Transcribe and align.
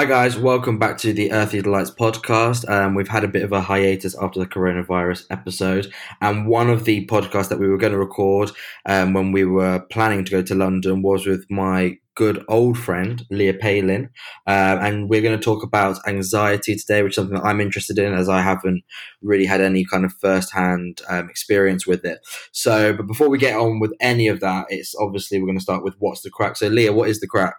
Hi, 0.00 0.06
guys. 0.06 0.38
Welcome 0.38 0.78
back 0.78 0.96
to 1.00 1.12
the 1.12 1.30
Earthy 1.30 1.60
Delights 1.60 1.90
podcast. 1.90 2.66
Um, 2.70 2.94
we've 2.94 3.06
had 3.06 3.22
a 3.22 3.28
bit 3.28 3.42
of 3.42 3.52
a 3.52 3.60
hiatus 3.60 4.16
after 4.18 4.40
the 4.40 4.46
coronavirus 4.46 5.26
episode. 5.28 5.92
And 6.22 6.46
one 6.46 6.70
of 6.70 6.86
the 6.86 7.04
podcasts 7.04 7.50
that 7.50 7.58
we 7.58 7.68
were 7.68 7.76
going 7.76 7.92
to 7.92 7.98
record 7.98 8.50
um, 8.86 9.12
when 9.12 9.30
we 9.30 9.44
were 9.44 9.80
planning 9.90 10.24
to 10.24 10.30
go 10.30 10.40
to 10.40 10.54
London 10.54 11.02
was 11.02 11.26
with 11.26 11.44
my 11.50 11.98
good 12.14 12.42
old 12.48 12.78
friend, 12.78 13.26
Leah 13.30 13.52
Palin. 13.52 14.08
Uh, 14.46 14.78
and 14.80 15.10
we're 15.10 15.20
going 15.20 15.38
to 15.38 15.44
talk 15.44 15.62
about 15.62 15.98
anxiety 16.08 16.76
today, 16.76 17.02
which 17.02 17.10
is 17.10 17.16
something 17.16 17.36
that 17.36 17.44
I'm 17.44 17.60
interested 17.60 17.98
in 17.98 18.14
as 18.14 18.30
I 18.30 18.40
haven't 18.40 18.82
really 19.20 19.44
had 19.44 19.60
any 19.60 19.84
kind 19.84 20.06
of 20.06 20.14
first 20.14 20.50
hand 20.50 21.02
um, 21.10 21.28
experience 21.28 21.86
with 21.86 22.06
it. 22.06 22.20
So, 22.52 22.94
but 22.94 23.06
before 23.06 23.28
we 23.28 23.36
get 23.36 23.54
on 23.54 23.80
with 23.80 23.92
any 24.00 24.28
of 24.28 24.40
that, 24.40 24.64
it's 24.70 24.94
obviously 24.98 25.38
we're 25.38 25.46
going 25.46 25.58
to 25.58 25.62
start 25.62 25.84
with 25.84 25.96
what's 25.98 26.22
the 26.22 26.30
crack. 26.30 26.56
So, 26.56 26.68
Leah, 26.68 26.94
what 26.94 27.10
is 27.10 27.20
the 27.20 27.26
crack? 27.26 27.56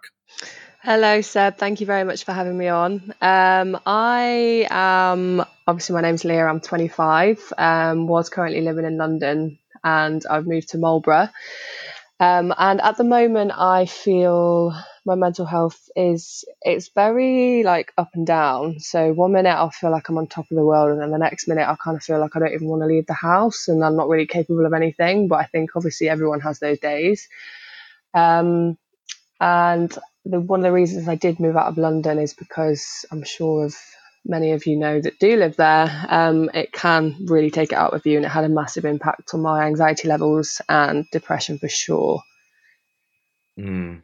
Hello, 0.84 1.20
Seb. 1.20 1.58
Thank 1.58 1.80
you 1.80 1.86
very 1.86 2.02
much 2.02 2.24
for 2.24 2.32
having 2.32 2.58
me 2.58 2.66
on. 2.66 3.14
Um, 3.20 3.78
I 3.86 4.66
am 4.68 5.44
obviously 5.64 5.94
my 5.94 6.00
name's 6.00 6.24
Leah. 6.24 6.46
I'm 6.46 6.58
25. 6.60 7.52
Um, 7.56 8.08
was 8.08 8.28
currently 8.28 8.62
living 8.62 8.84
in 8.84 8.96
London, 8.96 9.60
and 9.84 10.26
I've 10.28 10.44
moved 10.44 10.70
to 10.70 10.78
Marlborough. 10.78 11.28
Um, 12.18 12.52
and 12.58 12.80
at 12.80 12.96
the 12.96 13.04
moment, 13.04 13.52
I 13.54 13.86
feel 13.86 14.74
my 15.06 15.14
mental 15.14 15.46
health 15.46 15.88
is 15.94 16.44
it's 16.62 16.88
very 16.88 17.62
like 17.62 17.92
up 17.96 18.10
and 18.14 18.26
down. 18.26 18.80
So 18.80 19.12
one 19.12 19.30
minute 19.34 19.54
I'll 19.54 19.70
feel 19.70 19.92
like 19.92 20.08
I'm 20.08 20.18
on 20.18 20.26
top 20.26 20.50
of 20.50 20.56
the 20.56 20.66
world, 20.66 20.90
and 20.90 21.00
then 21.00 21.12
the 21.12 21.18
next 21.18 21.46
minute 21.46 21.68
I 21.68 21.76
kind 21.76 21.96
of 21.96 22.02
feel 22.02 22.18
like 22.18 22.34
I 22.34 22.40
don't 22.40 22.54
even 22.54 22.66
want 22.66 22.82
to 22.82 22.86
leave 22.86 23.06
the 23.06 23.14
house, 23.14 23.68
and 23.68 23.84
I'm 23.84 23.94
not 23.96 24.08
really 24.08 24.26
capable 24.26 24.66
of 24.66 24.72
anything. 24.72 25.28
But 25.28 25.36
I 25.36 25.44
think 25.44 25.76
obviously 25.76 26.08
everyone 26.08 26.40
has 26.40 26.58
those 26.58 26.80
days. 26.80 27.28
Um, 28.14 28.76
and 29.40 29.96
the, 30.24 30.40
one 30.40 30.60
of 30.60 30.64
the 30.64 30.72
reasons 30.72 31.08
I 31.08 31.14
did 31.14 31.40
move 31.40 31.56
out 31.56 31.66
of 31.66 31.78
London 31.78 32.18
is 32.18 32.34
because 32.34 33.04
I'm 33.10 33.24
sure 33.24 33.64
of 33.64 33.74
many 34.24 34.52
of 34.52 34.66
you 34.66 34.76
know 34.76 35.00
that 35.00 35.18
do 35.18 35.36
live 35.36 35.56
there, 35.56 36.06
um, 36.08 36.50
it 36.54 36.72
can 36.72 37.16
really 37.26 37.50
take 37.50 37.72
it 37.72 37.78
out 37.78 37.94
of 37.94 38.06
you, 38.06 38.16
and 38.16 38.24
it 38.24 38.30
had 38.30 38.44
a 38.44 38.48
massive 38.48 38.84
impact 38.84 39.34
on 39.34 39.42
my 39.42 39.64
anxiety 39.64 40.08
levels 40.08 40.60
and 40.68 41.04
depression 41.10 41.58
for 41.58 41.68
sure. 41.68 42.22
Mm. 43.58 44.02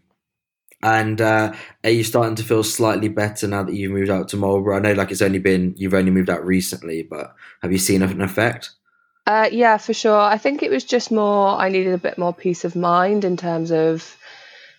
And 0.82 1.20
uh, 1.20 1.54
are 1.82 1.90
you 1.90 2.04
starting 2.04 2.36
to 2.36 2.44
feel 2.44 2.62
slightly 2.62 3.08
better 3.08 3.48
now 3.48 3.64
that 3.64 3.74
you've 3.74 3.92
moved 3.92 4.10
out 4.10 4.28
to 4.28 4.36
Marlborough? 4.36 4.76
I 4.76 4.80
know, 4.80 4.92
like 4.92 5.10
it's 5.10 5.22
only 5.22 5.40
been 5.40 5.74
you've 5.76 5.94
only 5.94 6.12
moved 6.12 6.30
out 6.30 6.44
recently, 6.44 7.02
but 7.02 7.34
have 7.62 7.72
you 7.72 7.78
seen 7.78 8.02
an 8.02 8.20
effect? 8.20 8.70
Uh, 9.26 9.48
yeah, 9.50 9.76
for 9.76 9.92
sure. 9.92 10.18
I 10.18 10.38
think 10.38 10.62
it 10.62 10.70
was 10.70 10.84
just 10.84 11.10
more. 11.10 11.48
I 11.48 11.68
needed 11.68 11.94
a 11.94 11.98
bit 11.98 12.16
more 12.16 12.32
peace 12.32 12.64
of 12.64 12.76
mind 12.76 13.24
in 13.24 13.36
terms 13.36 13.72
of 13.72 14.16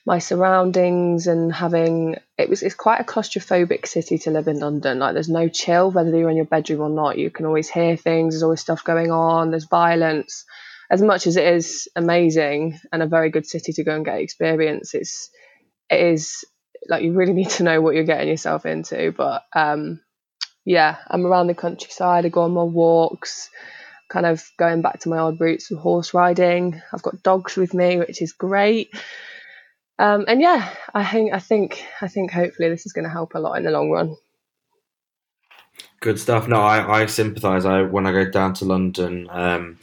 my 0.09 0.17
surroundings 0.17 1.27
and 1.27 1.53
having 1.53 2.15
it 2.35 2.49
was 2.49 2.63
it's 2.63 2.73
quite 2.73 2.99
a 2.99 3.03
claustrophobic 3.03 3.85
city 3.85 4.17
to 4.17 4.31
live 4.31 4.47
in 4.47 4.57
London. 4.57 4.97
Like 4.97 5.13
there's 5.13 5.29
no 5.29 5.47
chill, 5.47 5.91
whether 5.91 6.09
you're 6.09 6.31
in 6.31 6.35
your 6.35 6.45
bedroom 6.45 6.81
or 6.81 6.89
not. 6.89 7.19
You 7.19 7.29
can 7.29 7.45
always 7.45 7.69
hear 7.69 7.95
things. 7.95 8.33
There's 8.33 8.41
always 8.41 8.59
stuff 8.59 8.83
going 8.83 9.11
on. 9.11 9.51
There's 9.51 9.65
violence. 9.65 10.45
As 10.89 11.03
much 11.03 11.27
as 11.27 11.37
it 11.37 11.45
is 11.45 11.87
amazing 11.95 12.79
and 12.91 13.03
a 13.03 13.05
very 13.05 13.29
good 13.29 13.45
city 13.45 13.71
to 13.73 13.83
go 13.83 13.93
and 13.93 14.03
get 14.03 14.19
experience, 14.19 14.95
it's 14.95 15.29
it 15.91 15.99
is 15.99 16.43
like 16.87 17.03
you 17.03 17.13
really 17.13 17.33
need 17.41 17.51
to 17.51 17.63
know 17.63 17.79
what 17.79 17.93
you're 17.93 18.03
getting 18.03 18.29
yourself 18.29 18.65
into. 18.65 19.13
But 19.15 19.43
um, 19.53 20.01
yeah, 20.65 20.97
I'm 21.07 21.23
around 21.23 21.47
the 21.47 21.53
countryside. 21.53 22.25
I 22.25 22.29
go 22.29 22.41
on 22.41 22.51
my 22.55 22.63
walks, 22.63 23.51
kind 24.09 24.25
of 24.25 24.43
going 24.57 24.81
back 24.81 25.01
to 25.01 25.09
my 25.09 25.19
old 25.19 25.39
roots 25.39 25.69
with 25.69 25.81
horse 25.81 26.15
riding. 26.15 26.81
I've 26.91 27.03
got 27.03 27.21
dogs 27.21 27.55
with 27.55 27.75
me, 27.75 27.99
which 27.99 28.23
is 28.23 28.33
great. 28.33 28.89
Um, 29.99 30.23
and 30.29 30.41
yeah, 30.41 30.73
I 30.93 31.03
think 31.03 31.33
I 31.33 31.39
think 31.39 31.85
I 32.01 32.07
think 32.07 32.31
hopefully 32.31 32.69
this 32.69 32.85
is 32.85 32.93
going 32.93 33.03
to 33.03 33.11
help 33.11 33.35
a 33.35 33.39
lot 33.39 33.55
in 33.55 33.65
the 33.65 33.71
long 33.71 33.91
run. 33.91 34.15
Good 35.99 36.17
stuff. 36.17 36.47
No, 36.47 36.61
I, 36.61 37.01
I 37.01 37.05
sympathise. 37.07 37.65
I 37.65 37.81
when 37.81 38.07
I 38.07 38.13
go 38.13 38.31
down 38.31 38.53
to 38.55 38.65
London 38.65 39.27
um, 39.29 39.77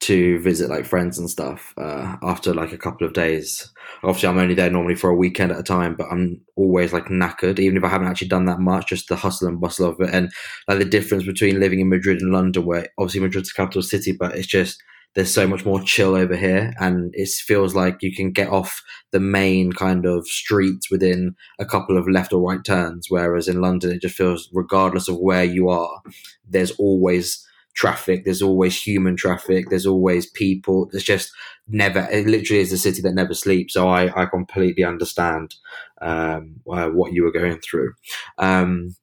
to 0.00 0.38
visit 0.40 0.68
like 0.68 0.84
friends 0.84 1.18
and 1.18 1.30
stuff 1.30 1.72
uh, 1.78 2.16
after 2.22 2.52
like 2.52 2.72
a 2.72 2.78
couple 2.78 3.06
of 3.06 3.14
days. 3.14 3.72
Obviously, 4.02 4.28
I'm 4.28 4.38
only 4.38 4.54
there 4.54 4.70
normally 4.70 4.94
for 4.94 5.08
a 5.08 5.16
weekend 5.16 5.52
at 5.52 5.60
a 5.60 5.62
time, 5.62 5.94
but 5.94 6.08
I'm 6.10 6.42
always 6.54 6.92
like 6.92 7.06
knackered, 7.06 7.58
even 7.58 7.78
if 7.78 7.84
I 7.84 7.88
haven't 7.88 8.08
actually 8.08 8.28
done 8.28 8.44
that 8.46 8.60
much. 8.60 8.88
Just 8.88 9.08
the 9.08 9.16
hustle 9.16 9.48
and 9.48 9.58
bustle 9.58 9.88
of 9.88 10.00
it, 10.00 10.10
and 10.12 10.30
like 10.68 10.80
the 10.80 10.84
difference 10.84 11.24
between 11.24 11.60
living 11.60 11.80
in 11.80 11.88
Madrid 11.88 12.20
and 12.20 12.32
London, 12.32 12.66
where 12.66 12.88
obviously 12.98 13.20
Madrid's 13.20 13.48
the 13.48 13.54
capital 13.56 13.82
city, 13.82 14.12
but 14.12 14.36
it's 14.36 14.46
just 14.46 14.82
there's 15.14 15.32
so 15.32 15.46
much 15.46 15.64
more 15.64 15.80
chill 15.82 16.14
over 16.14 16.36
here 16.36 16.72
and 16.80 17.10
it 17.14 17.28
feels 17.28 17.74
like 17.74 17.98
you 18.00 18.14
can 18.14 18.32
get 18.32 18.48
off 18.48 18.82
the 19.10 19.20
main 19.20 19.72
kind 19.72 20.06
of 20.06 20.26
streets 20.26 20.90
within 20.90 21.34
a 21.58 21.66
couple 21.66 21.98
of 21.98 22.08
left 22.08 22.32
or 22.32 22.40
right 22.40 22.64
turns 22.64 23.06
whereas 23.08 23.48
in 23.48 23.60
london 23.60 23.90
it 23.90 24.02
just 24.02 24.16
feels 24.16 24.48
regardless 24.52 25.08
of 25.08 25.18
where 25.18 25.44
you 25.44 25.68
are 25.68 26.00
there's 26.48 26.72
always 26.72 27.46
traffic 27.74 28.24
there's 28.24 28.42
always 28.42 28.80
human 28.80 29.16
traffic 29.16 29.70
there's 29.70 29.86
always 29.86 30.26
people 30.30 30.90
it's 30.92 31.04
just 31.04 31.32
never 31.68 32.06
it 32.10 32.26
literally 32.26 32.60
is 32.60 32.72
a 32.72 32.76
city 32.76 33.00
that 33.00 33.14
never 33.14 33.32
sleeps 33.32 33.72
so 33.72 33.88
i, 33.88 34.22
I 34.22 34.26
completely 34.26 34.84
understand 34.84 35.54
um, 36.02 36.56
uh, 36.70 36.88
what 36.88 37.12
you 37.12 37.22
were 37.22 37.32
going 37.32 37.58
through. 37.60 37.94
Um, 38.38 38.94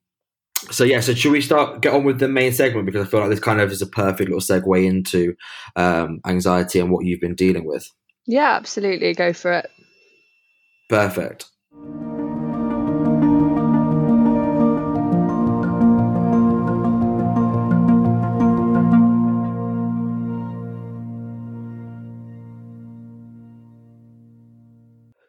so 0.72 0.84
yeah, 0.84 1.00
so 1.00 1.14
should 1.14 1.32
we 1.32 1.42
start 1.42 1.82
get 1.82 1.94
on 1.94 2.04
with 2.04 2.20
the 2.20 2.28
main 2.28 2.52
segment 2.52 2.86
because 2.86 3.08
I 3.08 3.10
feel 3.10 3.22
like 3.22 3.30
this 3.30 3.40
kind 3.40 3.62
of 3.62 3.72
is 3.72 3.82
a 3.82 3.88
perfect 3.88 4.30
little 4.30 4.40
segue 4.40 4.86
into 4.86 5.36
um, 5.76 6.20
anxiety 6.26 6.80
and 6.80 6.92
what 6.92 7.06
you've 7.06 7.22
been 7.22 7.36
dealing 7.36 7.66
with. 7.66 7.90
Yeah, 8.26 8.52
absolutely. 8.56 9.14
Go 9.14 9.34
for 9.34 9.54
it. 9.54 9.70
Perfect. 10.90 11.46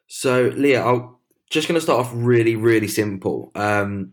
So 0.09 0.53
Leah, 0.55 0.85
I'm 0.85 1.17
just 1.51 1.67
going 1.67 1.77
to 1.77 1.81
start 1.81 2.05
off 2.05 2.13
really, 2.15 2.55
really 2.57 2.89
simple. 2.89 3.51
Um, 3.55 4.13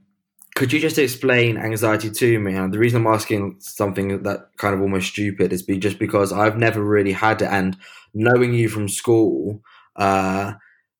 could 0.58 0.74
you 0.74 0.80
just 0.80 0.98
explain 0.98 1.56
anxiety 1.56 2.10
to 2.10 2.40
me? 2.40 2.56
And 2.56 2.74
the 2.74 2.80
reason 2.80 3.02
I'm 3.02 3.14
asking 3.14 3.58
something 3.60 4.24
that 4.24 4.50
kind 4.58 4.74
of 4.74 4.82
almost 4.82 5.10
stupid 5.10 5.54
is 5.54 5.62
be 5.62 5.78
just 5.78 6.00
because 6.00 6.34
I've 6.34 6.58
never 6.58 6.84
really 6.84 7.12
had 7.12 7.44
it, 7.44 7.50
and 7.52 7.78
knowing 8.16 8.56
you 8.56 8.68
from 8.68 8.90
school, 8.90 9.62
uh, 9.98 10.54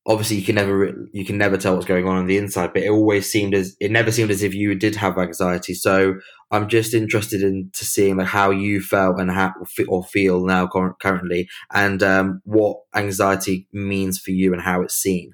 obviously 0.06 0.38
you 0.38 0.44
can 0.44 0.54
never 0.54 0.94
you 1.12 1.26
can 1.26 1.40
never 1.40 1.58
tell 1.58 1.74
what's 1.74 1.88
going 1.88 2.08
on 2.08 2.18
on 2.18 2.28
the 2.28 2.38
inside, 2.38 2.72
but 2.72 2.84
it 2.84 2.92
always 2.92 3.32
seemed 3.32 3.56
as 3.56 3.76
it 3.80 3.90
never 3.90 4.12
seemed 4.12 4.30
as 4.30 4.44
if 4.44 4.54
you 4.54 4.76
did 4.76 4.96
have 4.96 5.18
anxiety. 5.18 5.74
So 5.74 6.14
I'm 6.52 6.70
just 6.70 6.94
interested 6.94 7.42
in 7.42 7.72
to 7.74 7.84
seeing 7.84 8.18
like 8.18 8.28
how 8.28 8.52
you 8.52 8.80
felt 8.80 9.20
and 9.20 9.32
how 9.32 9.56
or 9.88 10.04
feel 10.04 10.46
now 10.46 10.70
currently, 11.02 11.50
and 11.74 12.04
um, 12.04 12.42
what 12.46 12.78
anxiety 12.94 13.68
means 13.74 14.20
for 14.20 14.30
you 14.30 14.54
and 14.54 14.62
how 14.62 14.84
it's 14.84 14.94
seen. 14.94 15.32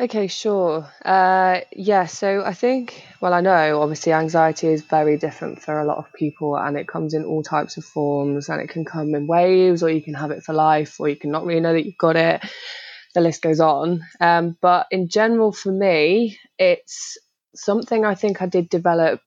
Okay, 0.00 0.28
sure. 0.28 0.90
Uh, 1.04 1.60
yeah, 1.72 2.06
so 2.06 2.42
I 2.42 2.54
think, 2.54 3.04
well, 3.20 3.34
I 3.34 3.42
know 3.42 3.82
obviously 3.82 4.14
anxiety 4.14 4.68
is 4.68 4.80
very 4.80 5.18
different 5.18 5.60
for 5.60 5.78
a 5.78 5.84
lot 5.84 5.98
of 5.98 6.10
people 6.14 6.56
and 6.56 6.78
it 6.78 6.88
comes 6.88 7.12
in 7.12 7.26
all 7.26 7.42
types 7.42 7.76
of 7.76 7.84
forms 7.84 8.48
and 8.48 8.62
it 8.62 8.70
can 8.70 8.86
come 8.86 9.14
in 9.14 9.26
waves 9.26 9.82
or 9.82 9.90
you 9.90 10.00
can 10.00 10.14
have 10.14 10.30
it 10.30 10.42
for 10.42 10.54
life 10.54 10.98
or 11.00 11.10
you 11.10 11.16
can 11.16 11.30
not 11.30 11.44
really 11.44 11.60
know 11.60 11.74
that 11.74 11.84
you've 11.84 11.98
got 11.98 12.16
it. 12.16 12.40
The 13.14 13.20
list 13.20 13.42
goes 13.42 13.60
on. 13.60 14.00
Um, 14.20 14.56
but 14.62 14.86
in 14.90 15.08
general, 15.08 15.52
for 15.52 15.70
me, 15.70 16.38
it's 16.58 17.18
something 17.54 18.02
I 18.02 18.14
think 18.14 18.40
I 18.40 18.46
did 18.46 18.70
develop 18.70 19.20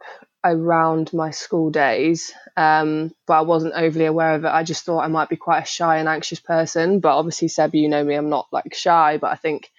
around 0.44 1.14
my 1.14 1.30
school 1.30 1.70
days, 1.70 2.34
um, 2.58 3.14
but 3.28 3.36
I 3.36 3.42
wasn't 3.42 3.75
overly 3.75 4.06
aware 4.06 4.34
of 4.34 4.44
it. 4.44 4.50
I 4.50 4.64
just 4.64 4.86
thought 4.86 5.04
I 5.04 5.08
might 5.08 5.30
be 5.30 5.38
quite 5.38 5.64
a 5.64 5.68
shy 5.68 5.98
and 5.98 6.10
anxious 6.10 6.40
person. 6.40 7.00
But 7.00 7.16
obviously, 7.16 7.48
Seb, 7.48 7.75
you 7.75 7.90
know 7.90 8.04
me, 8.04 8.16
I'm 8.16 8.30
not 8.30 8.48
like 8.52 8.74
shy, 8.74 9.20
but 9.20 9.31
I 9.31 9.36
think 9.36 9.70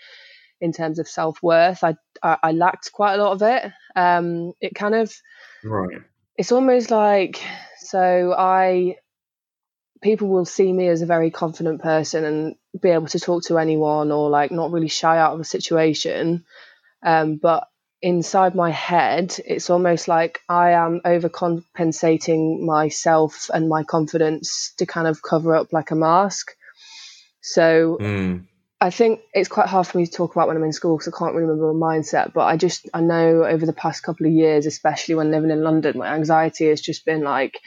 in 0.61 0.73
terms 0.73 0.99
of 0.99 1.09
self 1.09 1.43
worth. 1.43 1.83
I, 1.85 1.97
I, 2.23 2.39
I 2.43 2.53
lacked 2.53 2.93
quite 2.93 3.15
a 3.15 3.23
lot 3.23 3.33
of 3.33 3.43
it. 3.43 3.73
Um, 3.97 4.53
it 4.61 4.75
kind 4.75 4.95
of 4.95 5.15
right. 5.62 6.03
It's 6.37 6.53
almost 6.53 6.91
like 6.91 7.41
so 7.79 8.35
I 8.37 8.97
people 10.03 10.29
will 10.29 10.45
see 10.45 10.71
me 10.71 10.89
as 10.89 11.01
a 11.01 11.06
very 11.06 11.31
confident 11.31 11.83
person 11.83 12.25
and 12.25 12.55
be 12.81 12.91
able 12.91 13.06
to 13.06 13.19
talk 13.19 13.43
to 13.45 13.59
anyone 13.59 14.12
or 14.12 14.29
like 14.29 14.51
not 14.51 14.71
really 14.71 14.89
shy 14.89 15.19
out 15.19 15.33
of 15.33 15.41
a 15.41 15.45
situation. 15.45 16.45
Um, 17.03 17.37
but 17.37 17.69
inside 18.03 18.55
my 18.55 18.71
head, 18.71 19.35
it's 19.47 19.71
almost 19.71 20.06
like 20.09 20.41
I 20.47 20.73
am 20.73 21.01
overcompensating 21.06 22.61
myself 22.61 23.51
and 23.53 23.67
my 23.67 23.83
confidence 23.83 24.75
to 24.77 24.85
kind 24.85 25.09
of 25.09 25.23
cover 25.23 25.56
up 25.56 25.73
like 25.73 25.91
a 25.91 25.97
mask. 25.97 26.55
So 27.41 27.97
mm. 27.99 28.45
I 28.84 28.90
think 28.90 29.22
it's 29.32 29.48
quite 29.48 29.66
hard 29.66 29.86
for 29.86 29.96
me 29.96 30.04
to 30.04 30.12
talk 30.12 30.36
about 30.36 30.46
when 30.46 30.58
I'm 30.58 30.64
in 30.64 30.72
school 30.75 30.98
because 30.98 31.10
I 31.10 31.19
can't 31.19 31.34
really 31.34 31.48
remember 31.48 31.72
my 31.72 31.96
mindset. 31.96 32.34
But 32.34 32.42
I 32.42 32.58
just 32.58 32.86
I 32.92 33.00
know 33.00 33.42
over 33.42 33.64
the 33.64 33.72
past 33.72 34.02
couple 34.02 34.26
of 34.26 34.32
years, 34.32 34.66
especially 34.66 35.14
when 35.14 35.31
living 35.31 35.50
in 35.50 35.62
London, 35.62 35.96
my 35.96 36.08
anxiety 36.08 36.69
has 36.69 36.82
just 36.82 37.06
been 37.06 37.22
like 37.22 37.58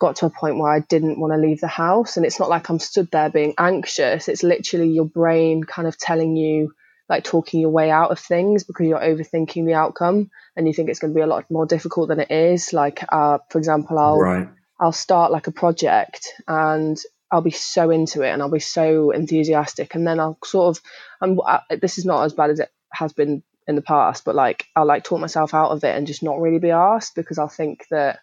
got 0.00 0.16
to 0.16 0.26
a 0.26 0.30
point 0.30 0.58
where 0.58 0.72
I 0.72 0.80
didn't 0.80 1.20
want 1.20 1.32
to 1.32 1.38
leave 1.38 1.60
the 1.60 1.68
house. 1.68 2.16
And 2.16 2.26
it's 2.26 2.40
not 2.40 2.48
like 2.48 2.68
I'm 2.68 2.80
stood 2.80 3.08
there 3.12 3.30
being 3.30 3.54
anxious. 3.56 4.26
It's 4.26 4.42
literally 4.42 4.88
your 4.88 5.04
brain 5.04 5.62
kind 5.62 5.86
of 5.86 5.96
telling 5.96 6.34
you 6.34 6.72
like 7.08 7.22
talking 7.22 7.60
your 7.60 7.70
way 7.70 7.92
out 7.92 8.10
of 8.10 8.18
things 8.18 8.64
because 8.64 8.88
you're 8.88 8.98
overthinking 8.98 9.64
the 9.64 9.74
outcome 9.74 10.28
and 10.56 10.66
you 10.66 10.74
think 10.74 10.88
it's 10.88 10.98
going 10.98 11.12
to 11.12 11.16
be 11.16 11.22
a 11.22 11.26
lot 11.28 11.48
more 11.52 11.66
difficult 11.66 12.08
than 12.08 12.18
it 12.18 12.32
is. 12.32 12.72
Like, 12.72 13.04
uh, 13.08 13.38
for 13.48 13.58
example, 13.58 13.96
I'll 13.96 14.18
right. 14.18 14.48
I'll 14.80 14.90
start 14.90 15.30
like 15.30 15.46
a 15.46 15.52
project 15.52 16.26
and 16.48 16.98
I'll 17.30 17.42
be 17.42 17.50
so 17.50 17.90
into 17.90 18.22
it 18.22 18.30
and 18.30 18.40
I'll 18.42 18.50
be 18.50 18.60
so 18.60 19.10
enthusiastic, 19.10 19.94
and 19.94 20.06
then 20.06 20.20
I'll 20.20 20.38
sort 20.44 20.76
of, 20.76 20.82
I'm, 21.20 21.38
I, 21.40 21.60
this 21.80 21.98
is 21.98 22.04
not 22.04 22.24
as 22.24 22.32
bad 22.32 22.50
as 22.50 22.60
it 22.60 22.70
has 22.92 23.12
been 23.12 23.42
in 23.66 23.76
the 23.76 23.82
past, 23.82 24.24
but 24.24 24.34
like 24.34 24.66
I'll 24.74 24.86
like 24.86 25.04
talk 25.04 25.20
myself 25.20 25.52
out 25.52 25.70
of 25.70 25.84
it 25.84 25.94
and 25.94 26.06
just 26.06 26.22
not 26.22 26.40
really 26.40 26.58
be 26.58 26.70
asked 26.70 27.14
because 27.14 27.38
I'll 27.38 27.48
think 27.48 27.86
that 27.90 28.20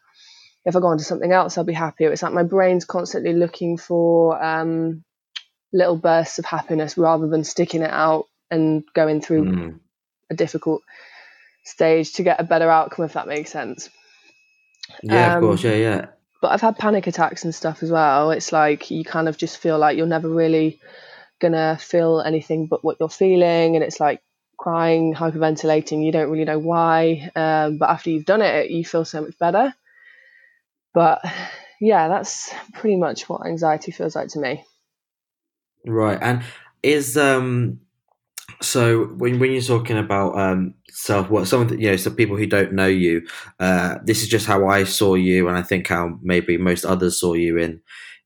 if 0.65 0.75
I 0.75 0.79
go 0.79 0.87
on 0.87 0.97
to 0.97 1.03
something 1.03 1.31
else, 1.31 1.57
I'll 1.57 1.63
be 1.63 1.73
happier. 1.73 2.11
It's 2.11 2.23
like 2.23 2.33
my 2.33 2.43
brain's 2.43 2.85
constantly 2.85 3.33
looking 3.33 3.77
for 3.77 4.43
um, 4.43 5.03
little 5.71 5.95
bursts 5.95 6.39
of 6.39 6.45
happiness 6.45 6.97
rather 6.97 7.27
than 7.27 7.43
sticking 7.43 7.83
it 7.83 7.91
out 7.91 8.25
and 8.49 8.83
going 8.95 9.21
through 9.21 9.43
mm. 9.45 9.79
a 10.31 10.35
difficult 10.35 10.81
stage 11.63 12.13
to 12.13 12.23
get 12.23 12.39
a 12.39 12.43
better 12.43 12.69
outcome, 12.69 13.05
if 13.05 13.13
that 13.13 13.27
makes 13.27 13.51
sense. 13.51 13.89
Yeah, 15.03 15.33
um, 15.33 15.43
of 15.43 15.49
course. 15.49 15.63
Yeah, 15.63 15.75
yeah. 15.75 16.05
But 16.41 16.51
I've 16.51 16.61
had 16.61 16.77
panic 16.77 17.07
attacks 17.07 17.43
and 17.43 17.55
stuff 17.55 17.81
as 17.81 17.91
well. 17.91 18.31
It's 18.31 18.51
like 18.51 18.91
you 18.91 19.03
kind 19.03 19.27
of 19.27 19.37
just 19.37 19.57
feel 19.57 19.77
like 19.79 19.97
you're 19.97 20.05
never 20.05 20.29
really 20.29 20.79
gonna 21.39 21.77
feel 21.79 22.21
anything 22.21 22.67
but 22.67 22.83
what 22.83 22.97
you're 22.99 23.09
feeling, 23.09 23.75
and 23.75 23.83
it's 23.83 23.99
like 23.99 24.21
crying, 24.57 25.13
hyperventilating. 25.13 26.05
You 26.05 26.11
don't 26.11 26.29
really 26.29 26.45
know 26.45 26.59
why, 26.59 27.29
um, 27.35 27.77
but 27.77 27.89
after 27.89 28.09
you've 28.09 28.25
done 28.25 28.41
it, 28.41 28.69
you 28.69 28.85
feel 28.85 29.05
so 29.05 29.21
much 29.21 29.37
better. 29.39 29.73
But 30.93 31.21
yeah, 31.81 32.07
that's 32.07 32.53
pretty 32.73 32.95
much 32.95 33.27
what 33.27 33.45
anxiety 33.45 33.91
feels 33.91 34.15
like 34.15 34.29
to 34.29 34.39
me. 34.39 34.63
Right, 35.85 36.17
and 36.21 36.43
is 36.81 37.17
um 37.17 37.79
so 38.61 39.05
when 39.17 39.39
when 39.39 39.51
you're 39.51 39.61
talking 39.61 39.97
about 39.97 40.37
um 40.39 40.73
self 40.89 41.29
of 41.29 41.69
the, 41.69 41.77
you 41.79 41.89
know, 41.91 41.95
some 41.97 42.15
people 42.15 42.37
who 42.37 42.45
don't 42.45 42.73
know 42.73 42.87
you, 42.87 43.25
uh, 43.59 43.95
this 44.05 44.21
is 44.23 44.29
just 44.29 44.45
how 44.47 44.67
I 44.67 44.83
saw 44.85 45.15
you, 45.15 45.47
and 45.47 45.57
I 45.57 45.61
think 45.61 45.87
how 45.87 46.17
maybe 46.21 46.57
most 46.57 46.85
others 46.85 47.19
saw 47.19 47.33
you 47.33 47.57
in 47.57 47.81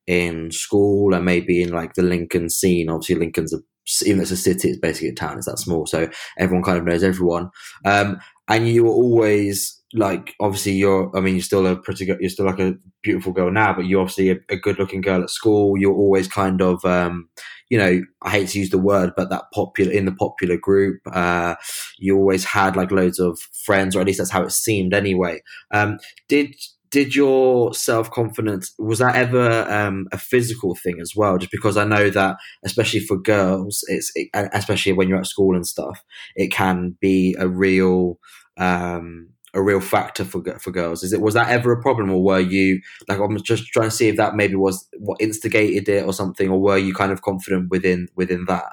in 0.07 0.51
school 0.51 1.13
and 1.13 1.25
maybe 1.25 1.61
in 1.61 1.71
like 1.71 1.93
the 1.95 2.03
Lincoln 2.03 2.49
scene. 2.49 2.89
Obviously, 2.89 3.15
Lincoln's 3.15 3.53
a 3.53 3.59
even 4.03 4.17
though 4.17 4.23
it's 4.23 4.31
a 4.31 4.37
city, 4.37 4.69
it's 4.69 4.79
basically 4.79 5.09
a 5.09 5.13
town. 5.13 5.37
It's 5.37 5.47
that 5.47 5.59
small, 5.59 5.85
so 5.85 6.09
everyone 6.37 6.63
kind 6.63 6.77
of 6.77 6.85
knows 6.85 7.03
everyone. 7.03 7.49
Um, 7.85 8.19
and 8.47 8.67
you 8.67 8.83
were 8.83 8.91
always 8.91 9.79
like 9.93 10.35
obviously 10.39 10.73
you're 10.73 11.15
i 11.17 11.19
mean 11.19 11.33
you're 11.35 11.41
still 11.41 11.65
a 11.65 11.75
pretty 11.75 12.05
good 12.05 12.19
you're 12.19 12.29
still 12.29 12.45
like 12.45 12.59
a 12.59 12.75
beautiful 13.01 13.31
girl 13.31 13.51
now 13.51 13.73
but 13.73 13.85
you're 13.85 14.01
obviously 14.01 14.29
a, 14.29 14.37
a 14.49 14.55
good 14.55 14.77
looking 14.77 15.01
girl 15.01 15.23
at 15.23 15.31
school 15.31 15.75
you're 15.77 15.95
always 15.95 16.27
kind 16.27 16.61
of 16.61 16.83
um 16.85 17.27
you 17.69 17.77
know 17.77 17.99
i 18.21 18.29
hate 18.29 18.47
to 18.47 18.59
use 18.59 18.69
the 18.69 18.77
word 18.77 19.11
but 19.17 19.29
that 19.31 19.45
popular 19.51 19.91
in 19.91 20.05
the 20.05 20.11
popular 20.11 20.57
group 20.57 20.99
uh 21.11 21.55
you 21.97 22.15
always 22.15 22.45
had 22.45 22.75
like 22.75 22.91
loads 22.91 23.17
of 23.17 23.39
friends 23.65 23.95
or 23.95 24.01
at 24.01 24.05
least 24.05 24.19
that's 24.19 24.29
how 24.29 24.43
it 24.43 24.51
seemed 24.51 24.93
anyway 24.93 25.41
um 25.71 25.97
did 26.27 26.53
did 26.91 27.15
your 27.15 27.73
self 27.73 28.09
confidence 28.11 28.73
was 28.79 28.99
that 28.99 29.15
ever 29.15 29.69
um, 29.69 30.07
a 30.11 30.17
physical 30.17 30.75
thing 30.75 30.99
as 30.99 31.13
well? 31.15 31.37
Just 31.37 31.51
because 31.51 31.77
I 31.77 31.83
know 31.83 32.09
that, 32.09 32.37
especially 32.65 33.01
for 33.01 33.17
girls, 33.17 33.83
it's 33.87 34.11
it, 34.15 34.29
especially 34.33 34.93
when 34.93 35.07
you're 35.07 35.19
at 35.19 35.27
school 35.27 35.55
and 35.55 35.67
stuff, 35.67 36.03
it 36.35 36.51
can 36.51 36.97
be 36.99 37.35
a 37.39 37.47
real 37.47 38.19
um, 38.57 39.29
a 39.53 39.61
real 39.61 39.79
factor 39.79 40.23
for 40.23 40.43
for 40.59 40.71
girls? 40.71 41.03
Is 41.03 41.13
it 41.13 41.21
was 41.21 41.33
that 41.33 41.49
ever 41.49 41.71
a 41.71 41.81
problem, 41.81 42.11
or 42.11 42.23
were 42.23 42.39
you 42.39 42.81
like 43.07 43.19
I'm 43.19 43.41
just 43.43 43.67
trying 43.67 43.89
to 43.89 43.95
see 43.95 44.07
if 44.07 44.17
that 44.17 44.35
maybe 44.35 44.55
was 44.55 44.87
what 44.97 45.21
instigated 45.21 45.89
it 45.89 46.05
or 46.05 46.13
something, 46.13 46.49
or 46.49 46.59
were 46.59 46.77
you 46.77 46.93
kind 46.93 47.11
of 47.11 47.21
confident 47.21 47.69
within 47.69 48.07
within 48.15 48.45
that? 48.47 48.71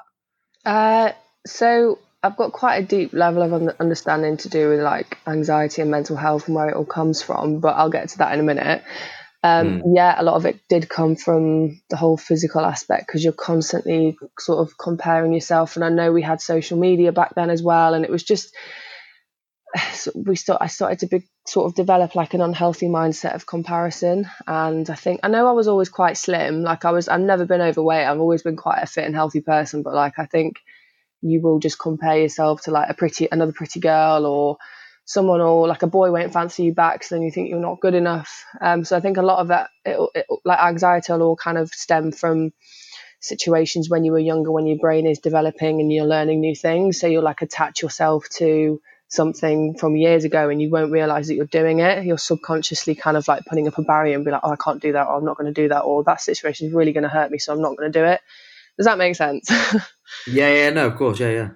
Uh, 0.65 1.11
so 1.45 1.99
I've 2.27 2.37
got 2.37 2.51
quite 2.51 2.77
a 2.77 2.85
deep 2.85 3.13
level 3.13 3.41
of 3.41 3.75
understanding 3.79 4.37
to 4.37 4.49
do 4.49 4.69
with 4.69 4.81
like 4.81 5.17
anxiety 5.25 5.81
and 5.81 5.91
mental 5.91 6.15
health 6.15 6.47
and 6.47 6.55
where 6.55 6.69
it 6.69 6.75
all 6.75 6.85
comes 6.85 7.21
from, 7.21 7.59
but 7.59 7.75
I'll 7.75 7.89
get 7.89 8.09
to 8.09 8.17
that 8.19 8.33
in 8.33 8.39
a 8.39 8.43
minute. 8.43 8.83
Um, 9.43 9.81
mm. 9.81 9.95
Yeah, 9.95 10.15
a 10.19 10.23
lot 10.23 10.35
of 10.35 10.45
it 10.45 10.59
did 10.67 10.89
come 10.89 11.15
from 11.15 11.81
the 11.89 11.97
whole 11.97 12.17
physical 12.17 12.61
aspect 12.61 13.07
because 13.07 13.23
you're 13.23 13.33
constantly 13.33 14.17
sort 14.37 14.59
of 14.59 14.77
comparing 14.77 15.33
yourself. 15.33 15.75
And 15.75 15.85
I 15.85 15.89
know 15.89 16.11
we 16.11 16.21
had 16.21 16.41
social 16.41 16.77
media 16.77 17.11
back 17.11 17.35
then 17.35 17.49
as 17.49 17.63
well, 17.63 17.93
and 17.93 18.03
it 18.03 18.11
was 18.11 18.23
just 18.23 18.53
we 20.15 20.35
start 20.35 20.61
I 20.61 20.67
started 20.67 20.99
to 20.99 21.07
be, 21.07 21.27
sort 21.47 21.67
of 21.67 21.75
develop 21.75 22.15
like 22.15 22.33
an 22.33 22.41
unhealthy 22.41 22.87
mindset 22.87 23.35
of 23.35 23.45
comparison 23.45 24.29
and 24.45 24.89
I 24.89 24.95
think 24.95 25.21
I 25.23 25.29
know 25.29 25.47
I 25.47 25.53
was 25.53 25.67
always 25.67 25.89
quite 25.89 26.17
slim 26.17 26.61
like 26.61 26.83
I 26.83 26.91
was 26.91 27.07
I've 27.07 27.21
never 27.21 27.45
been 27.45 27.61
overweight 27.61 28.05
I've 28.05 28.19
always 28.19 28.43
been 28.43 28.57
quite 28.57 28.79
a 28.81 28.85
fit 28.85 29.05
and 29.05 29.15
healthy 29.15 29.41
person 29.41 29.81
but 29.83 29.93
like 29.93 30.19
I 30.19 30.25
think 30.25 30.57
you 31.21 31.41
will 31.41 31.59
just 31.59 31.79
compare 31.79 32.19
yourself 32.19 32.61
to 32.63 32.71
like 32.71 32.89
a 32.89 32.93
pretty 32.93 33.27
another 33.31 33.51
pretty 33.51 33.79
girl 33.79 34.25
or 34.25 34.57
someone 35.05 35.39
or 35.39 35.67
like 35.67 35.83
a 35.83 35.87
boy 35.87 36.11
won't 36.11 36.33
fancy 36.33 36.65
you 36.65 36.73
back 36.73 37.01
so 37.03 37.15
then 37.15 37.23
you 37.23 37.31
think 37.31 37.49
you're 37.49 37.59
not 37.59 37.79
good 37.79 37.95
enough. 37.95 38.43
Um, 38.59 38.83
so 38.83 38.97
I 38.97 38.99
think 38.99 39.17
a 39.17 39.21
lot 39.21 39.39
of 39.39 39.47
that 39.47 39.69
it, 39.85 39.97
it, 40.13 40.25
like 40.43 40.59
anxiety 40.59 41.13
will 41.13 41.21
all 41.23 41.35
kind 41.35 41.57
of 41.57 41.69
stem 41.69 42.11
from 42.11 42.51
situations 43.21 43.89
when 43.89 44.03
you 44.03 44.11
were 44.11 44.19
younger 44.19 44.51
when 44.51 44.67
your 44.67 44.77
brain 44.77 45.07
is 45.07 45.19
developing 45.19 45.79
and 45.79 45.91
you're 45.91 46.05
learning 46.05 46.41
new 46.41 46.55
things. 46.55 46.99
So 46.99 47.07
you'll 47.07 47.23
like 47.23 47.41
attach 47.41 47.81
yourself 47.81 48.27
to 48.37 48.81
something 49.07 49.77
from 49.77 49.95
years 49.95 50.25
ago 50.25 50.49
and 50.49 50.61
you 50.61 50.69
won't 50.69 50.91
realize 50.91 51.27
that 51.27 51.35
you're 51.35 51.45
doing 51.45 51.79
it. 51.79 52.05
You're 52.05 52.17
subconsciously 52.17 52.95
kind 52.95 53.15
of 53.15 53.27
like 53.29 53.45
putting 53.45 53.67
up 53.67 53.77
a 53.77 53.83
barrier 53.83 54.15
and 54.15 54.25
be 54.25 54.31
like 54.31 54.41
oh 54.43 54.51
i 54.51 54.57
can't 54.57 54.81
do 54.81 54.91
that 54.91 55.07
or 55.07 55.17
i'm 55.17 55.25
not 55.25 55.37
going 55.37 55.51
to 55.51 55.61
do 55.61 55.69
that 55.69 55.81
or 55.81 56.03
that 56.03 56.19
situation 56.19 56.67
is 56.67 56.73
really 56.73 56.91
going 56.91 57.03
to 57.03 57.09
hurt 57.09 57.31
me 57.31 57.37
so 57.37 57.53
i'm 57.53 57.61
not 57.61 57.77
going 57.77 57.91
to 57.91 57.99
do 57.99 58.05
it. 58.05 58.19
Does 58.77 58.85
that 58.85 58.97
make 58.97 59.15
sense 59.15 59.49
yeah 60.27 60.51
yeah 60.53 60.69
no 60.69 60.87
of 60.87 60.95
course 60.95 61.19
yeah 61.19 61.29
yeah. 61.31 61.49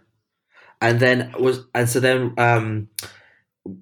And 0.84 1.00
then 1.00 1.34
was 1.40 1.66
and 1.76 1.88
so 1.88 2.00
then 2.00 2.34
um 2.38 2.90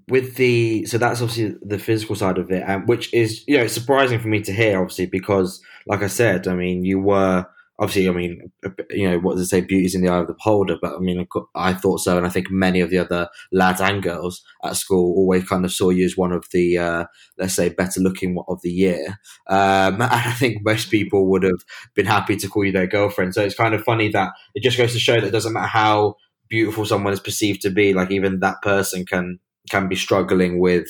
with 0.09 0.35
the 0.35 0.85
so 0.85 0.97
that's 0.97 1.21
obviously 1.21 1.55
the 1.61 1.79
physical 1.79 2.15
side 2.15 2.37
of 2.37 2.51
it 2.51 2.63
and 2.67 2.87
which 2.87 3.13
is 3.13 3.43
you 3.47 3.57
know 3.57 3.67
surprising 3.67 4.19
for 4.19 4.27
me 4.27 4.41
to 4.41 4.51
hear 4.51 4.79
obviously 4.81 5.05
because 5.05 5.61
like 5.87 6.03
i 6.03 6.07
said 6.07 6.47
i 6.49 6.53
mean 6.53 6.83
you 6.83 6.99
were 6.99 7.45
obviously, 7.79 8.09
I 8.09 8.11
mean, 8.11 8.51
you 8.89 9.09
know, 9.09 9.19
what 9.19 9.35
does 9.35 9.43
it 9.43 9.49
say? 9.49 9.61
Beauty's 9.61 9.95
in 9.95 10.01
the 10.01 10.09
eye 10.09 10.17
of 10.17 10.27
the 10.27 10.33
beholder. 10.33 10.77
But 10.81 10.95
I 10.95 10.99
mean, 10.99 11.25
I 11.55 11.73
thought 11.73 11.99
so, 11.99 12.17
and 12.17 12.25
I 12.25 12.29
think 12.29 12.51
many 12.51 12.81
of 12.81 12.89
the 12.89 12.99
other 12.99 13.29
lads 13.51 13.81
and 13.81 14.03
girls 14.03 14.43
at 14.63 14.75
school 14.75 15.15
always 15.15 15.47
kind 15.47 15.63
of 15.65 15.71
saw 15.71 15.89
you 15.89 16.05
as 16.05 16.17
one 16.17 16.31
of 16.33 16.45
the, 16.51 16.77
uh, 16.77 17.05
let's 17.37 17.53
say, 17.53 17.69
better 17.69 18.01
looking 18.01 18.37
of 18.47 18.61
the 18.61 18.71
year. 18.71 19.19
Um, 19.47 19.93
and 20.01 20.03
I 20.03 20.33
think 20.33 20.63
most 20.63 20.91
people 20.91 21.29
would 21.29 21.43
have 21.43 21.63
been 21.95 22.05
happy 22.05 22.35
to 22.37 22.47
call 22.47 22.65
you 22.65 22.71
their 22.71 22.87
girlfriend. 22.87 23.33
So 23.33 23.43
it's 23.43 23.55
kind 23.55 23.73
of 23.73 23.83
funny 23.83 24.09
that 24.09 24.33
it 24.53 24.61
just 24.63 24.77
goes 24.77 24.93
to 24.93 24.99
show 24.99 25.15
that 25.15 25.27
it 25.27 25.31
doesn't 25.31 25.53
matter 25.53 25.67
how 25.67 26.15
beautiful 26.49 26.85
someone 26.85 27.13
is 27.13 27.19
perceived 27.19 27.61
to 27.61 27.69
be, 27.69 27.93
like 27.93 28.11
even 28.11 28.39
that 28.41 28.61
person 28.61 29.05
can 29.05 29.39
can 29.69 29.87
be 29.87 29.95
struggling 29.95 30.59
with, 30.59 30.87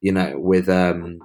you 0.00 0.12
know, 0.12 0.34
with 0.36 0.68
um 0.68 1.20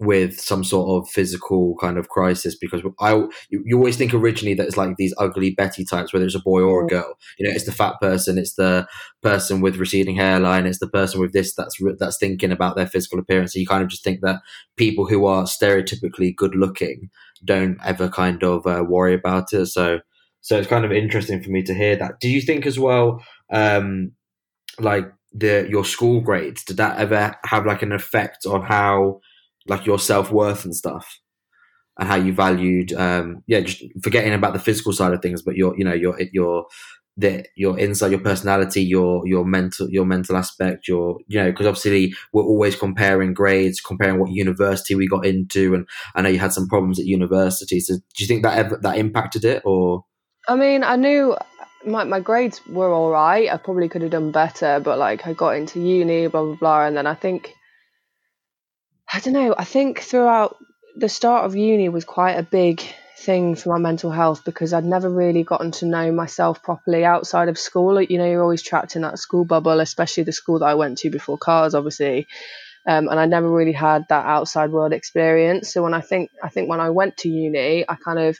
with 0.00 0.40
some 0.40 0.64
sort 0.64 0.88
of 0.88 1.10
physical 1.10 1.76
kind 1.78 1.98
of 1.98 2.08
crisis 2.08 2.56
because 2.56 2.80
I 3.00 3.12
you, 3.50 3.62
you, 3.66 3.76
always 3.76 3.98
think 3.98 4.14
originally 4.14 4.54
that 4.54 4.66
it's 4.66 4.78
like 4.78 4.96
these 4.96 5.14
ugly 5.18 5.50
Betty 5.50 5.84
types, 5.84 6.12
whether 6.12 6.24
it's 6.24 6.34
a 6.34 6.40
boy 6.40 6.62
or 6.62 6.84
a 6.84 6.88
girl. 6.88 7.18
You 7.38 7.46
know, 7.46 7.54
it's 7.54 7.66
the 7.66 7.72
fat 7.72 8.00
person, 8.00 8.38
it's 8.38 8.54
the 8.54 8.86
person 9.22 9.60
with 9.60 9.76
receding 9.76 10.16
hairline, 10.16 10.66
it's 10.66 10.78
the 10.78 10.88
person 10.88 11.20
with 11.20 11.34
this 11.34 11.54
that's 11.54 11.76
that's 11.98 12.16
thinking 12.16 12.50
about 12.50 12.76
their 12.76 12.86
physical 12.86 13.18
appearance. 13.18 13.52
So 13.52 13.58
you 13.58 13.66
kind 13.66 13.82
of 13.82 13.90
just 13.90 14.02
think 14.02 14.22
that 14.22 14.40
people 14.76 15.06
who 15.06 15.26
are 15.26 15.44
stereotypically 15.44 16.34
good 16.34 16.54
looking 16.54 17.10
don't 17.44 17.78
ever 17.84 18.08
kind 18.08 18.42
of 18.42 18.66
uh, 18.66 18.82
worry 18.88 19.12
about 19.12 19.52
it. 19.52 19.66
So 19.66 20.00
so 20.40 20.58
it's 20.58 20.68
kind 20.68 20.86
of 20.86 20.92
interesting 20.92 21.42
for 21.42 21.50
me 21.50 21.62
to 21.64 21.74
hear 21.74 21.96
that. 21.96 22.20
Do 22.20 22.28
you 22.30 22.40
think 22.40 22.64
as 22.64 22.78
well, 22.78 23.22
um, 23.52 24.12
like 24.78 25.12
the 25.34 25.66
your 25.68 25.84
school 25.84 26.22
grades, 26.22 26.64
did 26.64 26.78
that 26.78 26.98
ever 26.98 27.36
have 27.44 27.66
like 27.66 27.82
an 27.82 27.92
effect 27.92 28.46
on 28.46 28.62
how 28.62 29.20
like 29.66 29.86
your 29.86 29.98
self 29.98 30.30
worth 30.32 30.64
and 30.64 30.74
stuff, 30.74 31.20
and 31.98 32.08
how 32.08 32.16
you 32.16 32.32
valued, 32.32 32.92
um, 32.92 33.42
yeah, 33.46 33.60
just 33.60 33.82
forgetting 34.02 34.32
about 34.32 34.52
the 34.52 34.58
physical 34.58 34.92
side 34.92 35.12
of 35.12 35.22
things, 35.22 35.42
but 35.42 35.56
your, 35.56 35.76
you 35.76 35.84
know, 35.84 35.94
your 35.94 36.18
your 36.32 36.66
the 37.16 37.44
your 37.56 37.78
inside, 37.78 38.10
your 38.10 38.20
personality, 38.20 38.82
your 38.82 39.26
your 39.26 39.44
mental, 39.44 39.88
your 39.90 40.06
mental 40.06 40.36
aspect, 40.36 40.88
your 40.88 41.18
you 41.26 41.38
know, 41.38 41.50
because 41.50 41.66
obviously 41.66 42.14
we're 42.32 42.42
always 42.42 42.74
comparing 42.76 43.34
grades, 43.34 43.80
comparing 43.80 44.18
what 44.18 44.30
university 44.30 44.94
we 44.94 45.06
got 45.06 45.26
into, 45.26 45.74
and 45.74 45.86
I 46.14 46.22
know 46.22 46.30
you 46.30 46.38
had 46.38 46.52
some 46.52 46.68
problems 46.68 46.98
at 46.98 47.06
university. 47.06 47.80
So 47.80 47.96
do 47.96 48.02
you 48.18 48.26
think 48.26 48.42
that 48.42 48.58
ever 48.58 48.78
that 48.82 48.98
impacted 48.98 49.44
it, 49.44 49.62
or? 49.64 50.04
I 50.48 50.56
mean, 50.56 50.82
I 50.82 50.96
knew 50.96 51.36
my, 51.84 52.04
my 52.04 52.20
grades 52.20 52.60
were 52.66 52.90
all 52.90 53.10
right. 53.10 53.50
I 53.52 53.56
probably 53.56 53.88
could 53.88 54.02
have 54.02 54.10
done 54.10 54.32
better, 54.32 54.80
but 54.80 54.98
like 54.98 55.26
I 55.26 55.34
got 55.34 55.56
into 55.56 55.80
uni, 55.80 56.26
blah 56.28 56.44
blah 56.44 56.56
blah, 56.56 56.86
and 56.86 56.96
then 56.96 57.06
I 57.06 57.14
think 57.14 57.54
I 59.12 59.20
don't 59.20 59.34
know. 59.34 59.54
I 59.58 59.64
think 59.64 60.00
throughout 60.00 60.56
the 60.96 61.08
start 61.08 61.44
of 61.44 61.56
uni 61.56 61.88
was 61.88 62.04
quite 62.04 62.34
a 62.34 62.42
big 62.42 62.82
thing 63.18 63.54
for 63.54 63.70
my 63.70 63.78
mental 63.78 64.10
health 64.10 64.44
because 64.44 64.72
I'd 64.72 64.84
never 64.84 65.08
really 65.08 65.42
gotten 65.42 65.72
to 65.72 65.86
know 65.86 66.12
myself 66.12 66.62
properly 66.62 67.04
outside 67.04 67.48
of 67.48 67.58
school. 67.58 68.00
You 68.00 68.18
know, 68.18 68.26
you're 68.26 68.42
always 68.42 68.62
trapped 68.62 68.96
in 68.96 69.02
that 69.02 69.18
school 69.18 69.44
bubble, 69.44 69.80
especially 69.80 70.22
the 70.22 70.32
school 70.32 70.60
that 70.60 70.66
I 70.66 70.74
went 70.74 70.98
to 70.98 71.10
before 71.10 71.38
Carre's, 71.38 71.74
obviously. 71.74 72.28
Um, 72.86 73.08
and 73.08 73.20
I 73.20 73.26
never 73.26 73.48
really 73.50 73.72
had 73.72 74.06
that 74.08 74.26
outside 74.26 74.70
world 74.70 74.92
experience. 74.92 75.72
So 75.72 75.82
when 75.82 75.92
I 75.92 76.00
think, 76.00 76.30
I 76.42 76.48
think 76.48 76.68
when 76.68 76.80
I 76.80 76.90
went 76.90 77.18
to 77.18 77.28
uni, 77.28 77.84
I 77.88 77.94
kind 77.96 78.18
of 78.18 78.38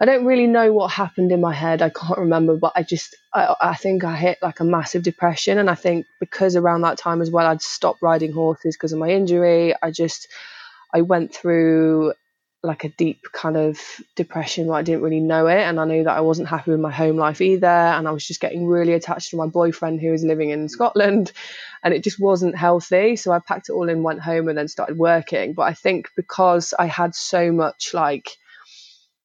I 0.00 0.06
don't 0.06 0.26
really 0.26 0.48
know 0.48 0.72
what 0.72 0.90
happened 0.90 1.30
in 1.30 1.40
my 1.40 1.54
head. 1.54 1.80
I 1.80 1.88
can't 1.88 2.18
remember, 2.18 2.56
but 2.56 2.72
I 2.74 2.82
just 2.82 3.14
I, 3.32 3.54
I 3.60 3.74
think 3.76 4.02
I 4.02 4.16
hit 4.16 4.38
like 4.42 4.58
a 4.60 4.64
massive 4.64 5.04
depression, 5.04 5.58
and 5.58 5.70
I 5.70 5.76
think 5.76 6.06
because 6.18 6.56
around 6.56 6.82
that 6.82 6.98
time 6.98 7.22
as 7.22 7.30
well, 7.30 7.46
I'd 7.46 7.62
stopped 7.62 8.02
riding 8.02 8.32
horses 8.32 8.76
because 8.76 8.92
of 8.92 8.98
my 8.98 9.10
injury. 9.10 9.72
I 9.80 9.92
just 9.92 10.28
I 10.92 11.02
went 11.02 11.32
through 11.32 12.12
like 12.64 12.82
a 12.82 12.88
deep 12.88 13.20
kind 13.32 13.56
of 13.58 13.78
depression 14.16 14.66
where 14.66 14.78
I 14.78 14.82
didn't 14.82 15.02
really 15.02 15.20
know 15.20 15.46
it, 15.46 15.60
and 15.60 15.78
I 15.78 15.84
knew 15.84 16.02
that 16.04 16.16
I 16.16 16.22
wasn't 16.22 16.48
happy 16.48 16.72
with 16.72 16.80
my 16.80 16.90
home 16.90 17.16
life 17.16 17.40
either, 17.40 17.66
and 17.66 18.08
I 18.08 18.10
was 18.10 18.26
just 18.26 18.40
getting 18.40 18.66
really 18.66 18.94
attached 18.94 19.30
to 19.30 19.36
my 19.36 19.46
boyfriend 19.46 20.00
who 20.00 20.10
was 20.10 20.24
living 20.24 20.50
in 20.50 20.68
Scotland, 20.68 21.30
and 21.84 21.94
it 21.94 22.02
just 22.02 22.18
wasn't 22.18 22.56
healthy. 22.56 23.14
So 23.14 23.30
I 23.30 23.38
packed 23.38 23.68
it 23.68 23.72
all 23.72 23.88
in, 23.88 24.02
went 24.02 24.22
home, 24.22 24.48
and 24.48 24.58
then 24.58 24.66
started 24.66 24.98
working. 24.98 25.52
But 25.52 25.64
I 25.64 25.74
think 25.74 26.10
because 26.16 26.74
I 26.76 26.86
had 26.86 27.14
so 27.14 27.52
much 27.52 27.94
like 27.94 28.30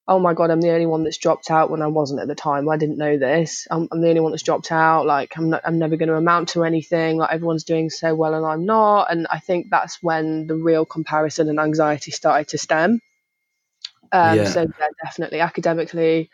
oh 0.09 0.17
my 0.17 0.33
god, 0.33 0.49
I'm 0.49 0.59
the 0.59 0.71
only 0.71 0.87
one 0.87 1.03
that's 1.03 1.19
dropped 1.19 1.51
out 1.51 1.69
when 1.69 1.83
I 1.83 1.87
wasn't 1.87 2.19
at 2.19 2.27
the 2.27 2.33
time. 2.33 2.67
I 2.67 2.77
didn't 2.77 2.97
know 2.97 3.19
this. 3.19 3.67
I'm, 3.69 3.87
I'm 3.91 4.01
the 4.01 4.09
only 4.09 4.21
one 4.21 4.31
that's 4.31 4.41
dropped 4.41 4.71
out. 4.71 5.05
Like 5.05 5.37
I'm 5.37 5.51
not, 5.51 5.61
I'm 5.63 5.77
never 5.77 5.97
going 5.97 6.09
to 6.09 6.15
amount 6.15 6.49
to 6.49 6.63
anything. 6.63 7.17
Like 7.17 7.31
everyone's 7.31 7.63
doing 7.63 7.91
so 7.91 8.15
well 8.15 8.33
and 8.33 8.43
I'm 8.43 8.65
not. 8.65 9.11
And 9.11 9.27
I 9.29 9.37
think 9.37 9.67
that's 9.69 10.01
when 10.01 10.47
the 10.47 10.55
real 10.55 10.83
comparison 10.83 11.47
and 11.47 11.59
anxiety 11.59 12.09
started 12.09 12.47
to 12.49 12.57
stem. 12.57 12.99
Um, 14.11 14.37
yeah. 14.37 14.45
So 14.45 14.61
yeah, 14.61 14.87
definitely 15.03 15.41
academically, 15.41 16.31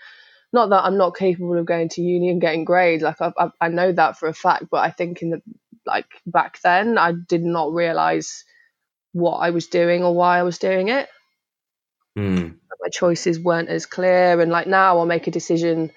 not 0.54 0.70
that 0.70 0.86
I'm 0.86 0.98
not 0.98 1.18
capable 1.18 1.58
of 1.58 1.66
going 1.66 1.90
to 1.90 2.02
uni 2.02 2.30
and 2.30 2.40
getting 2.40 2.64
grades. 2.64 3.04
Like 3.04 3.20
I, 3.20 3.34
I, 3.38 3.50
I 3.60 3.68
know 3.68 3.92
that 3.92 4.18
for 4.18 4.30
a 4.30 4.34
fact. 4.34 4.68
But 4.72 4.86
I 4.86 4.92
think 4.92 5.22
in 5.22 5.32
the 5.32 5.42
like 5.86 6.08
back 6.26 6.62
then, 6.62 6.98
I 6.98 7.12
did 7.12 7.44
not 7.44 7.74
realize 7.74 8.46
what 9.12 9.40
I 9.40 9.50
was 9.50 9.68
doing 9.68 10.02
or 10.02 10.16
why 10.16 10.40
I 10.40 10.44
was 10.44 10.60
doing 10.60 10.88
it. 10.88 11.10
Mm. 12.18 12.56
My 12.82 12.90
choices 12.90 13.40
weren't 13.40 13.70
as 13.70 13.86
clear 13.86 14.40
and 14.40 14.52
like 14.52 14.68
now 14.68 14.98
I'll 14.98 15.06
make 15.06 15.28
a 15.28 15.32
decision 15.32 15.92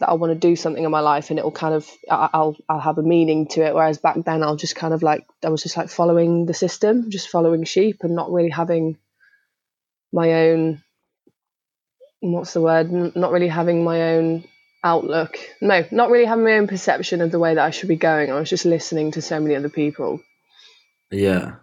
that 0.00 0.08
I 0.08 0.14
want 0.14 0.32
to 0.32 0.38
do 0.38 0.54
something 0.54 0.84
in 0.84 0.90
my 0.90 1.00
life 1.00 1.30
and 1.30 1.38
it'll 1.38 1.50
kind 1.50 1.74
of 1.74 1.88
I'll 2.08 2.56
I'll 2.68 2.80
have 2.80 2.98
a 2.98 3.02
meaning 3.02 3.48
to 3.48 3.62
it 3.64 3.74
whereas 3.74 3.98
back 3.98 4.16
then 4.24 4.42
I'll 4.42 4.56
just 4.56 4.76
kind 4.76 4.94
of 4.94 5.02
like 5.02 5.24
I 5.44 5.48
was 5.48 5.62
just 5.62 5.76
like 5.76 5.88
following 5.88 6.46
the 6.46 6.54
system 6.54 7.10
just 7.10 7.28
following 7.28 7.64
sheep 7.64 7.98
and 8.02 8.14
not 8.14 8.30
really 8.30 8.50
having 8.50 8.98
my 10.12 10.48
own 10.48 10.82
what's 12.20 12.52
the 12.52 12.60
word 12.60 12.90
not 13.16 13.32
really 13.32 13.48
having 13.48 13.82
my 13.82 14.14
own 14.14 14.44
outlook. 14.84 15.38
No 15.60 15.84
not 15.90 16.10
really 16.10 16.26
having 16.26 16.44
my 16.44 16.58
own 16.58 16.68
perception 16.68 17.20
of 17.20 17.32
the 17.32 17.38
way 17.38 17.54
that 17.54 17.64
I 17.64 17.70
should 17.70 17.88
be 17.88 17.96
going. 17.96 18.30
I 18.30 18.38
was 18.38 18.50
just 18.50 18.64
listening 18.64 19.12
to 19.12 19.22
so 19.22 19.40
many 19.40 19.56
other 19.56 19.68
people. 19.68 20.20
Yeah 21.10 21.56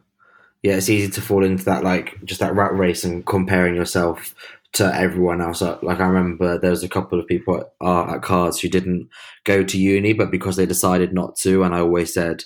yeah, 0.65 0.77
it's 0.77 0.89
easy 0.89 1.12
to 1.12 1.22
fall 1.22 1.43
into 1.43 1.63
that 1.65 1.84
like 1.84 2.17
just 2.25 2.39
that 2.39 2.55
rat 2.55 2.74
race 2.74 3.03
and 3.03 3.24
comparing 3.24 3.75
yourself 3.75 4.34
to 4.74 4.91
everyone 4.95 5.39
else. 5.39 5.62
Like 5.62 6.00
I 6.00 6.07
remember 6.07 6.57
there 6.57 6.72
was 6.72 6.81
a 6.81 6.89
couple 6.89 7.19
of 7.19 7.27
people 7.27 7.57
at, 7.60 7.67
uh, 7.81 8.15
at 8.15 8.24
Cards 8.24 8.60
who 8.60 8.67
didn't 8.67 9.07
go 9.43 9.63
to 9.63 9.77
uni, 9.77 10.13
but 10.13 10.31
because 10.31 10.55
they 10.55 10.65
decided 10.65 11.13
not 11.13 11.36
to, 11.43 11.62
and 11.62 11.75
I 11.75 11.81
always 11.81 12.12
said 12.12 12.45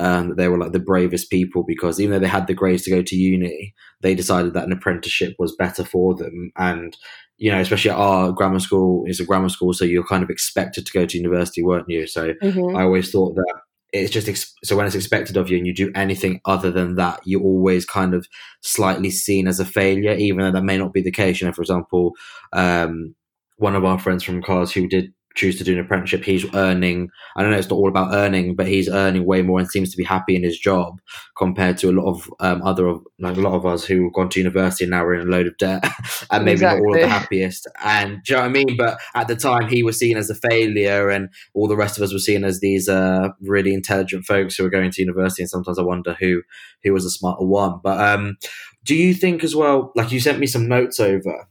um, 0.00 0.30
that 0.30 0.36
they 0.36 0.48
were 0.48 0.58
like 0.58 0.72
the 0.72 0.80
bravest 0.80 1.30
people 1.30 1.62
because 1.62 2.00
even 2.00 2.10
though 2.10 2.18
they 2.18 2.26
had 2.26 2.48
the 2.48 2.54
grades 2.54 2.82
to 2.84 2.90
go 2.90 3.02
to 3.02 3.14
uni, 3.14 3.72
they 4.00 4.16
decided 4.16 4.52
that 4.54 4.64
an 4.64 4.72
apprenticeship 4.72 5.36
was 5.38 5.54
better 5.54 5.84
for 5.84 6.16
them. 6.16 6.50
And 6.56 6.96
you 7.38 7.52
know, 7.52 7.60
especially 7.60 7.92
at 7.92 7.98
our 7.98 8.32
grammar 8.32 8.58
school, 8.58 9.04
it's 9.06 9.20
a 9.20 9.24
grammar 9.24 9.48
school, 9.48 9.74
so 9.74 9.84
you're 9.84 10.02
kind 10.02 10.24
of 10.24 10.28
expected 10.28 10.86
to 10.86 10.92
go 10.92 11.06
to 11.06 11.16
university, 11.16 11.62
weren't 11.62 11.88
you? 11.88 12.08
So 12.08 12.32
mm-hmm. 12.32 12.76
I 12.76 12.82
always 12.82 13.12
thought 13.12 13.36
that 13.36 13.60
it's 13.92 14.10
just 14.10 14.28
ex- 14.28 14.54
so 14.64 14.76
when 14.76 14.86
it's 14.86 14.94
expected 14.94 15.36
of 15.36 15.50
you 15.50 15.58
and 15.58 15.66
you 15.66 15.74
do 15.74 15.90
anything 15.94 16.40
other 16.44 16.70
than 16.70 16.96
that, 16.96 17.20
you're 17.24 17.42
always 17.42 17.84
kind 17.84 18.14
of 18.14 18.26
slightly 18.62 19.10
seen 19.10 19.48
as 19.48 19.60
a 19.60 19.64
failure, 19.64 20.14
even 20.14 20.40
though 20.40 20.52
that 20.52 20.64
may 20.64 20.78
not 20.78 20.92
be 20.92 21.02
the 21.02 21.10
case. 21.10 21.40
You 21.40 21.46
know, 21.46 21.52
for 21.52 21.62
example, 21.62 22.12
um, 22.52 23.14
one 23.56 23.76
of 23.76 23.84
our 23.84 23.98
friends 23.98 24.22
from 24.22 24.42
Carre's 24.42 24.72
who 24.72 24.88
did 24.88 25.12
choose 25.34 25.56
to 25.58 25.64
do 25.64 25.72
an 25.72 25.78
apprenticeship, 25.78 26.24
he's 26.24 26.44
earning. 26.54 27.10
I 27.36 27.42
don't 27.42 27.50
know, 27.50 27.58
it's 27.58 27.68
not 27.68 27.76
all 27.76 27.88
about 27.88 28.14
earning, 28.14 28.56
but 28.56 28.66
he's 28.66 28.88
earning 28.88 29.24
way 29.24 29.42
more 29.42 29.58
and 29.58 29.68
seems 29.68 29.90
to 29.90 29.96
be 29.96 30.04
happy 30.04 30.34
in 30.34 30.42
his 30.42 30.58
job 30.58 31.00
compared 31.36 31.78
to 31.78 31.90
a 31.90 31.92
lot 31.92 32.10
of 32.10 32.30
um, 32.40 32.62
other 32.62 32.96
like 33.18 33.36
a 33.36 33.40
lot 33.40 33.54
of 33.54 33.64
us 33.64 33.84
who 33.84 34.04
have 34.04 34.12
gone 34.12 34.28
to 34.30 34.40
university 34.40 34.84
and 34.84 34.90
now 34.90 35.04
we're 35.04 35.14
in 35.14 35.28
a 35.28 35.30
load 35.30 35.46
of 35.46 35.56
debt 35.56 35.84
and 36.30 36.44
maybe 36.44 36.54
exactly. 36.54 36.80
not 36.80 36.86
all 36.86 36.94
of 36.94 37.00
the 37.00 37.08
happiest. 37.08 37.66
And 37.84 38.22
do 38.24 38.32
you 38.32 38.36
know 38.36 38.42
what 38.42 38.48
I 38.48 38.52
mean? 38.52 38.76
But 38.76 38.98
at 39.14 39.28
the 39.28 39.36
time, 39.36 39.68
he 39.68 39.82
was 39.82 39.98
seen 39.98 40.16
as 40.16 40.30
a 40.30 40.34
failure, 40.34 41.08
and 41.08 41.28
all 41.54 41.68
the 41.68 41.76
rest 41.76 41.96
of 41.96 42.02
us 42.02 42.12
were 42.12 42.18
seen 42.18 42.44
as 42.44 42.60
these 42.60 42.88
uh, 42.88 43.28
really 43.40 43.74
intelligent 43.74 44.24
folks 44.24 44.56
who 44.56 44.64
were 44.64 44.70
going 44.70 44.90
to 44.90 45.02
university. 45.02 45.42
And 45.42 45.50
sometimes 45.50 45.78
I 45.78 45.82
wonder 45.82 46.16
who 46.18 46.42
who 46.82 46.92
was 46.92 47.04
the 47.04 47.10
smarter 47.10 47.44
one. 47.44 47.80
But 47.82 48.00
um, 48.00 48.36
do 48.84 48.94
you 48.94 49.14
think 49.14 49.44
as 49.44 49.54
well? 49.54 49.92
Like 49.94 50.12
you 50.12 50.20
sent 50.20 50.38
me 50.38 50.46
some 50.46 50.68
notes 50.68 50.98
over 50.98 51.48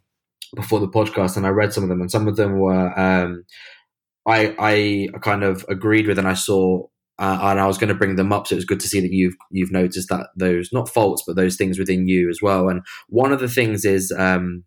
before 0.55 0.79
the 0.79 0.87
podcast, 0.87 1.37
and 1.37 1.45
I 1.45 1.49
read 1.49 1.73
some 1.73 1.83
of 1.83 1.89
them, 1.89 2.01
and 2.01 2.11
some 2.11 2.27
of 2.27 2.35
them 2.35 2.59
were 2.59 2.97
um, 2.99 3.45
I 4.27 4.55
I 4.59 5.19
kind 5.19 5.43
of 5.43 5.65
agreed 5.69 6.07
with, 6.07 6.17
and 6.19 6.27
I 6.27 6.33
saw. 6.33 6.87
Uh, 7.21 7.37
and 7.41 7.59
I 7.59 7.67
was 7.67 7.77
going 7.77 7.89
to 7.89 7.93
bring 7.93 8.15
them 8.15 8.31
up, 8.31 8.47
so 8.47 8.53
it 8.53 8.59
was 8.59 8.63
good 8.63 8.79
to 8.79 8.87
see 8.87 9.01
that 9.01 9.11
you've 9.11 9.35
you've 9.51 9.73
noticed 9.73 10.07
that 10.07 10.27
those 10.37 10.69
not 10.71 10.87
faults, 10.87 11.21
but 11.27 11.35
those 11.35 11.57
things 11.57 11.77
within 11.77 12.07
you 12.07 12.29
as 12.29 12.39
well. 12.41 12.69
And 12.69 12.79
one 13.09 13.33
of 13.33 13.41
the 13.41 13.49
things 13.49 13.83
is 13.83 14.09
um, 14.17 14.63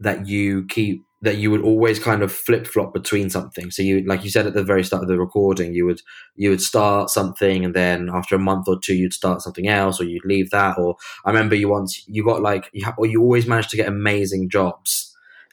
that 0.00 0.26
you 0.26 0.66
keep 0.66 1.02
that 1.22 1.36
you 1.36 1.50
would 1.50 1.62
always 1.62 1.98
kind 1.98 2.22
of 2.22 2.32
flip 2.32 2.66
flop 2.66 2.94
between 2.94 3.28
something. 3.28 3.70
So 3.70 3.82
you, 3.82 4.02
like 4.06 4.24
you 4.24 4.30
said 4.30 4.46
at 4.46 4.54
the 4.54 4.64
very 4.64 4.82
start 4.82 5.02
of 5.02 5.08
the 5.08 5.18
recording, 5.18 5.74
you 5.74 5.84
would 5.86 6.00
you 6.36 6.50
would 6.50 6.62
start 6.62 7.10
something, 7.10 7.64
and 7.64 7.74
then 7.74 8.08
after 8.12 8.34
a 8.34 8.38
month 8.38 8.68
or 8.68 8.78
two, 8.78 8.94
you'd 8.94 9.12
start 9.12 9.42
something 9.42 9.68
else, 9.68 10.00
or 10.00 10.04
you'd 10.04 10.24
leave 10.24 10.50
that. 10.50 10.78
Or 10.78 10.96
I 11.24 11.30
remember 11.30 11.54
you 11.54 11.68
once 11.68 12.02
you 12.06 12.24
got 12.24 12.42
like, 12.42 12.70
you 12.72 12.84
ha- 12.84 12.94
or 12.96 13.06
you 13.06 13.20
always 13.20 13.46
managed 13.46 13.70
to 13.70 13.76
get 13.76 13.88
amazing 13.88 14.48
jobs 14.48 15.10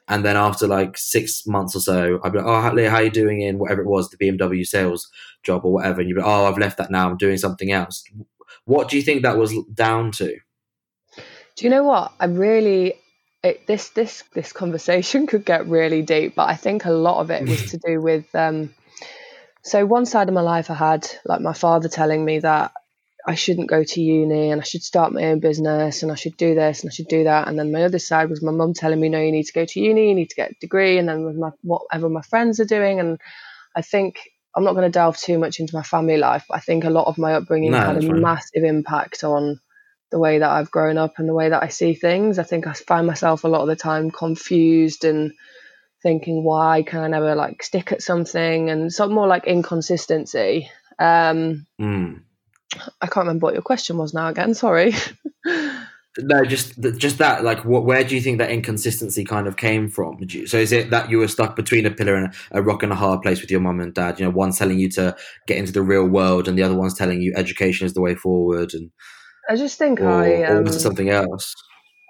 and 0.07 0.23
then 0.23 0.37
after 0.37 0.67
like 0.67 0.97
six 0.97 1.45
months 1.45 1.75
or 1.75 1.81
so, 1.81 2.19
I'd 2.23 2.31
be 2.31 2.37
like, 2.37 2.47
"Oh, 2.47 2.61
how 2.61 2.69
are 2.69 3.03
you 3.03 3.09
doing 3.09 3.41
in 3.41 3.59
whatever 3.59 3.81
it 3.81 3.87
was, 3.87 4.09
the 4.09 4.17
BMW 4.17 4.65
sales 4.65 5.09
job 5.43 5.65
or 5.65 5.73
whatever?" 5.73 5.99
And 5.99 6.09
you'd 6.09 6.15
be, 6.15 6.21
like, 6.21 6.29
"Oh, 6.29 6.45
I've 6.45 6.57
left 6.57 6.77
that 6.77 6.91
now. 6.91 7.09
I'm 7.09 7.17
doing 7.17 7.37
something 7.37 7.71
else." 7.71 8.03
What 8.65 8.89
do 8.89 8.95
you 8.95 9.03
think 9.03 9.21
that 9.21 9.37
was 9.37 9.53
down 9.73 10.11
to? 10.13 10.37
Do 11.55 11.65
you 11.65 11.69
know 11.69 11.83
what? 11.83 12.13
I'm 12.19 12.35
really 12.35 12.95
it, 13.47 13.67
this 13.67 13.89
this 13.89 14.23
this 14.33 14.53
conversation 14.53 15.27
could 15.31 15.45
get 15.45 15.67
really 15.67 16.01
deep, 16.01 16.35
but 16.35 16.49
I 16.49 16.55
think 16.55 16.85
a 16.85 16.91
lot 16.91 17.19
of 17.19 17.31
it 17.31 17.47
was 17.47 17.71
to 17.71 17.77
do 17.77 18.01
with. 18.01 18.33
Um, 18.35 18.73
so 19.63 19.85
one 19.85 20.05
side 20.05 20.29
of 20.29 20.33
my 20.33 20.41
life, 20.41 20.71
I 20.71 20.75
had 20.75 21.07
like 21.25 21.41
my 21.41 21.53
father 21.53 21.89
telling 21.89 22.23
me 22.23 22.39
that 22.39 22.71
I 23.27 23.35
shouldn't 23.35 23.69
go 23.69 23.83
to 23.83 24.01
uni 24.01 24.51
and 24.51 24.61
I 24.61 24.63
should 24.63 24.83
start 24.83 25.11
my 25.11 25.25
own 25.25 25.39
business 25.39 26.01
and 26.01 26.11
I 26.11 26.15
should 26.15 26.37
do 26.37 26.55
this 26.55 26.81
and 26.81 26.89
I 26.89 26.93
should 26.93 27.09
do 27.09 27.25
that. 27.25 27.49
And 27.49 27.59
then 27.59 27.73
my 27.73 27.83
other 27.83 27.99
side 27.99 28.29
was 28.29 28.41
my 28.41 28.53
mum 28.53 28.73
telling 28.73 29.01
me, 29.01 29.09
no, 29.09 29.19
you 29.19 29.33
need 29.33 29.47
to 29.47 29.53
go 29.53 29.65
to 29.65 29.79
uni, 29.81 30.07
you 30.07 30.15
need 30.15 30.29
to 30.29 30.35
get 30.37 30.51
a 30.51 30.55
degree, 30.61 30.97
and 30.97 31.09
then 31.09 31.25
with 31.25 31.35
my, 31.35 31.49
whatever 31.61 32.07
my 32.07 32.21
friends 32.21 32.61
are 32.61 32.65
doing. 32.65 33.01
And 33.01 33.19
I 33.75 33.81
think 33.81 34.21
I'm 34.55 34.63
not 34.63 34.73
going 34.73 34.89
to 34.89 34.89
delve 34.89 35.17
too 35.17 35.37
much 35.37 35.59
into 35.59 35.75
my 35.75 35.83
family 35.83 36.15
life, 36.15 36.45
but 36.47 36.55
I 36.55 36.61
think 36.61 36.85
a 36.85 36.89
lot 36.89 37.07
of 37.07 37.17
my 37.17 37.33
upbringing 37.33 37.71
no, 37.71 37.79
had 37.79 38.01
a 38.01 38.07
right. 38.07 38.21
massive 38.21 38.63
impact 38.63 39.25
on 39.25 39.59
the 40.11 40.19
way 40.19 40.39
that 40.39 40.49
I've 40.49 40.71
grown 40.71 40.97
up 40.97 41.15
and 41.17 41.27
the 41.27 41.33
way 41.33 41.49
that 41.49 41.63
I 41.63 41.67
see 41.67 41.93
things. 41.93 42.39
I 42.39 42.43
think 42.43 42.67
I 42.67 42.73
find 42.73 43.05
myself 43.05 43.43
a 43.43 43.47
lot 43.47 43.61
of 43.61 43.67
the 43.67 43.75
time 43.75 44.11
confused 44.11 45.03
and 45.03 45.33
thinking 46.03 46.43
why 46.43 46.83
can 46.83 47.01
I 47.01 47.07
never 47.07 47.35
like 47.35 47.63
stick 47.63 47.91
at 47.91 48.01
something 48.01 48.69
and 48.69 48.93
something 48.93 49.15
more 49.15 49.27
like 49.27 49.45
inconsistency. 49.45 50.69
Um, 50.99 51.67
mm 51.79 52.21
I 53.01 53.07
can't 53.07 53.25
remember 53.25 53.45
what 53.45 53.53
your 53.53 53.63
question 53.63 53.97
was 53.97 54.13
now 54.13 54.27
again. 54.27 54.53
Sorry. 54.53 54.93
no, 56.17 56.43
just 56.45 56.79
just 56.97 57.17
that. 57.19 57.43
Like, 57.43 57.63
what? 57.65 57.85
Where 57.85 58.03
do 58.03 58.13
you 58.13 58.21
think 58.21 58.39
that 58.39 58.51
inconsistency 58.51 59.23
kind 59.23 59.47
of 59.47 59.57
came 59.57 59.89
from? 59.89 60.17
You, 60.19 60.47
so, 60.47 60.57
is 60.57 60.71
it 60.71 60.89
that 60.89 61.09
you 61.09 61.19
were 61.19 61.27
stuck 61.27 61.55
between 61.55 61.85
a 61.85 61.91
pillar 61.91 62.15
and 62.15 62.33
a, 62.51 62.59
a 62.59 62.61
rock 62.61 62.83
and 62.83 62.91
a 62.91 62.95
hard 62.95 63.21
place 63.21 63.41
with 63.41 63.49
your 63.49 63.61
mum 63.61 63.79
and 63.79 63.93
dad? 63.93 64.19
You 64.19 64.25
know, 64.25 64.31
one's 64.31 64.57
telling 64.57 64.79
you 64.79 64.89
to 64.91 65.15
get 65.47 65.57
into 65.57 65.71
the 65.71 65.81
real 65.81 66.05
world, 66.05 66.47
and 66.47 66.57
the 66.57 66.63
other 66.63 66.75
one's 66.75 66.93
telling 66.93 67.21
you 67.21 67.33
education 67.35 67.85
is 67.85 67.93
the 67.93 68.01
way 68.01 68.15
forward. 68.15 68.73
And 68.73 68.91
I 69.49 69.55
just 69.55 69.77
think 69.77 70.01
or, 70.01 70.09
I 70.09 70.43
um, 70.43 70.57
or 70.57 70.59
um, 70.59 70.67
something 70.69 71.09
else? 71.09 71.53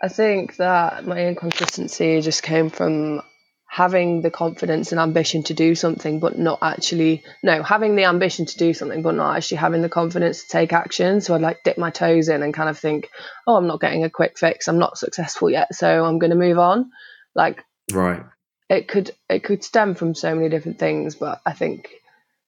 I 0.01 0.07
think 0.09 0.57
that 0.57 1.05
my 1.05 1.27
inconsistency 1.27 2.21
just 2.21 2.43
came 2.43 2.69
from 2.69 3.21
having 3.69 4.21
the 4.21 4.31
confidence 4.31 4.91
and 4.91 4.99
ambition 4.99 5.43
to 5.43 5.53
do 5.53 5.75
something 5.75 6.21
but 6.21 6.39
not 6.39 6.57
actually 6.61 7.21
no 7.43 7.61
having 7.61 7.97
the 7.97 8.05
ambition 8.05 8.45
to 8.45 8.57
do 8.57 8.73
something 8.73 9.01
but 9.01 9.13
not 9.13 9.35
actually 9.35 9.57
having 9.57 9.81
the 9.81 9.89
confidence 9.89 10.43
to 10.43 10.49
take 10.49 10.71
action. 10.71 11.19
So 11.21 11.35
i'd 11.35 11.41
like 11.41 11.63
dip 11.63 11.77
my 11.77 11.89
toes 11.89 12.29
in 12.29 12.43
and 12.43 12.53
kind 12.53 12.69
of 12.69 12.79
think 12.79 13.09
oh 13.45 13.55
i'm 13.55 13.67
not 13.67 13.81
getting 13.81 14.03
a 14.03 14.09
quick 14.09 14.37
fix. 14.39 14.67
I'm 14.67 14.79
not 14.79 14.97
successful 14.97 15.49
yet 15.49 15.75
so 15.75 16.05
i'm 16.05 16.19
going 16.19 16.31
to 16.31 16.37
move 16.37 16.57
on. 16.57 16.91
Like 17.35 17.63
right. 17.91 18.23
it 18.69 18.87
could 18.87 19.11
it 19.29 19.43
could 19.43 19.63
stem 19.63 19.95
from 19.95 20.15
so 20.15 20.33
many 20.33 20.49
different 20.49 20.79
things 20.79 21.15
but 21.15 21.41
i 21.45 21.53
think 21.53 21.89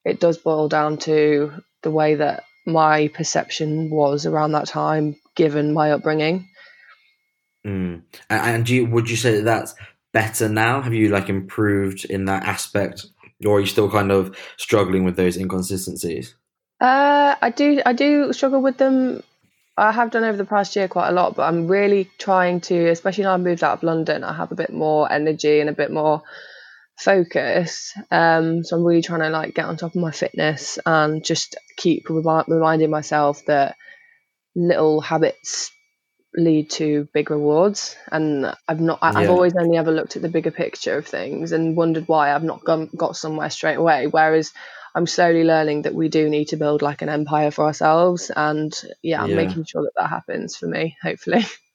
it 0.06 0.20
does 0.20 0.38
boil 0.38 0.70
down 0.70 0.98
to 1.00 1.52
the 1.84 1.92
way 1.92 2.16
that 2.16 2.44
my 2.72 3.08
perception 3.10 3.90
was 3.90 4.26
around 4.26 4.52
that 4.52 4.68
time 4.68 5.16
given 5.36 5.74
my 5.74 5.92
upbringing 5.92 6.48
mm. 7.66 8.02
and 8.30 8.66
do 8.66 8.76
you, 8.76 8.86
would 8.86 9.10
you 9.10 9.16
say 9.16 9.36
that 9.36 9.44
that's 9.44 9.76
better 10.14 10.50
now? 10.50 10.82
Have 10.82 10.94
you 10.94 11.10
like 11.10 11.30
improved 11.30 12.06
in 12.06 12.26
that 12.26 12.44
aspect, 12.44 13.06
or 13.46 13.58
are 13.58 13.60
you 13.60 13.66
still 13.66 13.90
kind 13.90 14.12
of 14.12 14.38
struggling 14.58 15.04
with 15.04 15.16
those 15.16 15.38
inconsistencies? 15.38 16.36
Uh, 16.82 17.36
I 17.42 17.50
do. 17.50 17.82
I 17.86 17.94
do 17.94 18.34
struggle 18.34 18.62
with 18.62 18.78
them. 18.78 19.24
I 19.78 19.92
have 19.92 20.12
done 20.12 20.26
over 20.26 20.38
the 20.38 20.46
past 20.46 20.76
year 20.76 20.88
quite 20.90 21.10
a 21.10 21.14
lot, 21.14 21.36
but 21.36 21.44
I'm 21.44 21.68
really 21.68 22.10
trying 22.18 22.60
to, 22.62 22.90
especially 22.90 23.24
now 23.24 23.34
I've 23.34 23.40
moved 23.40 23.64
out 23.64 23.78
of 23.78 23.84
London, 23.84 24.26
I 24.26 24.34
have 24.34 24.52
a 24.52 24.56
bit 24.56 24.74
more 24.74 25.10
energy 25.10 25.62
and 25.62 25.70
a 25.70 25.74
bit 25.74 25.90
more 25.90 26.22
focus. 27.00 27.94
Um, 28.12 28.64
so 28.64 28.76
I'm 28.76 28.84
really 28.84 29.02
trying 29.02 29.22
to 29.22 29.30
like 29.30 29.56
get 29.56 29.66
on 29.66 29.78
top 29.78 29.96
of 29.96 30.02
my 30.02 30.12
fitness 30.12 30.78
and 30.86 31.24
just 31.24 31.56
keep 31.78 32.10
remi- 32.10 32.44
reminding 32.48 32.90
myself 32.90 33.46
that 33.46 33.76
little 34.56 35.02
habits 35.02 35.72
lead 36.36 36.70
to 36.70 37.08
big 37.12 37.32
rewards 37.32 37.96
and 38.12 38.54
i've 38.68 38.80
not 38.80 39.00
I, 39.02 39.22
have 39.22 39.32
always 39.32 39.54
only 39.60 39.78
ever 39.78 39.92
looked 39.92 40.16
at 40.16 40.22
the 40.22 40.30
bigger 40.30 40.52
picture 40.52 40.96
of 40.98 41.08
things 41.08 41.52
and 41.54 41.76
wondered 41.76 42.08
why 42.08 42.34
i've 42.34 42.44
not 42.44 42.64
gone, 42.64 42.90
got 42.96 43.18
somewhere 43.18 43.50
straight 43.50 43.78
away 43.78 44.06
whereas 44.06 44.54
i'm 44.94 45.08
slowly 45.08 45.44
learning 45.44 45.84
that 45.84 45.96
we 45.96 46.08
do 46.08 46.30
need 46.30 46.50
to 46.50 46.58
build 46.58 46.84
like 46.84 47.02
an 47.02 47.10
empire 47.10 47.50
for 47.50 47.66
ourselves 47.66 48.32
and 48.36 48.74
yeah 49.02 49.24
i'm 49.24 49.32
yeah. 49.32 49.38
making 49.38 49.66
sure 49.66 49.82
that 49.82 49.94
that 49.98 50.10
happens 50.10 50.56
for 50.56 50.68
me 50.68 50.96
hopefully 51.02 51.44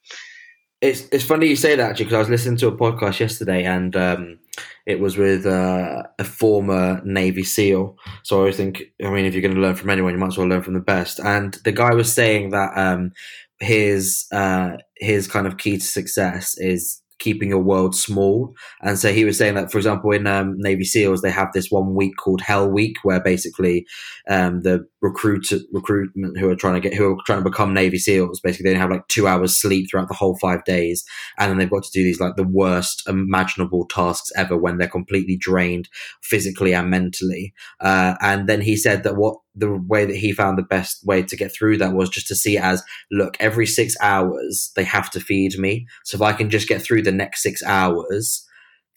it's 0.84 1.08
it's 1.12 1.24
funny 1.24 1.48
you 1.48 1.56
say 1.56 1.76
that 1.76 1.90
actually 1.90 2.06
because 2.06 2.16
I 2.16 2.18
was 2.18 2.28
listening 2.28 2.58
to 2.58 2.68
a 2.68 2.76
podcast 2.76 3.18
yesterday 3.18 3.64
and 3.64 3.96
um, 3.96 4.38
it 4.86 5.00
was 5.00 5.16
with 5.16 5.46
uh, 5.46 6.02
a 6.18 6.24
former 6.24 7.00
Navy 7.04 7.42
SEAL. 7.42 7.96
So 8.22 8.46
I 8.46 8.52
think, 8.52 8.82
I 9.02 9.10
mean, 9.10 9.24
if 9.24 9.32
you're 9.32 9.42
going 9.42 9.54
to 9.54 9.60
learn 9.60 9.76
from 9.76 9.90
anyone, 9.90 10.12
you 10.12 10.18
might 10.18 10.28
as 10.28 10.38
well 10.38 10.46
learn 10.46 10.62
from 10.62 10.74
the 10.74 10.80
best. 10.80 11.18
And 11.20 11.54
the 11.64 11.72
guy 11.72 11.94
was 11.94 12.12
saying 12.12 12.50
that 12.50 12.76
um, 12.76 13.12
his 13.60 14.26
uh, 14.30 14.76
his 14.96 15.26
kind 15.26 15.46
of 15.46 15.56
key 15.56 15.78
to 15.78 15.84
success 15.84 16.56
is 16.58 17.00
keeping 17.18 17.49
your 17.49 17.62
world 17.62 17.94
small. 17.94 18.54
And 18.83 18.99
so 18.99 19.12
he 19.12 19.25
was 19.25 19.38
saying 19.38 19.54
that, 19.54 19.71
for 19.71 19.78
example, 19.78 20.11
in 20.12 20.26
um, 20.26 20.54
Navy 20.59 20.85
SEALs, 20.85 21.23
they 21.23 21.30
have 21.30 21.52
this 21.52 21.71
one 21.71 21.94
week 21.94 22.14
called 22.16 22.40
Hell 22.40 22.71
Week, 22.71 22.97
where 23.02 23.21
basically 23.21 23.87
um, 24.28 24.62
the 24.62 24.87
recruit 25.00 25.52
recruitment 25.73 26.38
who 26.38 26.50
are 26.50 26.56
trying 26.56 26.75
to 26.75 26.80
get 26.80 26.94
who 26.94 27.12
are 27.12 27.16
trying 27.26 27.42
to 27.42 27.50
become 27.50 27.75
Navy 27.75 27.99
SEALs, 27.99 28.40
basically 28.40 28.73
they 28.73 28.78
have 28.78 28.90
like 28.90 29.06
two 29.09 29.26
hours 29.26 29.56
sleep 29.56 29.88
throughout 29.90 30.09
the 30.09 30.14
whole 30.14 30.37
five 30.40 30.64
days, 30.64 31.04
and 31.38 31.50
then 31.50 31.59
they've 31.59 31.71
got 31.71 31.85
to 31.85 31.90
do 31.92 32.02
these 32.02 32.21
like 32.21 32.37
the 32.37 32.49
worst 32.49 33.02
imaginable 33.09 33.87
tasks 33.87 34.30
ever 34.37 34.56
when 34.56 34.78
they're 34.78 34.88
completely 34.88 35.37
drained 35.37 35.88
physically 36.23 36.75
and 36.75 36.90
mentally. 36.90 37.52
Uh, 37.80 38.14
and 38.21 38.49
then 38.49 38.61
he 38.61 38.76
said 38.76 39.02
that 39.04 39.16
what 39.16 39.37
the 39.54 39.73
way 39.87 40.04
that 40.04 40.16
he 40.16 40.32
found 40.32 40.58
the 40.58 40.62
best 40.62 41.04
way 41.06 41.23
to 41.23 41.37
get 41.37 41.52
through 41.52 41.78
that 41.78 41.94
was 41.94 42.08
just 42.08 42.26
to 42.28 42.34
see 42.34 42.56
it 42.56 42.62
as 42.62 42.82
look 43.11 43.37
every 43.40 43.66
six 43.66 43.94
hours 44.00 44.73
they 44.76 44.84
have 44.84 45.11
to 45.11 45.20
feed 45.20 45.58
me. 45.58 45.87
So 46.04 46.16
if 46.16 46.23
i 46.23 46.32
can 46.32 46.50
just 46.50 46.68
get 46.68 46.82
through 46.82 47.02
the 47.02 47.12
next 47.12 47.42
six 47.42 47.62
hours 47.62 48.46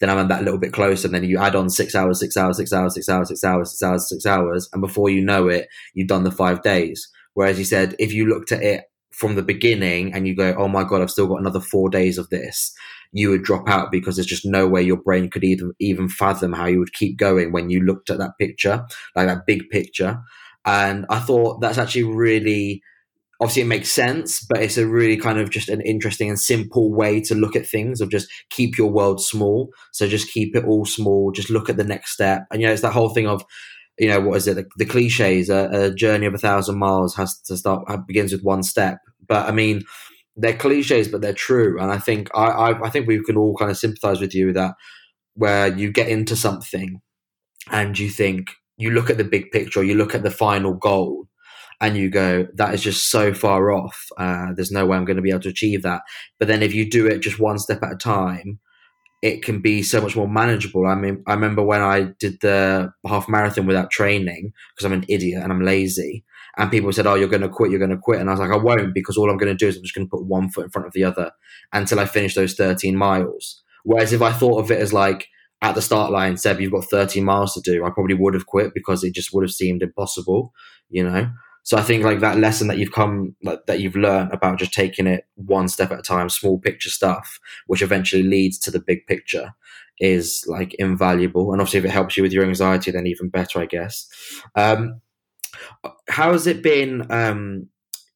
then 0.00 0.10
i'm 0.10 0.28
that 0.28 0.44
little 0.44 0.60
bit 0.60 0.72
closer. 0.72 1.06
And 1.06 1.14
then 1.14 1.24
you 1.24 1.38
add 1.38 1.56
on 1.56 1.70
six 1.70 1.94
hours 1.94 2.20
six 2.20 2.36
hours 2.36 2.56
six 2.56 2.72
hours 2.72 2.94
six 2.94 3.08
hours 3.08 3.28
six 3.28 3.44
hours 3.44 3.70
six 3.70 3.82
hours 3.82 4.08
six 4.08 4.26
hours 4.26 4.68
and 4.72 4.80
before 4.80 5.10
you 5.10 5.24
know 5.24 5.48
it 5.48 5.68
you've 5.94 6.08
done 6.08 6.24
the 6.24 6.30
five 6.30 6.62
days. 6.62 7.08
Whereas 7.34 7.58
he 7.58 7.64
said 7.64 7.94
if 7.98 8.12
you 8.12 8.26
looked 8.26 8.52
at 8.52 8.62
it 8.62 8.84
from 9.12 9.34
the 9.34 9.42
beginning 9.42 10.12
and 10.14 10.28
you 10.28 10.36
go 10.36 10.54
oh 10.56 10.68
my 10.68 10.84
god 10.84 11.02
i've 11.02 11.10
still 11.10 11.26
got 11.26 11.40
another 11.40 11.60
four 11.60 11.88
days 11.88 12.18
of 12.18 12.30
this 12.30 12.72
you 13.10 13.30
would 13.30 13.42
drop 13.42 13.68
out 13.68 13.90
because 13.90 14.16
there's 14.16 14.26
just 14.26 14.46
no 14.46 14.68
way 14.68 14.82
your 14.82 14.98
brain 14.98 15.28
could 15.28 15.42
even 15.42 15.72
even 15.80 16.08
fathom 16.08 16.52
how 16.52 16.66
you 16.66 16.78
would 16.78 16.92
keep 16.92 17.18
going 17.18 17.50
when 17.50 17.70
you 17.70 17.80
looked 17.80 18.10
at 18.10 18.18
that 18.18 18.38
picture 18.38 18.86
like 19.16 19.26
that 19.26 19.46
big 19.46 19.68
picture 19.70 20.20
and 20.64 21.06
I 21.08 21.18
thought 21.20 21.60
that's 21.60 21.78
actually 21.78 22.04
really, 22.04 22.82
obviously, 23.40 23.62
it 23.62 23.66
makes 23.66 23.90
sense, 23.90 24.44
but 24.48 24.62
it's 24.62 24.76
a 24.76 24.86
really 24.86 25.16
kind 25.16 25.38
of 25.38 25.50
just 25.50 25.68
an 25.68 25.80
interesting 25.80 26.28
and 26.28 26.38
simple 26.38 26.92
way 26.94 27.20
to 27.22 27.34
look 27.34 27.56
at 27.56 27.66
things 27.66 28.00
of 28.00 28.10
just 28.10 28.28
keep 28.50 28.76
your 28.76 28.90
world 28.90 29.22
small. 29.22 29.70
So 29.92 30.06
just 30.06 30.30
keep 30.30 30.54
it 30.56 30.64
all 30.64 30.84
small, 30.84 31.32
just 31.32 31.50
look 31.50 31.68
at 31.68 31.76
the 31.76 31.84
next 31.84 32.12
step. 32.12 32.46
And, 32.50 32.60
you 32.60 32.66
know, 32.66 32.72
it's 32.72 32.82
that 32.82 32.92
whole 32.92 33.10
thing 33.10 33.26
of, 33.26 33.44
you 33.98 34.08
know, 34.08 34.20
what 34.20 34.36
is 34.36 34.46
it? 34.46 34.56
The, 34.56 34.66
the 34.76 34.84
cliches, 34.84 35.50
a, 35.50 35.68
a, 35.72 35.94
journey 35.94 36.26
of 36.26 36.34
a 36.34 36.38
thousand 36.38 36.78
miles 36.78 37.16
has 37.16 37.40
to 37.42 37.56
start, 37.56 37.84
begins 38.06 38.32
with 38.32 38.42
one 38.42 38.62
step. 38.62 38.98
But 39.26 39.48
I 39.48 39.52
mean, 39.52 39.82
they're 40.36 40.56
cliches, 40.56 41.08
but 41.08 41.20
they're 41.20 41.32
true. 41.32 41.80
And 41.80 41.90
I 41.90 41.98
think, 41.98 42.28
I, 42.34 42.44
I, 42.44 42.86
I 42.86 42.90
think 42.90 43.06
we 43.06 43.22
can 43.24 43.36
all 43.36 43.56
kind 43.56 43.70
of 43.70 43.76
sympathize 43.76 44.20
with 44.20 44.34
you 44.34 44.52
that 44.52 44.74
where 45.34 45.68
you 45.68 45.90
get 45.90 46.08
into 46.08 46.36
something 46.36 47.00
and 47.70 47.98
you 47.98 48.08
think, 48.08 48.50
you 48.78 48.90
look 48.90 49.10
at 49.10 49.18
the 49.18 49.24
big 49.24 49.50
picture, 49.50 49.82
you 49.82 49.94
look 49.94 50.14
at 50.14 50.22
the 50.22 50.30
final 50.30 50.74
goal, 50.74 51.28
and 51.80 51.96
you 51.96 52.10
go, 52.10 52.46
that 52.54 52.74
is 52.74 52.82
just 52.82 53.10
so 53.10 53.32
far 53.32 53.70
off. 53.70 54.08
Uh, 54.16 54.52
there's 54.54 54.72
no 54.72 54.86
way 54.86 54.96
I'm 54.96 55.04
going 55.04 55.16
to 55.16 55.22
be 55.22 55.30
able 55.30 55.40
to 55.40 55.48
achieve 55.48 55.82
that. 55.82 56.02
But 56.38 56.48
then 56.48 56.62
if 56.62 56.74
you 56.74 56.88
do 56.88 57.06
it 57.06 57.20
just 57.20 57.38
one 57.38 57.58
step 57.58 57.82
at 57.82 57.92
a 57.92 57.96
time, 57.96 58.58
it 59.22 59.42
can 59.42 59.60
be 59.60 59.82
so 59.82 60.00
much 60.00 60.16
more 60.16 60.28
manageable. 60.28 60.86
I 60.86 60.94
mean, 60.94 61.22
I 61.26 61.34
remember 61.34 61.62
when 61.62 61.80
I 61.80 62.12
did 62.18 62.40
the 62.40 62.92
half 63.06 63.28
marathon 63.28 63.66
without 63.66 63.90
training 63.90 64.52
because 64.74 64.84
I'm 64.84 64.92
an 64.92 65.04
idiot 65.08 65.42
and 65.42 65.52
I'm 65.52 65.64
lazy. 65.64 66.24
And 66.56 66.70
people 66.70 66.92
said, 66.92 67.06
"Oh, 67.06 67.14
you're 67.14 67.28
going 67.28 67.42
to 67.42 67.48
quit. 67.48 67.70
You're 67.70 67.78
going 67.78 67.90
to 67.90 67.96
quit." 67.96 68.20
And 68.20 68.28
I 68.28 68.32
was 68.32 68.40
like, 68.40 68.50
"I 68.50 68.56
won't 68.56 68.94
because 68.94 69.16
all 69.16 69.30
I'm 69.30 69.36
going 69.36 69.52
to 69.52 69.56
do 69.56 69.68
is 69.68 69.76
I'm 69.76 69.82
just 69.82 69.94
going 69.94 70.06
to 70.06 70.10
put 70.10 70.24
one 70.24 70.50
foot 70.50 70.64
in 70.64 70.70
front 70.70 70.86
of 70.86 70.92
the 70.92 71.04
other 71.04 71.30
until 71.72 72.00
I 72.00 72.06
finish 72.06 72.34
those 72.34 72.54
13 72.54 72.96
miles." 72.96 73.62
Whereas 73.84 74.12
if 74.12 74.22
I 74.22 74.32
thought 74.32 74.60
of 74.60 74.70
it 74.70 74.80
as 74.80 74.92
like 74.92 75.28
at 75.60 75.74
the 75.74 75.82
start 75.82 76.12
line 76.12 76.36
said 76.36 76.60
you've 76.60 76.72
got 76.72 76.84
30 76.84 77.20
miles 77.20 77.54
to 77.54 77.60
do, 77.60 77.84
I 77.84 77.90
probably 77.90 78.14
would 78.14 78.34
have 78.34 78.46
quit 78.46 78.74
because 78.74 79.02
it 79.02 79.14
just 79.14 79.32
would 79.32 79.42
have 79.42 79.52
seemed 79.52 79.82
impossible, 79.82 80.52
you 80.88 81.02
know. 81.02 81.30
So 81.64 81.76
I 81.76 81.82
think 81.82 82.02
like 82.02 82.20
that 82.20 82.38
lesson 82.38 82.68
that 82.68 82.78
you've 82.78 82.92
come 82.92 83.34
like, 83.42 83.66
that 83.66 83.80
you've 83.80 83.96
learned 83.96 84.32
about 84.32 84.58
just 84.58 84.72
taking 84.72 85.06
it 85.06 85.26
one 85.34 85.68
step 85.68 85.90
at 85.90 85.98
a 85.98 86.02
time, 86.02 86.30
small 86.30 86.58
picture 86.58 86.88
stuff, 86.88 87.38
which 87.66 87.82
eventually 87.82 88.22
leads 88.22 88.58
to 88.60 88.70
the 88.70 88.80
big 88.80 89.06
picture, 89.06 89.52
is 90.00 90.44
like 90.46 90.72
invaluable. 90.74 91.52
And 91.52 91.60
obviously, 91.60 91.80
if 91.80 91.84
it 91.84 91.90
helps 91.90 92.16
you 92.16 92.22
with 92.22 92.32
your 92.32 92.44
anxiety, 92.44 92.90
then 92.90 93.06
even 93.06 93.28
better, 93.28 93.60
I 93.60 93.66
guess. 93.66 94.08
Um, 94.54 95.02
how 96.08 96.32
has 96.32 96.46
it 96.46 96.62
been? 96.62 97.10
Um, 97.10 97.66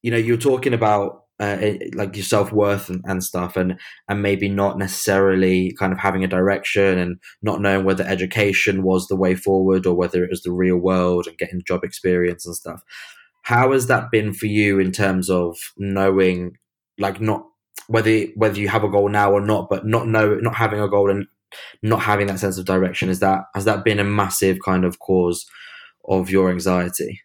you 0.01 0.09
know, 0.11 0.17
you're 0.17 0.37
talking 0.37 0.73
about 0.73 1.22
uh, 1.43 1.73
like 1.93 2.15
your 2.15 2.23
self 2.23 2.51
worth 2.53 2.89
and, 2.89 3.03
and, 3.05 3.23
stuff, 3.23 3.57
and 3.57 3.77
and 4.07 4.21
maybe 4.21 4.47
not 4.47 4.77
necessarily 4.77 5.75
kind 5.77 5.91
of 5.91 5.99
having 5.99 6.23
a 6.23 6.27
direction 6.27 6.97
and 6.97 7.17
not 7.41 7.59
knowing 7.59 7.83
whether 7.83 8.03
education 8.05 8.83
was 8.83 9.07
the 9.07 9.15
way 9.15 9.35
forward 9.35 9.85
or 9.85 9.93
whether 9.93 10.23
it 10.23 10.29
was 10.29 10.43
the 10.43 10.51
real 10.51 10.77
world 10.77 11.27
and 11.27 11.37
getting 11.37 11.61
job 11.67 11.83
experience 11.83 12.45
and 12.45 12.55
stuff. 12.55 12.81
How 13.41 13.73
has 13.73 13.87
that 13.87 14.09
been 14.09 14.33
for 14.33 14.45
you 14.45 14.79
in 14.79 14.93
terms 14.93 15.29
of 15.29 15.57
knowing, 15.77 16.57
like, 16.97 17.19
not 17.19 17.45
whether 17.87 18.21
whether 18.35 18.59
you 18.59 18.69
have 18.69 18.85
a 18.85 18.89
goal 18.89 19.09
now 19.09 19.33
or 19.33 19.41
not, 19.41 19.69
but 19.69 19.85
not 19.85 20.07
know 20.07 20.35
not 20.35 20.55
having 20.55 20.79
a 20.79 20.87
goal 20.87 21.09
and 21.09 21.27
not 21.81 22.01
having 22.01 22.27
that 22.27 22.39
sense 22.39 22.57
of 22.57 22.65
direction? 22.65 23.09
Is 23.09 23.19
that 23.19 23.41
has 23.53 23.65
that 23.65 23.83
been 23.83 23.99
a 23.99 24.05
massive 24.05 24.59
kind 24.63 24.85
of 24.85 24.99
cause 24.99 25.45
of 26.07 26.29
your 26.29 26.49
anxiety? 26.49 27.21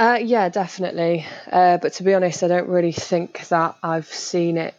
Uh, 0.00 0.18
yeah, 0.18 0.48
definitely. 0.48 1.26
Uh, 1.52 1.76
but 1.76 1.92
to 1.92 2.04
be 2.04 2.14
honest, 2.14 2.42
I 2.42 2.48
don't 2.48 2.70
really 2.70 2.90
think 2.90 3.46
that 3.48 3.76
I've 3.82 4.06
seen 4.06 4.56
it 4.56 4.74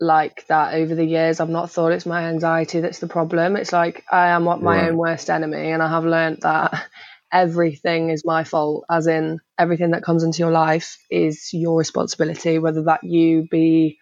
like 0.00 0.44
that 0.48 0.74
over 0.74 0.96
the 0.96 1.04
years. 1.04 1.38
I've 1.38 1.48
not 1.48 1.70
thought 1.70 1.92
it's 1.92 2.04
my 2.04 2.24
anxiety 2.24 2.80
that's 2.80 2.98
the 2.98 3.06
problem. 3.06 3.54
It's 3.54 3.72
like 3.72 4.04
I 4.10 4.30
am 4.30 4.42
my 4.42 4.56
right. 4.56 4.88
own 4.88 4.96
worst 4.96 5.30
enemy, 5.30 5.70
and 5.70 5.80
I 5.80 5.88
have 5.88 6.04
learned 6.04 6.38
that 6.42 6.84
everything 7.32 8.10
is 8.10 8.24
my 8.24 8.42
fault, 8.42 8.86
as 8.90 9.06
in 9.06 9.38
everything 9.56 9.92
that 9.92 10.02
comes 10.02 10.24
into 10.24 10.40
your 10.40 10.50
life 10.50 10.98
is 11.08 11.50
your 11.52 11.78
responsibility, 11.78 12.58
whether 12.58 12.82
that 12.82 13.04
you 13.04 13.46
be 13.48 14.00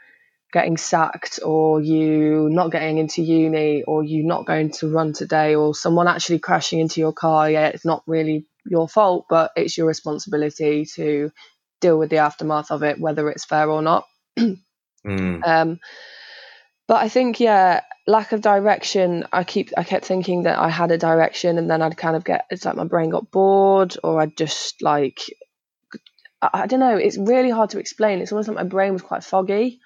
getting 0.50 0.78
sacked 0.78 1.40
or 1.44 1.82
you 1.82 2.48
not 2.48 2.72
getting 2.72 2.96
into 2.96 3.20
uni 3.20 3.82
or 3.82 4.02
you 4.02 4.24
not 4.24 4.46
going 4.46 4.70
to 4.70 4.88
run 4.88 5.12
today 5.12 5.54
or 5.54 5.74
someone 5.74 6.08
actually 6.08 6.38
crashing 6.38 6.78
into 6.78 7.00
your 7.00 7.12
car 7.12 7.50
yeah 7.50 7.66
it's 7.66 7.84
not 7.84 8.02
really 8.06 8.46
your 8.68 8.88
fault, 8.88 9.26
but 9.28 9.50
it's 9.56 9.76
your 9.76 9.86
responsibility 9.86 10.86
to 10.94 11.30
deal 11.80 11.98
with 11.98 12.10
the 12.10 12.18
aftermath 12.18 12.70
of 12.70 12.82
it, 12.82 13.00
whether 13.00 13.28
it's 13.30 13.44
fair 13.44 13.70
or 13.70 13.82
not. 13.82 14.06
mm. 14.38 15.46
um, 15.46 15.78
but 16.88 17.02
I 17.02 17.08
think, 17.08 17.40
yeah, 17.40 17.80
lack 18.06 18.32
of 18.32 18.40
direction. 18.40 19.26
I 19.32 19.44
keep, 19.44 19.70
I 19.76 19.84
kept 19.84 20.04
thinking 20.04 20.44
that 20.44 20.58
I 20.58 20.68
had 20.68 20.90
a 20.90 20.98
direction, 20.98 21.58
and 21.58 21.70
then 21.70 21.82
I'd 21.82 21.96
kind 21.96 22.16
of 22.16 22.24
get, 22.24 22.46
it's 22.50 22.64
like 22.64 22.76
my 22.76 22.84
brain 22.84 23.10
got 23.10 23.30
bored, 23.30 23.96
or 24.02 24.20
I'd 24.20 24.36
just 24.36 24.82
like, 24.82 25.20
I, 26.40 26.50
I 26.52 26.66
don't 26.66 26.80
know. 26.80 26.96
It's 26.96 27.18
really 27.18 27.50
hard 27.50 27.70
to 27.70 27.78
explain. 27.78 28.20
It's 28.20 28.32
almost 28.32 28.48
like 28.48 28.56
my 28.56 28.64
brain 28.64 28.92
was 28.92 29.02
quite 29.02 29.24
foggy. 29.24 29.80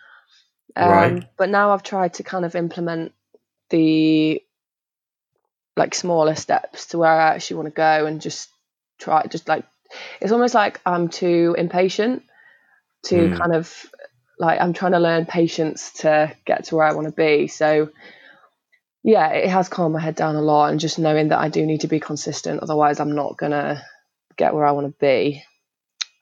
Um, 0.76 0.90
right. 0.90 1.24
But 1.36 1.48
now 1.48 1.72
I've 1.72 1.82
tried 1.82 2.14
to 2.14 2.22
kind 2.22 2.44
of 2.44 2.54
implement 2.54 3.12
the 3.70 4.42
like 5.76 5.94
smaller 5.94 6.34
steps 6.34 6.86
to 6.88 6.98
where 6.98 7.10
I 7.10 7.34
actually 7.34 7.56
want 7.56 7.66
to 7.68 7.74
go 7.74 8.06
and 8.06 8.20
just 8.20 8.48
try 9.00 9.26
just 9.26 9.48
like 9.48 9.64
it's 10.20 10.32
almost 10.32 10.54
like 10.54 10.80
I'm 10.86 11.08
too 11.08 11.54
impatient 11.58 12.22
to 13.04 13.16
mm. 13.16 13.38
kind 13.38 13.54
of 13.54 13.86
like 14.38 14.60
I'm 14.60 14.72
trying 14.72 14.92
to 14.92 14.98
learn 14.98 15.26
patience 15.26 15.92
to 16.00 16.32
get 16.44 16.64
to 16.64 16.76
where 16.76 16.86
I 16.86 16.92
want 16.92 17.08
to 17.08 17.12
be. 17.12 17.48
So 17.48 17.90
yeah, 19.02 19.28
it 19.28 19.48
has 19.48 19.68
calmed 19.68 19.94
my 19.94 20.00
head 20.00 20.14
down 20.14 20.36
a 20.36 20.42
lot 20.42 20.70
and 20.70 20.80
just 20.80 20.98
knowing 20.98 21.28
that 21.28 21.38
I 21.38 21.48
do 21.48 21.64
need 21.64 21.82
to 21.82 21.88
be 21.88 22.00
consistent, 22.00 22.60
otherwise 22.60 23.00
I'm 23.00 23.14
not 23.14 23.36
gonna 23.36 23.82
get 24.36 24.54
where 24.54 24.66
I 24.66 24.72
want 24.72 24.86
to 24.86 24.94
be. 25.00 25.42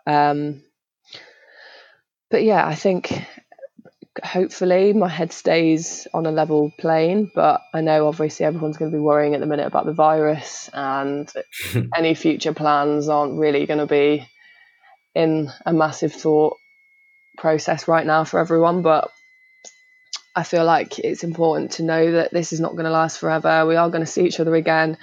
Um, 0.06 0.62
but 2.30 2.42
yeah, 2.42 2.66
I 2.66 2.74
think 2.74 3.12
hopefully 4.24 4.92
my 4.92 5.08
head 5.08 5.32
stays 5.32 6.06
on 6.12 6.26
a 6.26 6.30
level 6.30 6.72
plane. 6.78 7.30
But 7.34 7.62
I 7.72 7.80
know 7.80 8.06
obviously 8.08 8.46
everyone's 8.46 8.76
going 8.76 8.90
to 8.90 8.96
be 8.96 9.02
worrying 9.02 9.34
at 9.34 9.40
the 9.40 9.46
minute 9.46 9.66
about 9.66 9.86
the 9.86 9.92
virus, 9.92 10.70
and 10.72 11.30
any 11.96 12.14
future 12.14 12.54
plans 12.54 13.08
aren't 13.08 13.38
really 13.38 13.66
going 13.66 13.80
to 13.80 13.86
be 13.86 14.28
in 15.14 15.50
a 15.66 15.72
massive 15.72 16.12
thought 16.12 16.56
process 17.36 17.88
right 17.88 18.06
now 18.06 18.24
for 18.24 18.38
everyone, 18.38 18.82
but 18.82 19.10
I 20.36 20.42
feel 20.44 20.64
like 20.64 20.98
it's 20.98 21.24
important 21.24 21.72
to 21.72 21.82
know 21.82 22.12
that 22.12 22.32
this 22.32 22.52
is 22.52 22.60
not 22.60 22.72
going 22.72 22.84
to 22.84 22.90
last 22.90 23.18
forever. 23.18 23.66
We 23.66 23.76
are 23.76 23.90
going 23.90 24.04
to 24.04 24.06
see 24.06 24.24
each 24.24 24.38
other 24.38 24.54
again. 24.54 24.98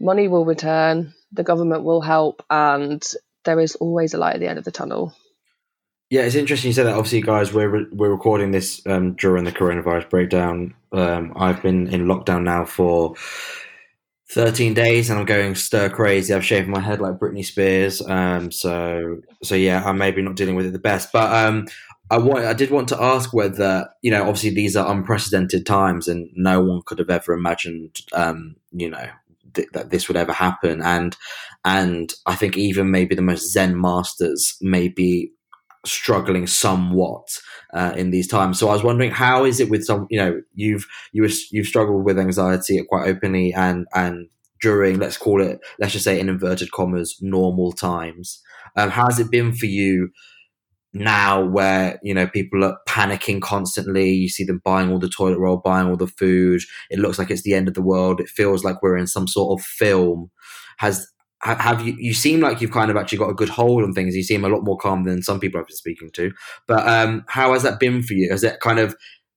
Money 0.00 0.28
will 0.28 0.44
return, 0.44 1.14
the 1.32 1.42
government 1.42 1.84
will 1.84 2.00
help, 2.00 2.44
and 2.50 3.02
there 3.44 3.60
is 3.60 3.76
always 3.76 4.14
a 4.14 4.18
light 4.18 4.34
at 4.34 4.40
the 4.40 4.48
end 4.48 4.58
of 4.58 4.64
the 4.64 4.70
tunnel. 4.70 5.14
Yeah, 6.10 6.22
it's 6.22 6.34
interesting 6.34 6.68
you 6.70 6.72
said 6.74 6.86
that. 6.86 6.94
Obviously, 6.94 7.20
guys, 7.20 7.52
we're 7.52 7.68
re- 7.68 7.86
we're 7.92 8.10
recording 8.10 8.50
this 8.50 8.80
um, 8.86 9.12
during 9.14 9.44
the 9.44 9.52
coronavirus 9.52 10.08
breakdown. 10.08 10.74
Um, 10.90 11.34
I've 11.36 11.62
been 11.62 11.86
in 11.88 12.06
lockdown 12.06 12.44
now 12.44 12.64
for 12.64 13.14
13 14.30 14.74
days 14.74 15.08
and 15.10 15.18
I'm 15.18 15.26
going 15.26 15.54
stir 15.54 15.88
crazy. 15.88 16.34
I've 16.34 16.44
shaved 16.44 16.68
my 16.68 16.80
head 16.80 17.00
like 17.00 17.14
Britney 17.14 17.44
Spears. 17.44 18.02
Um, 18.02 18.50
so, 18.50 19.20
so 19.42 19.54
yeah, 19.54 19.82
I'm 19.84 19.98
maybe 19.98 20.22
not 20.22 20.36
dealing 20.36 20.54
with 20.54 20.66
it 20.66 20.72
the 20.72 20.78
best, 20.78 21.12
but, 21.12 21.32
um, 21.32 21.66
I 22.10 22.16
want, 22.18 22.44
I 22.44 22.54
did 22.54 22.70
want 22.70 22.88
to 22.88 23.02
ask 23.02 23.34
whether, 23.34 23.88
you 24.02 24.10
know, 24.10 24.22
obviously 24.22 24.50
these 24.50 24.76
are 24.76 24.90
unprecedented 24.90 25.66
times 25.66 26.08
and 26.08 26.30
no 26.34 26.62
one 26.62 26.80
could 26.86 26.98
have 26.98 27.10
ever 27.10 27.32
imagined, 27.32 28.00
um, 28.14 28.56
you 28.72 28.88
know, 28.88 29.08
th- 29.52 29.68
that 29.72 29.90
this 29.90 30.08
would 30.08 30.16
ever 30.16 30.32
happen. 30.32 30.80
And, 30.82 31.16
and 31.66 32.12
I 32.24 32.34
think 32.34 32.56
even 32.56 32.90
maybe 32.90 33.14
the 33.14 33.20
most 33.22 33.52
Zen 33.52 33.78
masters 33.78 34.56
may 34.62 34.88
be 34.88 35.32
struggling 35.84 36.46
somewhat 36.46 37.26
uh, 37.72 37.92
in 37.96 38.10
these 38.10 38.28
times. 38.28 38.58
So 38.58 38.68
I 38.68 38.72
was 38.72 38.82
wondering, 38.82 39.10
how 39.10 39.44
is 39.44 39.60
it 39.60 39.70
with 39.70 39.84
some? 39.84 40.06
You 40.10 40.18
know, 40.18 40.40
you've 40.54 40.86
you 41.12 41.28
you've 41.50 41.66
struggled 41.66 42.04
with 42.04 42.18
anxiety 42.18 42.82
quite 42.88 43.08
openly, 43.08 43.52
and 43.52 43.86
and 43.94 44.28
during 44.60 44.98
let's 44.98 45.16
call 45.16 45.40
it 45.40 45.60
let's 45.78 45.92
just 45.92 46.04
say 46.04 46.18
in 46.18 46.28
inverted 46.28 46.72
commas 46.72 47.16
normal 47.20 47.72
times. 47.72 48.40
Um, 48.76 48.90
how 48.90 49.06
has 49.06 49.18
it 49.18 49.30
been 49.30 49.52
for 49.52 49.66
you? 49.66 50.10
now 50.94 51.44
where 51.44 51.98
you 52.02 52.14
know 52.14 52.26
people 52.26 52.64
are 52.64 52.78
panicking 52.88 53.42
constantly 53.42 54.10
you 54.10 54.28
see 54.28 54.44
them 54.44 54.60
buying 54.64 54.90
all 54.90 54.98
the 54.98 55.08
toilet 55.08 55.38
roll 55.38 55.58
buying 55.58 55.86
all 55.86 55.96
the 55.96 56.06
food 56.06 56.62
it 56.90 56.98
looks 56.98 57.18
like 57.18 57.30
it's 57.30 57.42
the 57.42 57.52
end 57.52 57.68
of 57.68 57.74
the 57.74 57.82
world 57.82 58.20
it 58.20 58.28
feels 58.28 58.64
like 58.64 58.82
we're 58.82 58.96
in 58.96 59.06
some 59.06 59.28
sort 59.28 59.58
of 59.58 59.64
film 59.64 60.30
has 60.78 61.06
have 61.42 61.86
you 61.86 61.94
you 61.98 62.12
seem 62.12 62.40
like 62.40 62.60
you've 62.60 62.72
kind 62.72 62.90
of 62.90 62.96
actually 62.96 63.18
got 63.18 63.30
a 63.30 63.34
good 63.34 63.48
hold 63.48 63.84
on 63.84 63.92
things 63.92 64.16
you 64.16 64.22
seem 64.22 64.44
a 64.44 64.48
lot 64.48 64.64
more 64.64 64.76
calm 64.76 65.04
than 65.04 65.22
some 65.22 65.38
people 65.38 65.60
i've 65.60 65.66
been 65.66 65.76
speaking 65.76 66.10
to 66.10 66.32
but 66.66 66.86
um 66.88 67.24
how 67.28 67.52
has 67.52 67.62
that 67.62 67.78
been 67.78 68.02
for 68.02 68.14
you 68.14 68.28
has 68.30 68.42
it 68.42 68.58
kind 68.60 68.78
of 68.78 68.96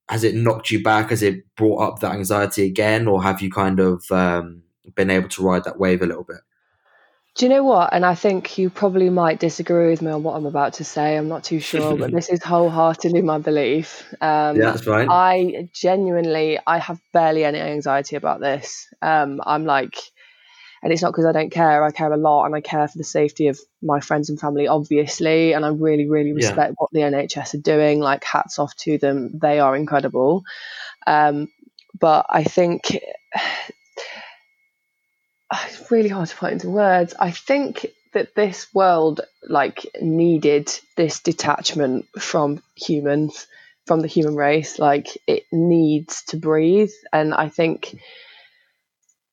has 0.10 0.24
it 0.24 0.34
knocked 0.34 0.72
you 0.72 0.82
back 0.82 1.12
has 1.12 1.22
it 1.22 1.44
brought 1.56 1.80
up 1.80 2.00
that 2.00 2.14
anxiety 2.14 2.66
again 2.66 3.08
or 3.08 3.22
have 3.22 3.42
you 3.42 3.52
kind 3.52 3.80
of 3.80 4.04
um 4.12 4.64
been 4.96 5.12
able 5.12 5.30
to 5.30 5.44
ride 5.44 5.64
that 5.64 5.80
wave 5.80 6.02
a 6.02 6.08
little 6.08 6.24
bit 6.24 6.40
do 7.36 7.46
you 7.46 7.50
know 7.50 7.64
what? 7.64 7.94
And 7.94 8.06
I 8.06 8.14
think 8.14 8.58
you 8.58 8.70
probably 8.70 9.10
might 9.10 9.40
disagree 9.40 9.90
with 9.90 10.02
me 10.02 10.12
on 10.12 10.22
what 10.22 10.36
I'm 10.36 10.46
about 10.46 10.74
to 10.74 10.84
say. 10.84 11.16
I'm 11.16 11.30
not 11.30 11.46
too 11.46 11.62
sure, 11.62 11.96
but 11.96 12.12
this 12.14 12.28
is 12.30 12.44
wholeheartedly 12.44 13.22
my 13.22 13.38
belief. 13.38 14.06
Um, 14.20 14.58
yeah, 14.58 14.72
that's 14.72 14.84
fine. 14.84 15.08
I 15.10 15.70
genuinely, 15.74 16.60
I 16.68 16.80
have 16.80 17.00
barely 17.14 17.46
any 17.46 17.60
anxiety 17.60 18.18
about 18.18 18.42
this. 18.42 18.86
Um, 19.02 19.40
I'm 19.46 19.66
like, 19.66 19.96
and 20.84 20.92
it's 20.92 21.02
not 21.02 21.12
because 21.12 21.26
I 21.26 21.32
don't 21.32 21.52
care. 21.52 21.84
I 21.84 21.92
care 21.92 22.12
a 22.12 22.18
lot, 22.18 22.46
and 22.46 22.56
I 22.56 22.62
care 22.62 22.88
for 22.88 22.98
the 22.98 23.04
safety 23.04 23.48
of 23.48 23.60
my 23.82 24.00
friends 24.00 24.30
and 24.30 24.40
family, 24.40 24.68
obviously. 24.68 25.54
And 25.54 25.64
I 25.64 25.70
really, 25.70 26.10
really 26.10 26.34
respect 26.34 26.72
yeah. 26.72 26.76
what 26.78 26.90
the 26.92 27.02
NHS 27.02 27.54
are 27.54 27.62
doing. 27.62 28.00
Like, 28.00 28.24
hats 28.24 28.58
off 28.58 28.76
to 28.78 28.98
them; 28.98 29.38
they 29.38 29.60
are 29.60 29.76
incredible. 29.76 30.44
Um, 31.06 31.50
but 32.00 32.26
I 32.30 32.44
think 32.44 32.98
it's 35.54 35.92
really 35.92 36.10
hard 36.10 36.30
to 36.30 36.36
put 36.36 36.54
into 36.54 36.70
words. 36.70 37.14
I 37.20 37.32
think 37.32 37.86
that 38.14 38.36
this 38.36 38.68
world 38.74 39.22
like 39.48 39.86
needed 40.02 40.70
this 40.98 41.20
detachment 41.20 42.08
from 42.20 42.62
humans, 42.76 43.46
from 43.86 44.00
the 44.00 44.08
human 44.08 44.36
race. 44.36 44.80
Like, 44.80 45.16
it 45.28 45.44
needs 45.52 46.24
to 46.30 46.38
breathe, 46.38 46.92
and 47.14 47.36
I 47.36 47.50
think 47.50 48.00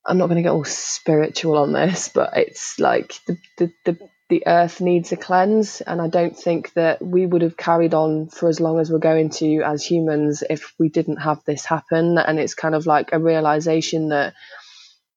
I'm 0.09 0.17
not 0.17 0.27
going 0.29 0.37
to 0.37 0.43
get 0.43 0.53
all 0.53 0.65
spiritual 0.65 1.59
on 1.59 1.73
this, 1.73 2.09
but 2.09 2.37
it's 2.37 2.79
like 2.79 3.15
the, 3.27 3.39
the, 3.59 3.73
the, 3.85 4.09
the 4.31 4.47
earth 4.47 4.81
needs 4.81 5.13
a 5.13 5.17
cleanse. 5.17 5.83
And 5.83 6.01
I 6.01 6.09
don't 6.09 6.37
think 6.37 6.73
that 6.73 7.05
we 7.05 7.27
would 7.27 7.43
have 7.43 7.59
carried 7.59 7.93
on 7.93 8.29
for 8.29 8.49
as 8.49 8.59
long 8.59 8.81
as 8.81 8.91
we're 8.91 8.99
going 8.99 9.29
to 9.31 9.63
as 9.63 9.85
humans 9.85 10.43
if 10.49 10.73
we 10.79 10.89
didn't 10.89 11.19
have 11.19 11.45
this 11.45 11.67
happen. 11.67 12.17
And 12.17 12.41
it's 12.41 12.55
kind 12.55 12.75
of 12.75 12.87
like 12.87 13.11
a 13.13 13.19
realization 13.19 14.09
that 14.09 14.33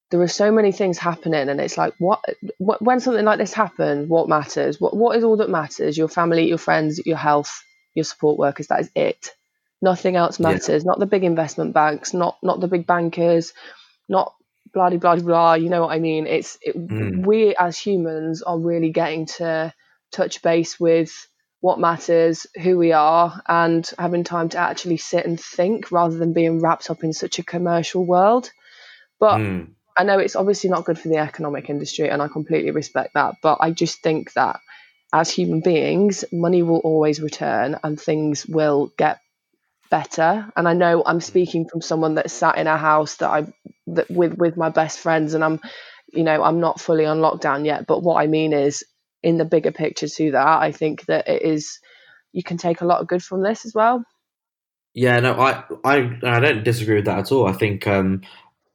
there 0.10 0.22
are 0.22 0.28
so 0.28 0.52
many 0.52 0.74
things 0.74 0.98
happening 0.98 1.48
and 1.48 1.62
it's 1.62 1.78
like 1.78 1.94
what, 1.98 2.20
what 2.58 2.82
when 2.82 3.00
something 3.00 3.24
like 3.24 3.40
this 3.40 3.54
happens 3.54 4.10
what 4.10 4.28
matters 4.28 4.80
what 4.80 4.94
what 4.94 5.18
is 5.18 5.24
all 5.24 5.38
that 5.38 5.50
matters 5.50 5.98
your 5.98 6.10
family 6.10 6.50
your 6.50 6.58
friends 6.58 7.00
your 7.06 7.16
health 7.16 7.64
your 7.96 8.04
support 8.04 8.38
workers 8.38 8.68
that 8.68 8.82
is 8.82 8.92
it 8.94 9.30
nothing 9.82 10.18
else 10.18 10.38
matters 10.38 10.84
yeah. 10.84 10.88
not 10.88 11.00
the 11.00 11.06
big 11.06 11.24
investment 11.24 11.74
banks 11.74 12.14
not 12.14 12.38
not 12.44 12.60
the 12.60 12.68
big 12.68 12.86
bankers 12.86 13.54
not 14.10 14.34
blah 14.74 14.90
blah 14.90 15.16
blah 15.16 15.54
you 15.54 15.70
know 15.70 15.82
what 15.82 15.92
i 15.92 16.00
mean 16.00 16.28
it's 16.28 16.58
it, 16.62 16.76
mm. 16.76 17.26
we 17.26 17.56
as 17.56 17.78
humans 17.78 18.42
are 18.42 18.60
really 18.60 18.92
getting 18.92 19.26
to 19.26 19.74
touch 20.12 20.42
base 20.42 20.80
with 20.80 21.28
what 21.60 21.80
matters 21.80 22.48
who 22.62 22.78
we 22.78 22.92
are 22.92 23.42
and 23.48 23.90
having 24.00 24.24
time 24.24 24.50
to 24.50 24.58
actually 24.58 24.98
sit 24.98 25.26
and 25.26 25.40
think 25.40 25.92
rather 25.92 26.18
than 26.18 26.34
being 26.34 26.60
wrapped 26.60 26.90
up 26.90 27.04
in 27.04 27.14
such 27.14 27.40
a 27.40 27.44
commercial 27.44 28.06
world 28.06 28.52
but 29.20 29.38
mm. 29.38 29.68
i 29.98 30.04
know 30.04 30.20
it's 30.20 30.36
obviously 30.36 30.70
not 30.70 30.86
good 30.86 31.00
for 31.00 31.08
the 31.08 31.18
economic 31.18 31.70
industry 31.70 32.10
and 32.10 32.22
i 32.22 32.28
completely 32.28 32.72
respect 32.72 33.14
that 33.14 33.36
but 33.42 33.58
i 33.62 33.72
just 33.72 34.02
think 34.02 34.34
that 34.34 34.60
as 35.14 35.30
human 35.30 35.62
beings 35.62 36.24
money 36.32 36.64
will 36.64 36.80
always 36.80 37.22
return 37.22 37.78
and 37.84 38.00
things 38.00 38.46
will 38.46 38.92
get 38.98 39.21
better. 39.92 40.52
And 40.56 40.68
I 40.68 40.74
know 40.74 41.04
I'm 41.06 41.22
speaking 41.22 41.68
from 41.68 41.82
someone 41.82 42.16
that 42.16 42.32
sat 42.32 42.58
in 42.58 42.66
a 42.66 42.78
house 42.78 43.18
that 43.18 43.30
I 43.30 43.54
that 43.88 44.10
with 44.10 44.36
with 44.38 44.58
my 44.58 44.70
best 44.70 45.00
friends, 45.00 45.36
and 45.36 45.44
I'm, 45.44 45.60
you 46.08 46.24
know, 46.24 46.42
I'm 46.42 46.60
not 46.60 46.82
fully 46.82 47.06
on 47.06 47.20
lockdown 47.20 47.66
yet. 47.66 47.86
But 47.86 48.02
what 48.02 48.20
I 48.20 48.26
mean 48.26 48.54
is, 48.54 48.84
in 49.22 49.38
the 49.38 49.46
bigger 49.46 49.72
picture 49.72 50.08
to 50.08 50.32
that, 50.32 50.62
I 50.62 50.72
think 50.72 51.06
that 51.06 51.28
it 51.28 51.44
is 51.44 51.80
you 52.32 52.42
can 52.42 52.58
take 52.58 52.82
a 52.82 52.86
lot 52.86 53.02
of 53.02 53.08
good 53.08 53.22
from 53.22 53.44
this 53.44 53.66
as 53.66 53.76
well. 53.76 54.04
Yeah, 54.94 55.20
no, 55.20 55.34
I 55.34 55.64
I 55.84 56.18
I 56.24 56.40
don't 56.40 56.64
disagree 56.64 56.96
with 56.96 57.06
that 57.06 57.20
at 57.20 57.32
all. 57.32 57.48
I 57.48 57.54
think 57.54 57.86
um, 57.88 58.22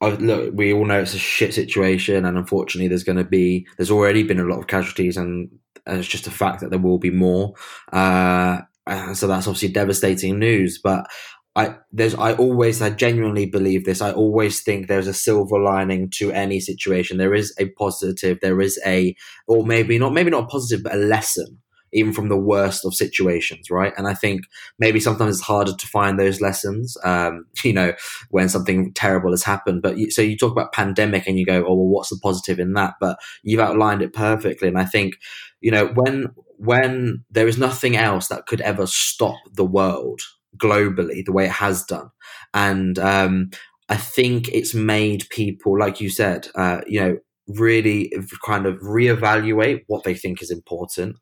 I, 0.01 0.11
look, 0.11 0.53
we 0.55 0.73
all 0.73 0.85
know 0.85 1.01
it's 1.01 1.15
a 1.15 1.19
shit 1.19 1.55
situation, 1.55 2.25
and 2.25 2.37
unfortunately, 2.37 2.89
there's 2.89 3.05
going 3.05 3.19
to 3.19 3.25
be 3.25 3.67
there's 3.77 3.91
already 3.91 4.23
been 4.23 4.41
a 4.41 4.45
lot 4.45 4.59
of 4.59 4.67
casualties, 4.67 5.17
and, 5.17 5.51
and 5.87 5.99
it's 5.99 6.09
just 6.09 6.27
a 6.27 6.31
fact 6.31 6.61
that 6.61 6.71
there 6.71 6.79
will 6.79 6.99
be 6.99 7.11
more. 7.11 7.55
Uh, 7.93 8.61
and 8.87 9.17
so 9.17 9.27
that's 9.27 9.47
obviously 9.47 9.69
devastating 9.69 10.39
news. 10.39 10.81
But 10.83 11.07
I 11.55 11.77
there's 11.91 12.15
I 12.15 12.35
always 12.35 12.83
I 12.83 12.91
genuinely 12.91 13.47
believe 13.47 13.85
this. 13.85 14.03
I 14.03 14.13
always 14.13 14.63
think 14.63 14.87
there's 14.87 15.09
a 15.09 15.15
silver 15.15 15.59
lining 15.59 16.11
to 16.17 16.31
any 16.33 16.61
situation. 16.61 17.17
There 17.17 17.35
is 17.35 17.55
a 17.59 17.71
positive. 17.71 18.39
There 18.41 18.61
is 18.61 18.81
a 18.87 19.17
or 19.49 19.65
maybe 19.67 19.99
not 19.99 20.13
maybe 20.13 20.31
not 20.31 20.45
a 20.45 20.49
positive, 20.49 20.85
but 20.85 20.95
a 20.95 20.99
lesson 20.99 21.59
even 21.93 22.13
from 22.13 22.29
the 22.29 22.37
worst 22.37 22.85
of 22.85 22.95
situations, 22.95 23.71
right? 23.71 23.93
And 23.97 24.07
I 24.07 24.15
think 24.15 24.43
maybe 24.79 25.01
sometimes 25.01 25.37
it's 25.37 25.47
harder 25.47 25.73
to 25.73 25.87
find 25.87 26.19
those 26.19 26.41
lessons, 26.41 26.97
um, 27.05 27.47
you 27.65 27.73
know, 27.73 27.95
when 28.31 28.49
something 28.49 28.93
terrible 28.93 29.31
has 29.31 29.43
happened. 29.43 29.83
But 29.83 29.97
you, 29.97 30.11
so 30.11 30.21
you 30.21 30.37
talk 30.37 30.53
about 30.53 30.73
pandemic 30.73 31.27
and 31.27 31.39
you 31.39 31.47
go, 31.47 31.65
oh, 31.65 31.75
well, 31.75 31.87
what's 31.89 32.11
the 32.11 32.19
positive 32.23 32.59
in 32.59 32.75
that? 32.75 32.95
But 33.01 33.19
you've 33.43 33.61
outlined 33.61 34.03
it 34.03 34.13
perfectly. 34.13 34.69
And 34.69 34.79
I 34.79 34.85
think, 34.85 35.15
you 35.61 35.71
know, 35.71 35.87
when 35.87 36.27
when 36.59 37.25
there 37.31 37.49
is 37.49 37.59
nothing 37.59 37.97
else 37.97 38.29
that 38.29 38.47
could 38.47 38.61
ever 38.61 38.87
stop 38.87 39.37
the 39.53 39.65
world 39.65 40.21
globally 40.57 41.25
the 41.25 41.33
way 41.33 41.47
it 41.47 41.53
has 41.53 41.85
done, 41.85 42.11
and 42.55 42.99
um, 42.99 43.51
I 43.89 43.97
think 43.97 44.49
it's 44.49 44.75
made 44.75 45.29
people, 45.31 45.79
like 45.79 46.01
you 46.01 46.11
said, 46.11 46.49
uh, 46.55 46.81
you 46.87 47.01
know, 47.01 47.19
really 47.49 48.13
kind 48.45 48.67
of 48.67 48.81
reevaluate 48.81 49.83
what 49.87 50.05
they 50.05 50.15
think 50.15 50.43
is 50.43 50.51
important, 50.51 51.17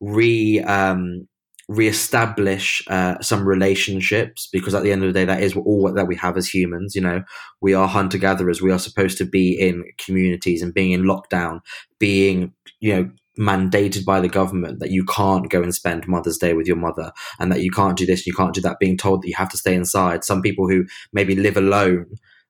re 0.00 0.60
um, 0.60 1.28
reestablish 1.70 2.82
uh, 2.88 3.20
some 3.20 3.46
relationships 3.46 4.48
because 4.52 4.74
at 4.74 4.82
the 4.82 4.90
end 4.90 5.04
of 5.04 5.08
the 5.08 5.20
day 5.20 5.24
that 5.24 5.40
is 5.40 5.54
all 5.54 5.92
that 5.92 6.08
we 6.08 6.16
have 6.16 6.36
as 6.36 6.48
humans 6.48 6.96
you 6.96 7.00
know. 7.00 7.22
We 7.60 7.74
are 7.74 7.86
hunter 7.86 8.18
gatherers 8.18 8.60
we 8.60 8.72
are 8.72 8.78
supposed 8.78 9.18
to 9.18 9.24
be 9.24 9.52
in 9.52 9.84
communities 10.04 10.62
and 10.62 10.74
being 10.74 10.90
in 10.90 11.04
lockdown 11.04 11.60
being 12.00 12.52
you 12.80 12.92
know 12.92 13.10
mandated 13.40 14.04
by 14.04 14.20
the 14.20 14.28
government 14.28 14.80
that 14.80 14.90
you 14.90 15.04
can't 15.04 15.48
go 15.48 15.62
and 15.62 15.74
spend 15.74 16.06
Mother's 16.06 16.36
Day 16.36 16.52
with 16.52 16.66
your 16.66 16.76
mother 16.76 17.10
and 17.38 17.50
that 17.50 17.62
you 17.62 17.70
can't 17.70 17.96
do 17.96 18.04
this, 18.04 18.26
you 18.26 18.34
can't 18.34 18.54
do 18.54 18.60
that, 18.60 18.78
being 18.78 18.98
told 18.98 19.22
that 19.22 19.28
you 19.28 19.34
have 19.36 19.48
to 19.48 19.56
stay 19.56 19.74
inside. 19.74 20.24
Some 20.24 20.42
people 20.42 20.68
who 20.68 20.84
maybe 21.12 21.34
live 21.34 21.56
alone, 21.56 22.06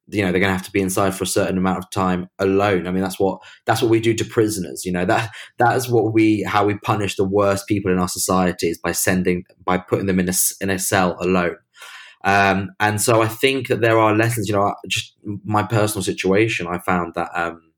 you 0.08 0.22
know, 0.22 0.32
they're 0.32 0.40
going 0.40 0.52
to 0.52 0.56
have 0.56 0.66
to 0.66 0.72
be 0.72 0.80
inside 0.80 1.14
for 1.14 1.22
a 1.22 1.28
certain 1.28 1.56
amount 1.56 1.78
of 1.78 1.90
time 1.90 2.28
alone. 2.40 2.88
I 2.88 2.90
mean, 2.90 3.02
that's 3.02 3.20
what 3.20 3.40
that's 3.66 3.80
what 3.80 3.90
we 3.90 4.00
do 4.00 4.14
to 4.14 4.24
prisoners. 4.24 4.84
You 4.84 4.90
know 4.90 5.04
that 5.04 5.30
that 5.58 5.76
is 5.76 5.88
what 5.88 6.12
we 6.12 6.42
how 6.42 6.66
we 6.66 6.76
punish 6.78 7.14
the 7.14 7.28
worst 7.28 7.68
people 7.68 7.92
in 7.92 7.98
our 7.98 8.08
society 8.08 8.68
is 8.68 8.78
by 8.78 8.90
sending 8.90 9.44
by 9.64 9.78
putting 9.78 10.06
them 10.06 10.18
in 10.18 10.28
a 10.28 10.32
in 10.60 10.70
a 10.70 10.78
cell 10.78 11.16
alone. 11.20 11.56
Um, 12.24 12.70
and 12.80 13.00
so 13.00 13.22
I 13.22 13.28
think 13.28 13.68
that 13.68 13.80
there 13.80 13.98
are 13.98 14.14
lessons. 14.16 14.48
You 14.48 14.56
know, 14.56 14.74
just 14.88 15.14
my 15.44 15.62
personal 15.62 16.02
situation, 16.02 16.66
I 16.66 16.78
found 16.78 17.14
that. 17.14 17.30
Um, 17.34 17.69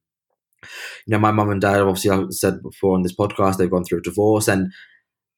you 1.06 1.12
know, 1.12 1.18
my 1.18 1.30
mum 1.30 1.50
and 1.50 1.60
dad, 1.60 1.80
obviously, 1.80 2.10
I 2.10 2.24
said 2.30 2.62
before 2.62 2.94
on 2.94 3.02
this 3.02 3.14
podcast, 3.14 3.56
they've 3.56 3.70
gone 3.70 3.84
through 3.84 3.98
a 3.98 4.02
divorce, 4.02 4.48
and 4.48 4.72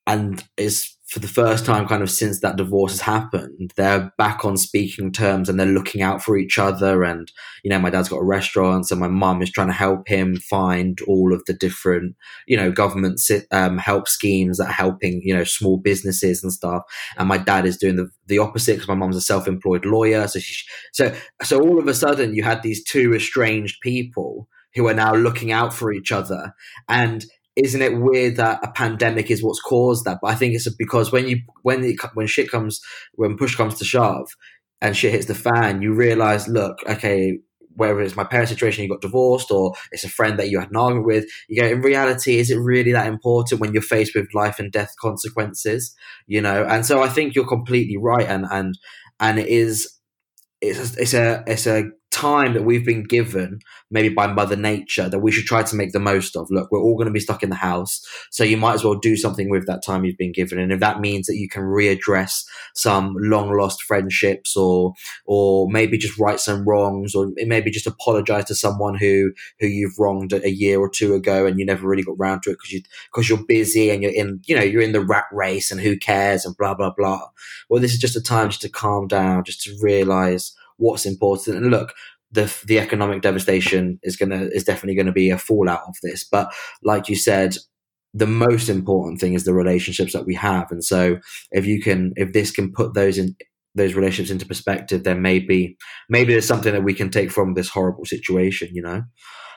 and 0.06 0.44
it's 0.56 0.94
for 1.06 1.18
the 1.18 1.28
first 1.28 1.66
time, 1.66 1.86
kind 1.86 2.02
of 2.02 2.10
since 2.10 2.40
that 2.40 2.56
divorce 2.56 2.92
has 2.92 3.00
happened, 3.02 3.72
they're 3.76 4.12
back 4.16 4.44
on 4.44 4.56
speaking 4.56 5.12
terms 5.12 5.48
and 5.48 5.60
they're 5.60 5.66
looking 5.66 6.00
out 6.00 6.22
for 6.22 6.36
each 6.36 6.58
other. 6.58 7.04
And 7.04 7.30
you 7.62 7.70
know, 7.70 7.78
my 7.78 7.90
dad's 7.90 8.08
got 8.08 8.18
a 8.18 8.24
restaurant, 8.24 8.88
so 8.88 8.96
my 8.96 9.08
mum 9.08 9.42
is 9.42 9.52
trying 9.52 9.68
to 9.68 9.74
help 9.74 10.08
him 10.08 10.36
find 10.36 10.98
all 11.06 11.32
of 11.32 11.42
the 11.46 11.52
different, 11.52 12.16
you 12.46 12.56
know, 12.56 12.72
government 12.72 13.20
um, 13.52 13.78
help 13.78 14.08
schemes 14.08 14.58
that 14.58 14.68
are 14.68 14.72
helping, 14.72 15.20
you 15.22 15.34
know, 15.34 15.44
small 15.44 15.76
businesses 15.76 16.42
and 16.42 16.52
stuff. 16.52 16.82
And 17.18 17.28
my 17.28 17.38
dad 17.38 17.66
is 17.66 17.76
doing 17.76 17.96
the 17.96 18.08
the 18.26 18.38
opposite 18.38 18.74
because 18.74 18.88
my 18.88 18.94
mum's 18.94 19.16
a 19.16 19.20
self 19.20 19.46
employed 19.46 19.84
lawyer. 19.84 20.26
So 20.26 20.38
she, 20.38 20.64
so 20.92 21.14
so 21.42 21.60
all 21.60 21.78
of 21.78 21.86
a 21.86 21.94
sudden, 21.94 22.34
you 22.34 22.42
had 22.42 22.62
these 22.62 22.82
two 22.82 23.14
estranged 23.14 23.80
people 23.82 24.48
who 24.74 24.88
are 24.88 24.94
now 24.94 25.14
looking 25.14 25.52
out 25.52 25.72
for 25.72 25.92
each 25.92 26.12
other. 26.12 26.54
And 26.88 27.24
isn't 27.56 27.82
it 27.82 27.96
weird 27.98 28.36
that 28.36 28.60
a 28.62 28.72
pandemic 28.72 29.30
is 29.30 29.42
what's 29.42 29.60
caused 29.60 30.04
that? 30.04 30.18
But 30.20 30.32
I 30.32 30.34
think 30.34 30.54
it's 30.54 30.72
because 30.74 31.12
when 31.12 31.28
you 31.28 31.38
when 31.62 31.84
it, 31.84 31.96
when 32.14 32.26
shit 32.26 32.50
comes 32.50 32.80
when 33.14 33.36
push 33.36 33.54
comes 33.54 33.76
to 33.76 33.84
shove 33.84 34.28
and 34.80 34.96
shit 34.96 35.12
hits 35.12 35.26
the 35.26 35.34
fan, 35.34 35.80
you 35.80 35.94
realize, 35.94 36.48
look, 36.48 36.78
okay, 36.88 37.38
whether 37.76 38.00
it's 38.00 38.16
my 38.16 38.24
parents' 38.24 38.50
situation, 38.50 38.82
you 38.82 38.90
got 38.90 39.00
divorced, 39.00 39.50
or 39.50 39.74
it's 39.92 40.04
a 40.04 40.08
friend 40.08 40.38
that 40.38 40.48
you 40.48 40.58
had 40.58 40.70
an 40.70 40.76
argument 40.76 41.06
with, 41.06 41.26
you 41.48 41.60
go, 41.60 41.66
in 41.66 41.80
reality, 41.80 42.38
is 42.38 42.50
it 42.50 42.58
really 42.58 42.92
that 42.92 43.06
important 43.06 43.60
when 43.60 43.72
you're 43.72 43.82
faced 43.82 44.14
with 44.14 44.34
life 44.34 44.58
and 44.58 44.72
death 44.72 44.92
consequences? 45.00 45.94
You 46.26 46.40
know, 46.40 46.64
and 46.64 46.84
so 46.86 47.02
I 47.02 47.08
think 47.08 47.34
you're 47.34 47.46
completely 47.46 47.96
right, 47.96 48.26
and 48.26 48.46
and 48.50 48.78
and 49.20 49.38
it 49.38 49.48
is 49.48 49.90
it's 50.60 50.96
a, 50.96 51.02
it's 51.02 51.14
a 51.14 51.44
it's 51.46 51.66
a 51.66 51.84
time 52.14 52.54
that 52.54 52.62
we've 52.62 52.84
been 52.86 53.02
given, 53.02 53.58
maybe 53.90 54.08
by 54.08 54.28
Mother 54.28 54.54
Nature, 54.54 55.08
that 55.08 55.18
we 55.18 55.32
should 55.32 55.46
try 55.46 55.64
to 55.64 55.76
make 55.76 55.92
the 55.92 55.98
most 55.98 56.36
of. 56.36 56.48
Look, 56.50 56.70
we're 56.70 56.80
all 56.80 56.96
going 56.96 57.08
to 57.08 57.12
be 57.12 57.18
stuck 57.20 57.42
in 57.42 57.50
the 57.50 57.56
house, 57.56 58.00
so 58.30 58.44
you 58.44 58.56
might 58.56 58.74
as 58.74 58.84
well 58.84 58.94
do 58.94 59.16
something 59.16 59.50
with 59.50 59.66
that 59.66 59.82
time 59.84 60.04
you've 60.04 60.16
been 60.16 60.32
given. 60.32 60.58
And 60.58 60.72
if 60.72 60.78
that 60.78 61.00
means 61.00 61.26
that 61.26 61.36
you 61.36 61.48
can 61.48 61.62
readdress 61.62 62.44
some 62.74 63.16
long 63.18 63.50
lost 63.56 63.82
friendships, 63.82 64.56
or 64.56 64.94
or 65.26 65.68
maybe 65.68 65.98
just 65.98 66.18
right 66.18 66.38
some 66.38 66.66
wrongs, 66.66 67.14
or 67.14 67.32
maybe 67.36 67.70
just 67.70 67.86
apologize 67.86 68.44
to 68.46 68.54
someone 68.54 68.94
who 68.94 69.32
who 69.58 69.66
you've 69.66 69.98
wronged 69.98 70.32
a 70.32 70.50
year 70.50 70.78
or 70.78 70.88
two 70.88 71.14
ago, 71.14 71.46
and 71.46 71.58
you 71.58 71.66
never 71.66 71.88
really 71.88 72.04
got 72.04 72.18
round 72.18 72.44
to 72.44 72.50
it 72.50 72.54
because 72.54 72.72
you 72.72 72.82
because 73.12 73.28
you're 73.28 73.44
busy 73.46 73.90
and 73.90 74.02
you're 74.02 74.12
in 74.12 74.40
you 74.46 74.54
know 74.54 74.62
you're 74.62 74.82
in 74.82 74.92
the 74.92 75.04
rat 75.04 75.26
race, 75.32 75.72
and 75.72 75.80
who 75.80 75.98
cares, 75.98 76.44
and 76.44 76.56
blah 76.56 76.74
blah 76.74 76.92
blah. 76.96 77.26
Well, 77.68 77.82
this 77.82 77.92
is 77.92 77.98
just 77.98 78.16
a 78.16 78.22
time 78.22 78.50
just 78.50 78.62
to 78.62 78.68
calm 78.68 79.08
down, 79.08 79.42
just 79.44 79.62
to 79.62 79.76
realize 79.82 80.54
what's 80.76 81.06
important. 81.06 81.56
And 81.56 81.70
look, 81.70 81.92
the 82.30 82.52
the 82.66 82.78
economic 82.78 83.22
devastation 83.22 83.98
is 84.02 84.16
gonna 84.16 84.48
is 84.52 84.64
definitely 84.64 84.96
going 84.96 85.06
to 85.06 85.12
be 85.12 85.30
a 85.30 85.38
fallout 85.38 85.82
of 85.86 85.94
this. 86.02 86.24
But 86.24 86.52
like 86.82 87.08
you 87.08 87.16
said, 87.16 87.56
the 88.12 88.26
most 88.26 88.68
important 88.68 89.20
thing 89.20 89.34
is 89.34 89.44
the 89.44 89.54
relationships 89.54 90.12
that 90.12 90.26
we 90.26 90.34
have. 90.34 90.70
And 90.70 90.84
so 90.84 91.18
if 91.50 91.66
you 91.66 91.80
can, 91.80 92.12
if 92.16 92.32
this 92.32 92.50
can 92.50 92.72
put 92.72 92.94
those 92.94 93.18
in 93.18 93.36
those 93.76 93.94
relationships 93.94 94.30
into 94.30 94.46
perspective, 94.46 95.02
then 95.02 95.20
maybe 95.20 95.76
maybe 96.08 96.32
there's 96.32 96.46
something 96.46 96.72
that 96.72 96.84
we 96.84 96.94
can 96.94 97.10
take 97.10 97.30
from 97.30 97.54
this 97.54 97.68
horrible 97.68 98.04
situation. 98.04 98.68
You 98.72 98.82
know. 98.82 99.02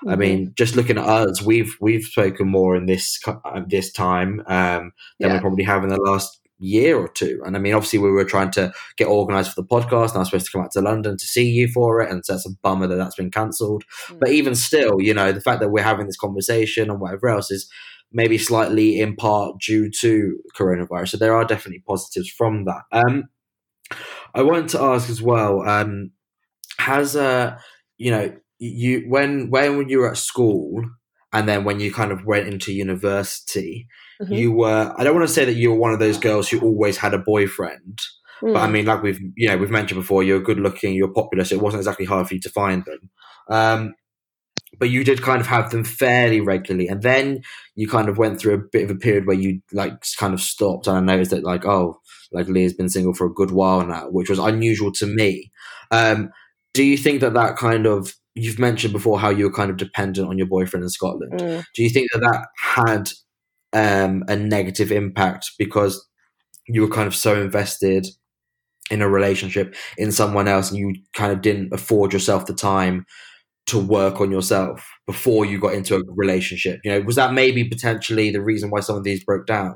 Mm-hmm. 0.06 0.10
I 0.10 0.16
mean, 0.16 0.54
just 0.56 0.76
looking 0.76 0.98
at 0.98 1.06
us, 1.06 1.42
we've 1.42 1.76
we've 1.82 2.04
spoken 2.04 2.48
more 2.48 2.76
in 2.76 2.86
this 2.86 3.20
uh, 3.28 3.62
this 3.68 3.92
time 3.92 4.42
um, 4.48 4.92
than 5.20 5.30
yeah. 5.30 5.34
we 5.34 5.40
probably 5.40 5.64
have 5.64 5.84
in 5.84 5.90
the 5.90 6.02
last 6.02 6.40
year 6.60 6.98
or 6.98 7.08
two. 7.08 7.42
And 7.46 7.56
I 7.56 7.60
mean, 7.60 7.74
obviously, 7.74 8.00
we 8.00 8.12
were 8.12 8.26
trying 8.26 8.52
to 8.52 8.72
get 8.98 9.08
organised 9.08 9.54
for 9.54 9.62
the 9.62 9.68
podcast, 9.68 10.10
and 10.10 10.18
I 10.18 10.20
was 10.20 10.30
supposed 10.30 10.46
to 10.48 10.52
come 10.52 10.62
out 10.62 10.72
to 10.72 10.82
London 10.82 11.18
to 11.18 11.26
see 11.26 11.50
you 11.50 11.68
for 11.68 12.02
it, 12.02 12.12
and 12.12 12.26
so 12.26 12.36
it's 12.36 12.48
a 12.48 12.56
bummer 12.62 12.88
that 12.88 12.96
that's 12.96 13.16
been 13.16 13.32
cancelled. 13.32 13.84
Mm. 14.08 14.20
But 14.20 14.30
even 14.30 14.56
still, 14.56 15.02
you 15.02 15.14
know, 15.14 15.32
the 15.32 15.42
fact 15.42 15.60
that 15.62 15.70
we're 15.70 15.84
having 15.84 16.08
this 16.08 16.18
conversation 16.18 16.90
and 16.90 17.00
whatever 17.00 17.30
else 17.30 17.52
is 17.52 17.70
maybe 18.12 18.38
slightly 18.38 19.00
in 19.00 19.16
part 19.16 19.60
due 19.60 19.92
to 19.92 20.40
coronavirus. 20.56 21.10
So 21.10 21.18
there 21.18 21.36
are 21.36 21.46
definitely 21.46 21.84
positives 21.86 22.30
from 22.30 22.66
that. 22.66 22.84
Um, 22.92 23.26
I 24.34 24.44
wanted 24.44 24.70
to 24.70 24.82
ask 24.82 25.10
as 25.10 25.22
well, 25.22 25.68
um, 25.68 26.12
has 26.80 27.16
uh, 27.16 27.58
you 27.98 28.12
know, 28.12 28.36
you 28.60 29.06
when 29.08 29.50
when 29.50 29.90
you 29.90 30.00
were 30.00 30.12
at 30.12 30.18
school 30.18 30.84
and 31.34 31.48
then 31.48 31.64
when 31.64 31.80
you 31.80 31.94
kind 31.94 32.12
of 32.12 32.26
went 32.26 32.48
into 32.48 32.74
university 32.74 33.88
mm-hmm. 34.22 34.34
you 34.34 34.52
were 34.52 34.94
i 34.98 35.04
don't 35.04 35.16
want 35.16 35.28
to 35.28 35.34
say 35.34 35.46
that 35.46 35.54
you 35.54 35.72
were 35.72 35.78
one 35.78 35.94
of 35.94 36.00
those 36.00 36.18
girls 36.18 36.50
who 36.50 36.60
always 36.62 36.98
had 36.98 37.14
a 37.14 37.20
boyfriend 37.20 38.02
mm. 38.42 38.54
but 38.54 38.58
i 38.58 38.68
mm. 38.68 38.72
mean 38.72 38.86
like 38.86 39.02
we've 39.02 39.20
you 39.36 39.48
know 39.48 39.58
we've 39.58 39.70
mentioned 39.70 40.00
before 40.00 40.24
you're 40.24 40.40
good 40.40 40.60
looking 40.60 40.94
you're 40.94 41.14
popular 41.14 41.44
so 41.44 41.56
it 41.56 41.62
wasn't 41.62 41.80
exactly 41.80 42.06
hard 42.06 42.28
for 42.28 42.34
you 42.34 42.40
to 42.40 42.50
find 42.50 42.84
them 42.86 43.10
um, 43.50 43.94
but 44.78 44.90
you 44.90 45.06
did 45.06 45.22
kind 45.22 45.40
of 45.40 45.48
have 45.48 45.72
them 45.72 45.86
fairly 45.86 46.42
regularly 46.42 46.88
and 46.88 47.02
then 47.02 47.42
you 47.76 47.88
kind 47.88 48.10
of 48.10 48.18
went 48.18 48.40
through 48.40 48.54
a 48.54 48.70
bit 48.72 48.84
of 48.84 48.92
a 48.92 49.00
period 49.00 49.26
where 49.26 49.38
you 49.38 49.62
like 49.72 49.94
kind 50.18 50.34
of 50.34 50.42
stopped 50.42 50.88
and 50.88 50.98
i 50.98 51.00
noticed 51.00 51.32
that 51.32 51.44
like 51.44 51.66
oh 51.66 52.00
like 52.34 52.48
leah's 52.48 52.74
been 52.74 52.90
single 52.90 53.14
for 53.14 53.26
a 53.26 53.34
good 53.34 53.52
while 53.52 53.86
now 53.86 54.08
which 54.10 54.30
was 54.30 54.40
unusual 54.40 54.92
to 54.92 55.06
me 55.06 55.52
um, 55.92 56.30
do 56.74 56.84
you 56.84 56.98
think 56.98 57.22
that 57.22 57.34
that 57.34 57.56
kind 57.56 57.86
of 57.86 58.14
you've 58.38 58.60
mentioned 58.60 58.94
before 58.94 59.20
how 59.20 59.30
you 59.30 59.46
were 59.46 59.52
kind 59.52 59.72
of 59.72 59.78
dependent 59.78 60.30
on 60.30 60.38
your 60.38 60.48
boyfriend 60.48 60.84
in 60.84 60.90
Scotland. 60.90 61.34
Mm. 61.34 61.64
Do 61.74 61.84
you 61.84 61.90
think 61.90 62.08
that 62.14 62.20
that 62.20 62.48
had 62.58 63.10
um, 63.74 64.24
a 64.28 64.36
negative 64.36 64.92
impact 64.92 65.52
because 65.58 66.06
you 66.68 66.82
were 66.82 66.90
kind 66.90 67.08
of 67.08 67.16
so 67.16 67.42
invested 67.42 68.08
in 68.90 69.02
a 69.02 69.10
relationship 69.10 69.76
in 69.98 70.12
someone 70.12 70.48
else 70.48 70.70
and 70.70 70.80
you 70.80 70.96
kind 71.14 71.32
of 71.32 71.42
didn't 71.42 71.74
afford 71.74 72.14
yourself 72.14 72.46
the 72.46 72.54
time 72.54 73.06
to 73.68 73.78
work 73.78 74.22
on 74.22 74.32
yourself 74.32 74.90
before 75.06 75.46
you 75.46 75.60
got 75.60 75.74
into 75.74 75.96
a 75.96 76.02
relationship? 76.16 76.80
You 76.84 76.92
know, 76.92 77.02
was 77.02 77.18
that 77.18 77.34
maybe 77.34 77.66
potentially 77.66 78.32
the 78.32 78.42
reason 78.42 78.70
why 78.70 78.80
some 78.80 78.96
of 78.96 79.04
these 79.04 79.24
broke 79.24 79.46
down? 79.46 79.76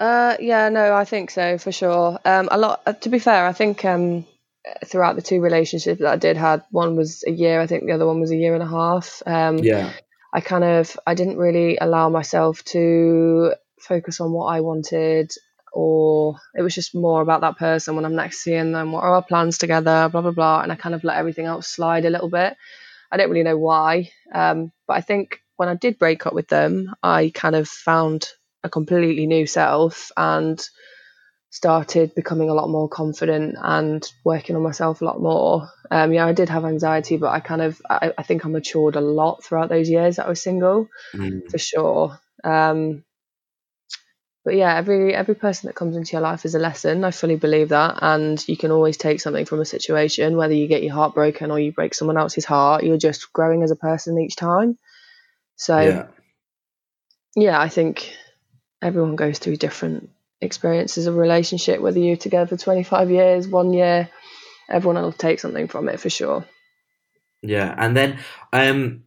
Uh, 0.00 0.36
yeah, 0.40 0.68
no, 0.68 0.94
I 0.94 1.04
think 1.04 1.30
so 1.30 1.56
for 1.56 1.70
sure. 1.70 2.18
Um, 2.24 2.48
a 2.50 2.58
lot. 2.58 2.82
Uh, 2.84 2.92
to 2.94 3.08
be 3.08 3.20
fair, 3.20 3.46
I 3.46 3.52
think 3.52 3.84
um, 3.84 4.26
throughout 4.84 5.16
the 5.16 5.22
two 5.22 5.40
relationships 5.40 6.00
that 6.00 6.12
I 6.12 6.16
did 6.16 6.36
had. 6.36 6.62
One 6.70 6.96
was 6.96 7.22
a 7.26 7.30
year, 7.30 7.60
I 7.60 7.66
think 7.66 7.84
the 7.84 7.92
other 7.92 8.06
one 8.06 8.20
was 8.20 8.30
a 8.30 8.36
year 8.36 8.54
and 8.54 8.62
a 8.62 8.66
half. 8.66 9.22
Um, 9.26 9.58
yeah. 9.58 9.92
I 10.34 10.40
kind 10.40 10.64
of 10.64 10.98
I 11.06 11.14
didn't 11.14 11.38
really 11.38 11.78
allow 11.80 12.08
myself 12.08 12.64
to 12.66 13.54
focus 13.80 14.20
on 14.20 14.32
what 14.32 14.46
I 14.46 14.60
wanted, 14.60 15.30
or 15.72 16.36
it 16.56 16.62
was 16.62 16.74
just 16.74 16.94
more 16.94 17.22
about 17.22 17.42
that 17.42 17.56
person 17.56 17.94
when 17.94 18.04
I'm 18.04 18.16
next 18.16 18.38
seeing 18.38 18.72
them. 18.72 18.90
What 18.90 19.04
are 19.04 19.14
our 19.14 19.22
plans 19.22 19.58
together? 19.58 20.08
Blah 20.10 20.22
blah 20.22 20.32
blah, 20.32 20.62
and 20.62 20.72
I 20.72 20.74
kind 20.74 20.94
of 20.96 21.04
let 21.04 21.18
everything 21.18 21.46
else 21.46 21.68
slide 21.68 22.04
a 22.04 22.10
little 22.10 22.28
bit. 22.28 22.56
I 23.12 23.16
don't 23.16 23.30
really 23.30 23.44
know 23.44 23.56
why, 23.58 24.10
um, 24.34 24.72
but 24.88 24.94
I 24.94 25.00
think 25.02 25.38
when 25.56 25.68
I 25.68 25.76
did 25.76 26.00
break 26.00 26.26
up 26.26 26.34
with 26.34 26.48
them, 26.48 26.92
I 27.00 27.30
kind 27.32 27.54
of 27.54 27.68
found 27.68 28.26
a 28.64 28.68
completely 28.68 29.26
new 29.26 29.46
self 29.46 30.10
and 30.16 30.60
started 31.54 32.12
becoming 32.16 32.50
a 32.50 32.52
lot 32.52 32.68
more 32.68 32.88
confident 32.88 33.54
and 33.62 34.04
working 34.24 34.56
on 34.56 34.62
myself 34.62 35.00
a 35.00 35.04
lot 35.04 35.20
more. 35.20 35.68
Um, 35.88 36.12
yeah, 36.12 36.26
I 36.26 36.32
did 36.32 36.48
have 36.48 36.64
anxiety, 36.64 37.16
but 37.16 37.28
I 37.28 37.38
kind 37.38 37.62
of 37.62 37.80
I, 37.88 38.12
I, 38.18 38.24
think 38.24 38.44
I 38.44 38.48
matured 38.48 38.96
a 38.96 39.00
lot 39.00 39.44
throughout 39.44 39.68
those 39.68 39.88
years 39.88 40.16
that 40.16 40.26
I 40.26 40.30
was 40.30 40.42
single, 40.42 40.88
mm. 41.12 41.48
for 41.48 41.58
sure. 41.58 42.18
Um, 42.42 43.04
but 44.44 44.56
yeah, 44.56 44.74
every 44.74 45.14
every 45.14 45.36
person 45.36 45.68
that 45.68 45.76
comes 45.76 45.96
into 45.96 46.14
your 46.14 46.22
life 46.22 46.44
is 46.44 46.56
a 46.56 46.58
lesson. 46.58 47.04
I 47.04 47.12
fully 47.12 47.36
believe 47.36 47.68
that, 47.68 48.00
and 48.02 48.44
you 48.48 48.56
can 48.56 48.72
always 48.72 48.96
take 48.96 49.20
something 49.20 49.44
from 49.44 49.60
a 49.60 49.64
situation, 49.64 50.36
whether 50.36 50.54
you 50.54 50.66
get 50.66 50.82
your 50.82 50.94
heart 50.94 51.14
broken 51.14 51.52
or 51.52 51.60
you 51.60 51.70
break 51.70 51.94
someone 51.94 52.18
else's 52.18 52.44
heart. 52.44 52.82
You're 52.82 52.98
just 52.98 53.32
growing 53.32 53.62
as 53.62 53.70
a 53.70 53.76
person 53.76 54.18
each 54.18 54.34
time. 54.34 54.76
So, 55.54 55.78
yeah, 55.78 56.06
yeah 57.36 57.60
I 57.60 57.68
think 57.68 58.12
everyone 58.82 59.14
goes 59.14 59.38
through 59.38 59.58
different 59.58 60.10
experiences 60.44 61.06
of 61.06 61.16
relationship, 61.16 61.80
whether 61.80 61.98
you're 61.98 62.16
together 62.16 62.56
for 62.56 62.62
25 62.62 63.10
years, 63.10 63.48
one 63.48 63.72
year, 63.72 64.08
everyone 64.70 65.02
will 65.02 65.12
take 65.12 65.40
something 65.40 65.68
from 65.68 65.88
it 65.88 66.00
for 66.00 66.10
sure. 66.10 66.44
Yeah. 67.42 67.74
And 67.76 67.96
then, 67.96 68.18
um, 68.52 69.02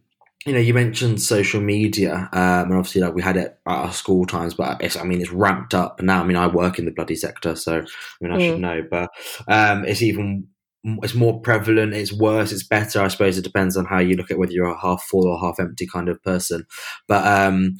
you 0.46 0.52
know, 0.52 0.60
you 0.60 0.72
mentioned 0.72 1.20
social 1.20 1.60
media, 1.60 2.28
um, 2.32 2.70
and 2.70 2.74
obviously, 2.74 3.00
like 3.00 3.14
we 3.14 3.22
had 3.22 3.36
it 3.36 3.58
at 3.66 3.72
our 3.72 3.92
school 3.92 4.24
times, 4.24 4.54
but 4.54 4.82
it's, 4.82 4.96
I 4.96 5.02
mean, 5.02 5.20
it's 5.20 5.32
ramped 5.32 5.74
up 5.74 6.00
now. 6.00 6.22
I 6.22 6.24
mean, 6.24 6.36
I 6.36 6.46
work 6.46 6.78
in 6.78 6.84
the 6.84 6.92
bloody 6.92 7.16
sector, 7.16 7.56
so 7.56 7.80
I 7.80 7.84
mean, 8.20 8.32
I 8.32 8.38
mm. 8.38 8.46
should 8.46 8.60
know, 8.60 8.82
but 8.88 9.10
um, 9.48 9.84
it's 9.84 10.00
even 10.00 10.48
it's 10.84 11.14
more 11.14 11.40
prevalent, 11.40 11.92
it's 11.92 12.12
worse, 12.12 12.52
it's 12.52 12.66
better. 12.66 13.02
I 13.02 13.08
suppose 13.08 13.36
it 13.36 13.42
depends 13.42 13.76
on 13.76 13.84
how 13.84 13.98
you 13.98 14.16
look 14.16 14.30
at 14.30 14.38
whether 14.38 14.52
you're 14.52 14.66
a 14.66 14.80
half 14.80 15.02
full 15.02 15.26
or 15.26 15.38
half 15.38 15.58
empty 15.58 15.86
kind 15.86 16.08
of 16.08 16.22
person. 16.22 16.64
But 17.08 17.26
um, 17.26 17.76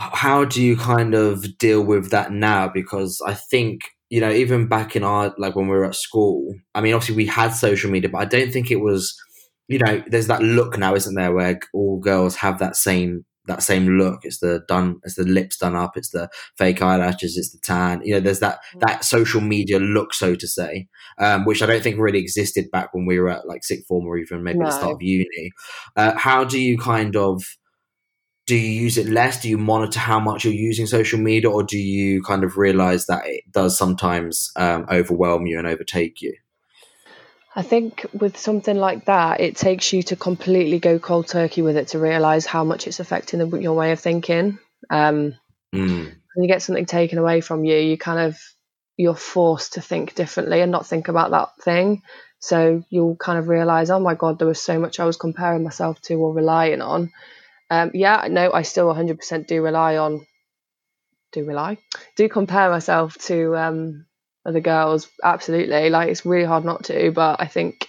how 0.00 0.44
do 0.44 0.62
you 0.62 0.76
kind 0.76 1.14
of 1.14 1.58
deal 1.58 1.82
with 1.82 2.10
that 2.10 2.32
now? 2.32 2.68
Because 2.68 3.20
I 3.26 3.34
think 3.34 3.82
you 4.08 4.20
know, 4.20 4.30
even 4.32 4.66
back 4.66 4.96
in 4.96 5.04
our 5.04 5.32
like 5.38 5.54
when 5.54 5.68
we 5.68 5.76
were 5.76 5.84
at 5.84 5.94
school, 5.94 6.54
I 6.74 6.80
mean, 6.80 6.94
obviously 6.94 7.14
we 7.14 7.26
had 7.26 7.50
social 7.50 7.90
media, 7.90 8.10
but 8.10 8.18
I 8.20 8.24
don't 8.24 8.52
think 8.52 8.70
it 8.70 8.80
was. 8.80 9.14
You 9.68 9.78
know, 9.78 10.02
there's 10.08 10.26
that 10.26 10.42
look 10.42 10.76
now, 10.78 10.96
isn't 10.96 11.14
there, 11.14 11.32
where 11.32 11.60
all 11.72 12.00
girls 12.00 12.34
have 12.36 12.58
that 12.58 12.74
same 12.74 13.24
that 13.46 13.62
same 13.62 13.98
look. 13.98 14.20
It's 14.24 14.40
the 14.40 14.62
done, 14.66 14.96
it's 15.04 15.14
the 15.14 15.22
lips 15.24 15.58
done 15.58 15.76
up, 15.76 15.96
it's 15.96 16.10
the 16.10 16.28
fake 16.58 16.82
eyelashes, 16.82 17.36
it's 17.36 17.52
the 17.52 17.60
tan. 17.62 18.02
You 18.04 18.14
know, 18.14 18.20
there's 18.20 18.40
that 18.40 18.58
Mm. 18.74 18.80
that 18.80 19.04
social 19.04 19.40
media 19.40 19.78
look, 19.78 20.12
so 20.12 20.34
to 20.34 20.46
say, 20.48 20.88
um, 21.18 21.44
which 21.44 21.62
I 21.62 21.66
don't 21.66 21.82
think 21.82 21.98
really 22.00 22.18
existed 22.18 22.70
back 22.72 22.92
when 22.92 23.06
we 23.06 23.20
were 23.20 23.28
at 23.28 23.46
like 23.46 23.62
sixth 23.62 23.86
form 23.86 24.06
or 24.06 24.18
even 24.18 24.42
maybe 24.42 24.58
the 24.64 24.72
start 24.72 24.94
of 24.94 25.02
uni. 25.02 25.52
Uh, 25.96 26.16
how 26.16 26.42
do 26.44 26.60
you 26.60 26.76
kind 26.76 27.14
of 27.16 27.42
do 28.50 28.56
you 28.56 28.82
use 28.82 28.98
it 28.98 29.06
less? 29.06 29.40
Do 29.40 29.48
you 29.48 29.58
monitor 29.58 30.00
how 30.00 30.18
much 30.18 30.44
you're 30.44 30.52
using 30.52 30.86
social 30.86 31.20
media, 31.20 31.48
or 31.48 31.62
do 31.62 31.78
you 31.78 32.20
kind 32.20 32.42
of 32.42 32.56
realize 32.56 33.06
that 33.06 33.24
it 33.24 33.44
does 33.52 33.78
sometimes 33.78 34.50
um, 34.56 34.86
overwhelm 34.90 35.46
you 35.46 35.56
and 35.56 35.68
overtake 35.68 36.20
you? 36.20 36.34
I 37.54 37.62
think 37.62 38.04
with 38.12 38.36
something 38.36 38.76
like 38.76 39.04
that, 39.04 39.38
it 39.38 39.54
takes 39.54 39.92
you 39.92 40.02
to 40.04 40.16
completely 40.16 40.80
go 40.80 40.98
cold 40.98 41.28
turkey 41.28 41.62
with 41.62 41.76
it 41.76 41.88
to 41.88 42.00
realize 42.00 42.44
how 42.44 42.64
much 42.64 42.88
it's 42.88 42.98
affecting 42.98 43.38
the, 43.38 43.60
your 43.60 43.74
way 43.74 43.92
of 43.92 44.00
thinking. 44.00 44.58
Um, 44.90 45.36
Mm. 45.72 46.16
when 46.34 46.42
you 46.42 46.48
get 46.48 46.62
something 46.62 46.86
taken 46.86 47.18
away 47.18 47.40
from 47.40 47.64
you, 47.64 47.76
you 47.76 47.96
kind 47.96 48.18
of 48.18 48.36
you're 48.96 49.14
forced 49.14 49.74
to 49.74 49.80
think 49.80 50.16
differently 50.16 50.60
and 50.60 50.72
not 50.72 50.84
think 50.88 51.06
about 51.06 51.30
that 51.30 51.50
thing. 51.62 52.02
So 52.40 52.82
you'll 52.90 53.14
kind 53.14 53.38
of 53.38 53.46
realize, 53.46 53.90
oh 53.90 54.00
my 54.00 54.16
god, 54.16 54.40
there 54.40 54.48
was 54.48 54.60
so 54.60 54.80
much 54.80 54.98
I 54.98 55.04
was 55.04 55.16
comparing 55.16 55.62
myself 55.62 56.00
to 56.02 56.14
or 56.14 56.34
relying 56.34 56.82
on. 56.82 57.12
Um, 57.70 57.92
yeah, 57.94 58.26
no, 58.28 58.52
I 58.52 58.62
still 58.62 58.92
100% 58.92 59.46
do 59.46 59.62
rely 59.62 59.96
on, 59.96 60.26
do 61.32 61.44
rely, 61.44 61.78
do 62.16 62.28
compare 62.28 62.68
myself 62.68 63.16
to 63.26 63.56
um, 63.56 64.06
other 64.44 64.60
girls. 64.60 65.08
Absolutely, 65.22 65.88
like 65.88 66.08
it's 66.08 66.26
really 66.26 66.44
hard 66.46 66.64
not 66.64 66.84
to. 66.84 67.12
But 67.12 67.40
I 67.40 67.46
think 67.46 67.86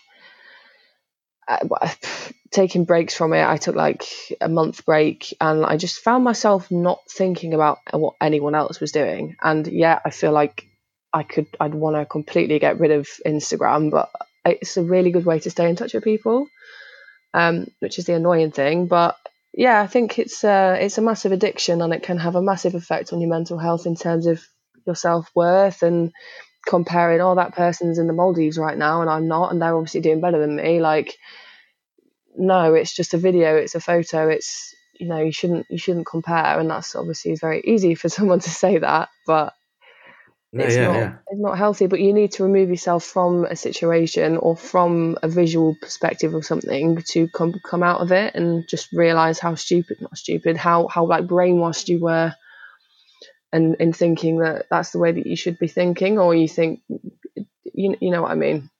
uh, 1.47 1.89
taking 2.51 2.85
breaks 2.85 3.15
from 3.15 3.33
it, 3.33 3.43
I 3.43 3.57
took 3.57 3.75
like 3.75 4.05
a 4.39 4.47
month 4.49 4.85
break, 4.85 5.35
and 5.41 5.65
I 5.65 5.77
just 5.77 5.99
found 5.99 6.23
myself 6.23 6.69
not 6.69 6.99
thinking 7.09 7.53
about 7.55 7.79
what 7.91 8.15
anyone 8.21 8.53
else 8.53 8.79
was 8.79 8.91
doing. 8.91 9.35
And 9.41 9.65
yeah, 9.65 9.99
I 10.05 10.11
feel 10.11 10.31
like 10.31 10.67
I 11.11 11.23
could, 11.23 11.47
I'd 11.59 11.73
want 11.73 11.95
to 11.95 12.05
completely 12.05 12.59
get 12.59 12.79
rid 12.79 12.91
of 12.91 13.07
Instagram, 13.25 13.89
but 13.89 14.11
it's 14.45 14.77
a 14.77 14.83
really 14.83 15.11
good 15.11 15.25
way 15.25 15.39
to 15.39 15.49
stay 15.49 15.69
in 15.69 15.75
touch 15.75 15.93
with 15.93 16.03
people, 16.03 16.47
um, 17.33 17.67
which 17.79 17.97
is 17.99 18.05
the 18.05 18.13
annoying 18.13 18.51
thing. 18.51 18.85
But 18.87 19.17
yeah, 19.53 19.81
I 19.81 19.87
think 19.87 20.17
it's 20.19 20.43
a, 20.43 20.77
it's 20.79 20.97
a 20.97 21.01
massive 21.01 21.31
addiction, 21.31 21.81
and 21.81 21.93
it 21.93 22.03
can 22.03 22.17
have 22.17 22.35
a 22.35 22.41
massive 22.41 22.75
effect 22.75 23.13
on 23.13 23.21
your 23.21 23.29
mental 23.29 23.57
health 23.57 23.85
in 23.85 23.95
terms 23.95 24.25
of 24.25 24.41
your 24.85 24.95
self 24.95 25.29
worth 25.35 25.83
and 25.83 26.11
comparing, 26.65 27.21
oh, 27.21 27.35
that 27.35 27.55
person's 27.55 27.97
in 27.97 28.07
the 28.07 28.13
Maldives 28.13 28.57
right 28.57 28.77
now, 28.77 29.01
and 29.01 29.09
I'm 29.09 29.27
not, 29.27 29.51
and 29.51 29.61
they're 29.61 29.75
obviously 29.75 30.01
doing 30.01 30.21
better 30.21 30.39
than 30.39 30.55
me. 30.55 30.79
Like, 30.79 31.17
no, 32.37 32.73
it's 32.73 32.95
just 32.95 33.13
a 33.13 33.17
video, 33.17 33.55
it's 33.55 33.75
a 33.75 33.79
photo, 33.79 34.29
it's 34.29 34.73
you 34.99 35.07
know, 35.07 35.19
you 35.19 35.31
shouldn't 35.31 35.65
you 35.69 35.77
shouldn't 35.77 36.05
compare, 36.05 36.59
and 36.59 36.69
that's 36.69 36.95
obviously 36.95 37.35
very 37.35 37.61
easy 37.65 37.95
for 37.95 38.09
someone 38.17 38.39
to 38.39 38.49
say 38.49 38.77
that, 38.77 39.09
but 39.25 39.53
No, 40.53 40.65
it's 40.65 40.75
yeah, 40.75 40.87
not 40.87 40.95
yeah. 40.95 41.13
it's 41.27 41.41
not 41.41 41.57
healthy. 41.57 41.87
But 41.87 42.01
you 42.01 42.13
need 42.13 42.33
to 42.33 42.43
remove 42.43 42.69
yourself 42.69 43.05
from 43.05 43.45
a 43.45 43.55
situation 43.55 44.35
or 44.37 44.57
from 44.57 45.17
a 45.23 45.29
visual 45.29 45.75
perspective 45.81 46.33
of 46.33 46.45
something 46.45 47.01
to 47.11 47.29
come 47.29 47.53
come 47.69 47.83
out 47.83 48.01
of 48.01 48.11
it 48.11 48.35
and 48.35 48.67
just 48.67 48.91
realize 48.91 49.39
how 49.39 49.55
stupid, 49.55 50.01
not 50.01 50.17
stupid, 50.17 50.57
how 50.57 50.87
how 50.87 51.05
like 51.05 51.25
brainwashed 51.25 51.87
you 51.87 52.01
were, 52.01 52.33
and 53.53 53.75
in 53.75 53.93
thinking 53.93 54.39
that 54.39 54.65
that's 54.69 54.91
the 54.91 54.99
way 54.99 55.13
that 55.13 55.25
you 55.27 55.37
should 55.37 55.57
be 55.57 55.69
thinking, 55.69 56.19
or 56.19 56.35
you 56.35 56.49
think 56.49 56.81
you 57.73 57.95
you 58.01 58.11
know 58.11 58.23
what 58.23 58.31
I 58.31 58.35
mean. 58.35 58.70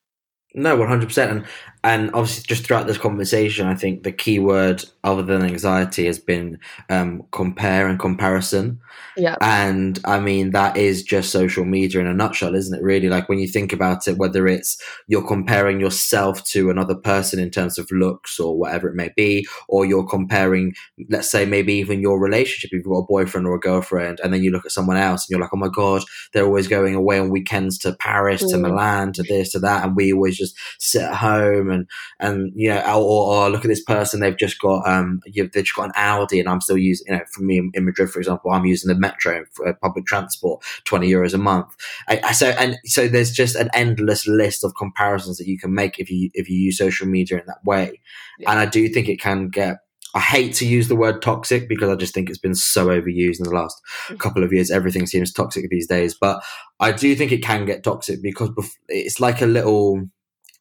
No, 0.54 0.76
one 0.76 0.88
hundred 0.88 1.08
percent, 1.08 1.32
and 1.32 1.46
and 1.84 2.12
obviously 2.14 2.44
just 2.48 2.66
throughout 2.66 2.88
this 2.88 2.98
conversation, 2.98 3.68
I 3.68 3.76
think 3.76 4.04
the 4.04 4.12
key 4.12 4.40
word 4.40 4.86
other 5.04 5.24
than 5.24 5.42
anxiety 5.42 6.06
has 6.06 6.20
been 6.20 6.60
um, 6.90 7.24
compare 7.32 7.88
and 7.88 8.00
comparison. 8.00 8.80
Yeah. 9.18 9.36
And 9.42 10.00
I 10.06 10.20
mean 10.20 10.52
that 10.52 10.78
is 10.78 11.04
just 11.04 11.32
social 11.32 11.66
media 11.66 12.02
in 12.02 12.08
a 12.08 12.14
nutshell, 12.14 12.56
isn't 12.56 12.78
it? 12.78 12.84
Really, 12.84 13.10
like 13.10 13.30
when 13.30 13.40
you 13.40 13.48
think 13.48 13.74
about 13.74 14.08
it, 14.08 14.18
whether 14.18 14.48
it's 14.48 14.82
you're 15.08 15.26
comparing 15.26 15.80
yourself 15.80 16.44
to 16.46 16.70
another 16.70 16.96
person 16.96 17.40
in 17.40 17.50
terms 17.50 17.78
of 17.78 17.90
looks 17.92 18.40
or 18.40 18.58
whatever 18.58 18.88
it 18.90 18.96
may 18.96 19.10
be, 19.16 19.46
or 19.68 19.86
you're 19.86 20.08
comparing, 20.08 20.74
let's 21.10 21.32
say 21.32 21.46
maybe 21.46 21.74
even 21.74 22.02
your 22.02 22.20
relationship, 22.20 22.70
if 22.72 22.78
you've 22.78 22.86
got 22.86 23.00
a 23.00 23.08
boyfriend 23.08 23.48
or 23.48 23.56
a 23.56 23.60
girlfriend, 23.60 24.20
and 24.24 24.34
then 24.34 24.44
you 24.44 24.52
look 24.52 24.66
at 24.66 24.72
someone 24.72 24.98
else 24.98 25.26
and 25.26 25.32
you're 25.32 25.42
like, 25.42 25.54
oh 25.54 25.58
my 25.58 25.70
god, 25.74 26.04
they're 26.34 26.46
always 26.46 26.68
going 26.68 26.94
away 26.96 27.20
on 27.20 27.30
weekends 27.30 27.78
to 27.80 27.94
Paris, 27.94 28.42
to 28.42 28.58
Mm. 28.58 28.62
Milan, 28.62 29.14
to 29.14 29.24
this, 29.24 29.52
to 29.52 29.60
that, 29.60 29.84
and 29.84 29.96
we 29.96 30.14
always 30.14 30.41
just 30.42 30.58
sit 30.80 31.02
at 31.04 31.16
home 31.16 31.70
and 31.70 31.88
and 32.20 32.52
you 32.56 32.70
know, 32.70 32.80
or, 32.82 32.96
or, 33.02 33.36
or 33.46 33.50
look 33.50 33.64
at 33.66 33.70
this 33.70 33.84
person, 33.84 34.20
they've 34.20 34.38
just 34.38 34.60
got 34.60 34.88
um, 34.88 35.20
you've, 35.26 35.52
they've 35.52 35.64
just 35.64 35.76
got 35.76 35.86
an 35.86 35.94
Audi, 35.96 36.40
and 36.40 36.50
I'm 36.50 36.62
still 36.62 36.78
using, 36.78 37.08
you 37.08 37.14
know, 37.18 37.24
for 37.32 37.44
me 37.44 37.62
in 37.74 37.86
Madrid, 37.86 38.10
for 38.10 38.20
example, 38.20 38.52
I'm 38.52 38.66
using 38.66 38.90
the 38.90 39.00
metro 39.00 39.46
for 39.54 39.68
uh, 39.68 39.74
public 39.82 40.06
transport, 40.06 40.64
twenty 40.86 41.10
euros 41.10 41.34
a 41.34 41.38
month. 41.38 41.68
I, 42.08 42.22
I, 42.24 42.32
so 42.34 42.48
and 42.50 42.78
so 42.86 43.08
there's 43.08 43.32
just 43.32 43.56
an 43.56 43.70
endless 43.74 44.28
list 44.28 44.64
of 44.64 44.76
comparisons 44.76 45.38
that 45.38 45.48
you 45.48 45.58
can 45.58 45.74
make 45.74 46.00
if 46.00 46.10
you 46.10 46.30
if 46.34 46.50
you 46.50 46.58
use 46.58 46.78
social 46.78 47.08
media 47.08 47.40
in 47.40 47.46
that 47.48 47.64
way, 47.64 48.00
Yeah. 48.40 48.52
and 48.52 48.60
I 48.60 48.66
do 48.66 48.88
think 48.90 49.08
it 49.10 49.22
can 49.22 49.50
get. 49.50 49.78
I 50.14 50.20
hate 50.20 50.54
to 50.56 50.66
use 50.68 50.90
the 50.90 50.96
word 50.98 51.22
toxic 51.22 51.70
because 51.70 51.90
I 51.90 51.96
just 51.96 52.14
think 52.14 52.30
it's 52.30 52.38
been 52.38 52.54
so 52.54 52.88
overused 52.88 53.40
in 53.40 53.46
the 53.46 53.56
last 53.56 53.82
couple 54.18 54.44
of 54.44 54.52
years. 54.52 54.70
Everything 54.70 55.06
seems 55.08 55.32
toxic 55.32 55.70
these 55.70 55.88
days, 55.88 56.14
but 56.20 56.44
I 56.82 56.92
do 56.92 57.16
think 57.16 57.32
it 57.32 57.42
can 57.42 57.66
get 57.66 57.86
toxic 57.86 58.22
because 58.22 58.50
it's 58.90 59.22
like 59.22 59.42
a 59.42 59.46
little 59.46 60.04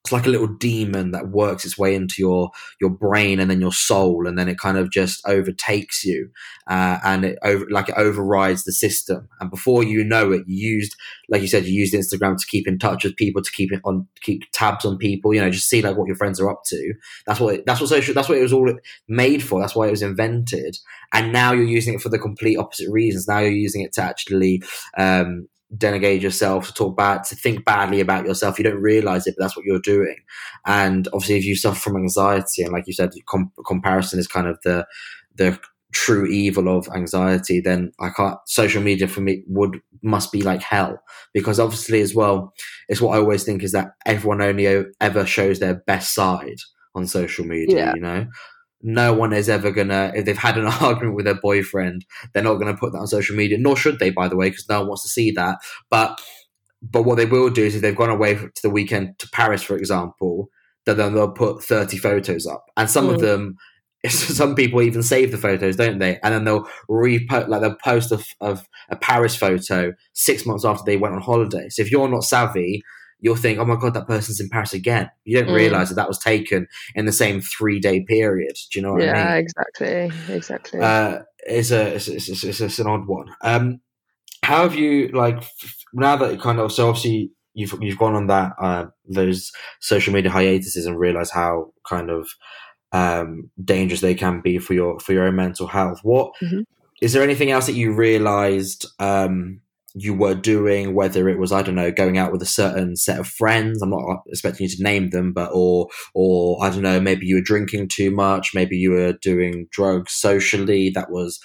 it's 0.05 0.13
like 0.13 0.27
a 0.27 0.31
little 0.31 0.47
demon 0.47 1.11
that 1.11 1.29
works 1.29 1.65
its 1.65 1.77
way 1.77 1.95
into 1.95 2.17
your 2.19 2.51
your 2.81 2.91
brain 2.91 3.39
and 3.39 3.51
then 3.51 3.61
your 3.61 3.73
soul 3.73 4.27
and 4.27 4.39
then 4.39 4.49
it 4.49 4.59
kind 4.59 4.79
of 4.79 4.91
just 4.91 5.21
overtakes 5.27 6.05
you 6.05 6.31
uh, 6.69 6.99
and 7.05 7.25
it 7.25 7.39
over 7.43 7.67
like 7.71 7.91
it 7.91 7.97
overrides 7.97 8.65
the 8.65 8.73
system. 8.73 9.29
And 9.41 9.51
before 9.51 9.85
you 9.85 10.03
know 10.03 10.33
it 10.33 10.45
you 10.47 10.71
used 10.71 10.97
like 11.29 11.43
you 11.43 11.49
said 11.49 11.67
you 11.67 11.75
used 11.75 11.93
instagram 11.93 12.39
to 12.39 12.47
keep 12.47 12.67
in 12.67 12.79
touch 12.79 13.05
with 13.05 13.17
people 13.17 13.43
to 13.43 13.51
keep 13.51 13.73
it 13.73 13.81
on 13.85 14.07
keep 14.23 14.43
tabs 14.53 14.85
on 14.85 14.97
people 14.97 15.35
you 15.35 15.41
know 15.41 15.51
just 15.51 15.69
see 15.69 15.83
like 15.83 15.97
what 15.97 16.07
your 16.07 16.17
friends 16.17 16.41
are 16.41 16.51
up 16.51 16.63
to. 16.67 16.95
That's 17.27 17.41
what 17.41 17.57
it, 17.57 17.67
that's 17.67 17.81
what 17.81 17.91
social 17.91 18.15
that's 18.15 18.29
what 18.29 18.39
it 18.39 18.43
was 18.43 18.53
all 18.53 18.73
made 19.07 19.43
for. 19.43 19.61
That's 19.61 19.77
why 19.77 19.87
it 19.87 19.91
was 19.91 20.03
invented. 20.03 20.79
And 21.13 21.33
now 21.33 21.53
you're 21.53 21.65
using 21.65 21.95
it 21.95 22.01
for 22.01 22.09
the 22.09 22.19
complete 22.19 22.57
opposite 22.57 22.91
reasons. 22.91 23.29
Now 23.29 23.41
you're 23.41 23.51
using 23.51 23.83
it 23.83 23.93
to 23.95 24.03
actually 24.03 24.63
um 24.97 25.47
denegate 25.76 26.20
yourself, 26.20 26.66
to 26.68 26.74
talk 26.74 26.96
bad, 26.96 27.24
to 27.24 27.37
think 27.37 27.64
badly 27.64 28.00
about 28.00 28.26
yourself. 28.26 28.59
You 28.59 28.64
don't 28.64 28.83
realize 28.83 29.26
it, 29.26 29.35
but 29.37 29.44
that's 29.44 29.56
what 29.56 29.64
you're 29.64 29.80
doing. 29.80 30.16
And 30.66 31.09
obviously, 31.12 31.37
if 31.37 31.44
you 31.44 31.56
suffer 31.56 31.78
from 31.78 31.96
anxiety, 31.96 32.62
and 32.62 32.72
like 32.72 32.87
you 32.87 32.92
said, 32.92 33.11
com- 33.26 33.52
comparison 33.66 34.18
is 34.18 34.26
kind 34.26 34.46
of 34.46 34.59
the 34.64 34.87
the 35.37 35.59
true 35.92 36.26
evil 36.26 36.68
of 36.76 36.88
anxiety, 36.94 37.61
then 37.61 37.92
I 38.00 38.11
can't. 38.11 38.37
Social 38.46 38.83
media 38.83 39.09
for 39.09 39.20
me 39.20 39.42
would 39.46 39.80
must 40.02 40.33
be 40.33 40.42
like 40.42 40.62
hell 40.62 41.00
because 41.33 41.61
obviously, 41.61 42.00
as 42.00 42.14
well, 42.14 42.52
it's 42.88 43.00
what 43.00 43.16
I 43.16 43.20
always 43.20 43.44
think 43.44 43.62
is 43.62 43.72
that 43.72 43.92
everyone 44.06 44.42
only 44.42 44.85
ever 45.00 45.26
shows 45.26 45.59
their 45.59 45.74
best 45.87 46.14
side 46.14 46.59
on 46.94 47.06
social 47.06 47.44
media. 47.44 47.76
Yeah. 47.76 47.94
You 47.94 48.00
know. 48.00 48.26
No 48.83 49.12
one 49.12 49.33
is 49.33 49.49
ever 49.49 49.71
gonna, 49.71 50.12
if 50.14 50.25
they've 50.25 50.37
had 50.38 50.57
an 50.57 50.66
argument 50.81 51.16
with 51.16 51.27
their 51.27 51.40
boyfriend, 51.40 52.05
they're 52.33 52.43
not 52.43 52.59
to 52.59 52.75
put 52.75 52.93
that 52.93 52.99
on 52.99 53.07
social 53.07 53.37
media, 53.37 53.59
nor 53.59 53.77
should 53.77 53.99
they, 53.99 54.11
by 54.11 54.29
the 54.29 54.37
way, 54.37 54.49
because 54.51 54.69
no 54.69 54.81
one 54.81 54.88
wants 54.88 55.03
to 55.03 55.09
see 55.09 55.31
that. 55.33 55.59
But 55.90 56.21
but 56.83 57.03
what 57.03 57.16
they 57.16 57.27
will 57.27 57.51
do 57.51 57.64
is 57.64 57.75
if 57.77 57.83
they've 57.83 57.95
gone 57.95 58.09
away 58.11 58.35
to 58.35 58.62
the 58.62 58.71
weekend 58.71 59.19
to 59.19 59.29
Paris, 59.31 59.62
for 59.62 59.77
example, 59.77 60.49
then 60.87 60.97
they'll 60.97 61.31
put 61.31 61.62
thirty 61.62 61.99
photos 61.99 62.47
up, 62.47 62.64
and 62.77 62.88
some 62.90 63.09
of 63.11 63.16
Mm. 63.16 63.21
them. 63.21 63.57
Some 64.09 64.55
people 64.55 64.81
even 64.81 65.03
save 65.03 65.31
the 65.31 65.37
photos, 65.37 65.77
don't 65.77 65.99
they? 65.99 66.19
And 66.23 66.33
then 66.33 66.45
they'll 66.45 66.66
repost, 66.88 67.49
like 67.49 67.61
they'll 67.61 67.75
post 67.85 68.12
of, 68.12 68.25
of 68.40 68.66
a 68.88 68.97
Paris 68.97 69.37
photo 69.37 69.93
six 70.14 70.47
months 70.47 70.64
after 70.64 70.85
they 70.87 70.97
went 70.97 71.14
on 71.14 71.21
holiday. 71.21 71.69
So 71.69 71.83
if 71.83 71.90
you're 71.90 72.09
not 72.09 72.25
savvy, 72.25 72.83
you'll 73.20 73.37
think, 73.37 73.59
"Oh 73.59 73.64
my 73.64 73.76
god, 73.76 73.94
that 73.94 74.06
person's 74.06 74.40
in 74.40 74.48
Paris 74.48 74.72
again." 74.72 75.11
You 75.24 75.38
don't 75.38 75.50
Mm. 75.50 75.54
realize 75.54 75.88
that 75.88 75.96
that 75.96 76.09
was 76.09 76.18
taken 76.18 76.66
in 76.94 77.06
the 77.06 77.12
same 77.12 77.40
three 77.40 77.80
day 77.80 78.00
period. 78.02 78.56
Do 78.72 78.78
you 78.78 78.83
know 78.83 78.92
what 78.92 79.02
I 79.02 79.06
mean? 79.06 79.14
yeah, 79.14 79.35
exactly, 79.35 80.12
exactly. 80.35 80.80
uh, 80.80 81.20
it's 81.46 81.70
a 81.70 81.94
it's, 81.94 82.09
it's, 82.09 82.44
it's, 82.44 82.61
it's, 82.61 82.78
an 82.78 82.87
odd 82.87 83.06
one. 83.06 83.35
Um, 83.42 83.80
how 84.42 84.62
have 84.62 84.74
you 84.74 85.09
like 85.09 85.42
now 85.92 86.16
that 86.16 86.33
it 86.33 86.40
kind 86.40 86.59
of 86.59 86.72
so 86.72 86.88
obviously 86.88 87.30
you've 87.54 87.75
you've 87.81 87.98
gone 87.98 88.14
on 88.14 88.27
that 88.29 88.52
uh, 88.60 88.87
those 89.08 89.52
social 89.81 90.12
media 90.12 90.31
hiatuses 90.31 90.87
and 90.87 90.98
realize 90.98 91.31
how 91.31 91.73
kind 91.88 92.10
of 92.10 92.29
um, 92.92 93.50
dangerous 93.62 94.00
they 94.00 94.14
can 94.14 94.40
be 94.40 94.58
for 94.58 94.75
your 94.75 94.98
for 95.00 95.12
your 95.12 95.25
own 95.25 95.37
mental 95.37 95.66
health. 95.66 96.00
What 96.02 96.33
is 96.40 96.52
Mhm. 96.52 96.64
there 97.12 97.23
anything 97.23 97.50
else 97.50 97.66
that 97.66 97.75
you 97.75 97.92
realized 97.92 98.87
um, 98.98 99.60
you 99.95 100.15
were 100.15 100.35
doing, 100.35 100.95
whether 100.95 101.29
it 101.29 101.38
was 101.38 101.53
I 101.53 101.63
don't 101.63 101.75
know 101.75 101.91
going 101.91 102.19
out 102.19 102.33
with 102.33 102.43
a 102.43 102.47
certain 102.47 102.97
set 102.97 103.19
of 103.19 103.27
friends. 103.27 103.83
I'm 103.83 103.91
not 103.91 104.23
expecting 104.29 104.65
you 104.69 104.77
to 104.77 104.83
name 104.83 105.11
them, 105.11 105.33
but 105.33 105.51
or 105.53 105.88
or 106.15 106.63
I 106.65 106.71
don't 106.71 106.83
know 106.83 107.01
maybe 107.01 107.27
you 107.27 107.37
were 107.37 107.41
drinking 107.41 107.88
too 107.88 108.11
much, 108.11 108.55
maybe 108.55 108.77
you 108.77 108.91
were 108.93 109.15
doing 109.15 109.67
drugs 109.71 110.13
socially. 110.13 110.91
That 110.91 111.11
was 111.11 111.41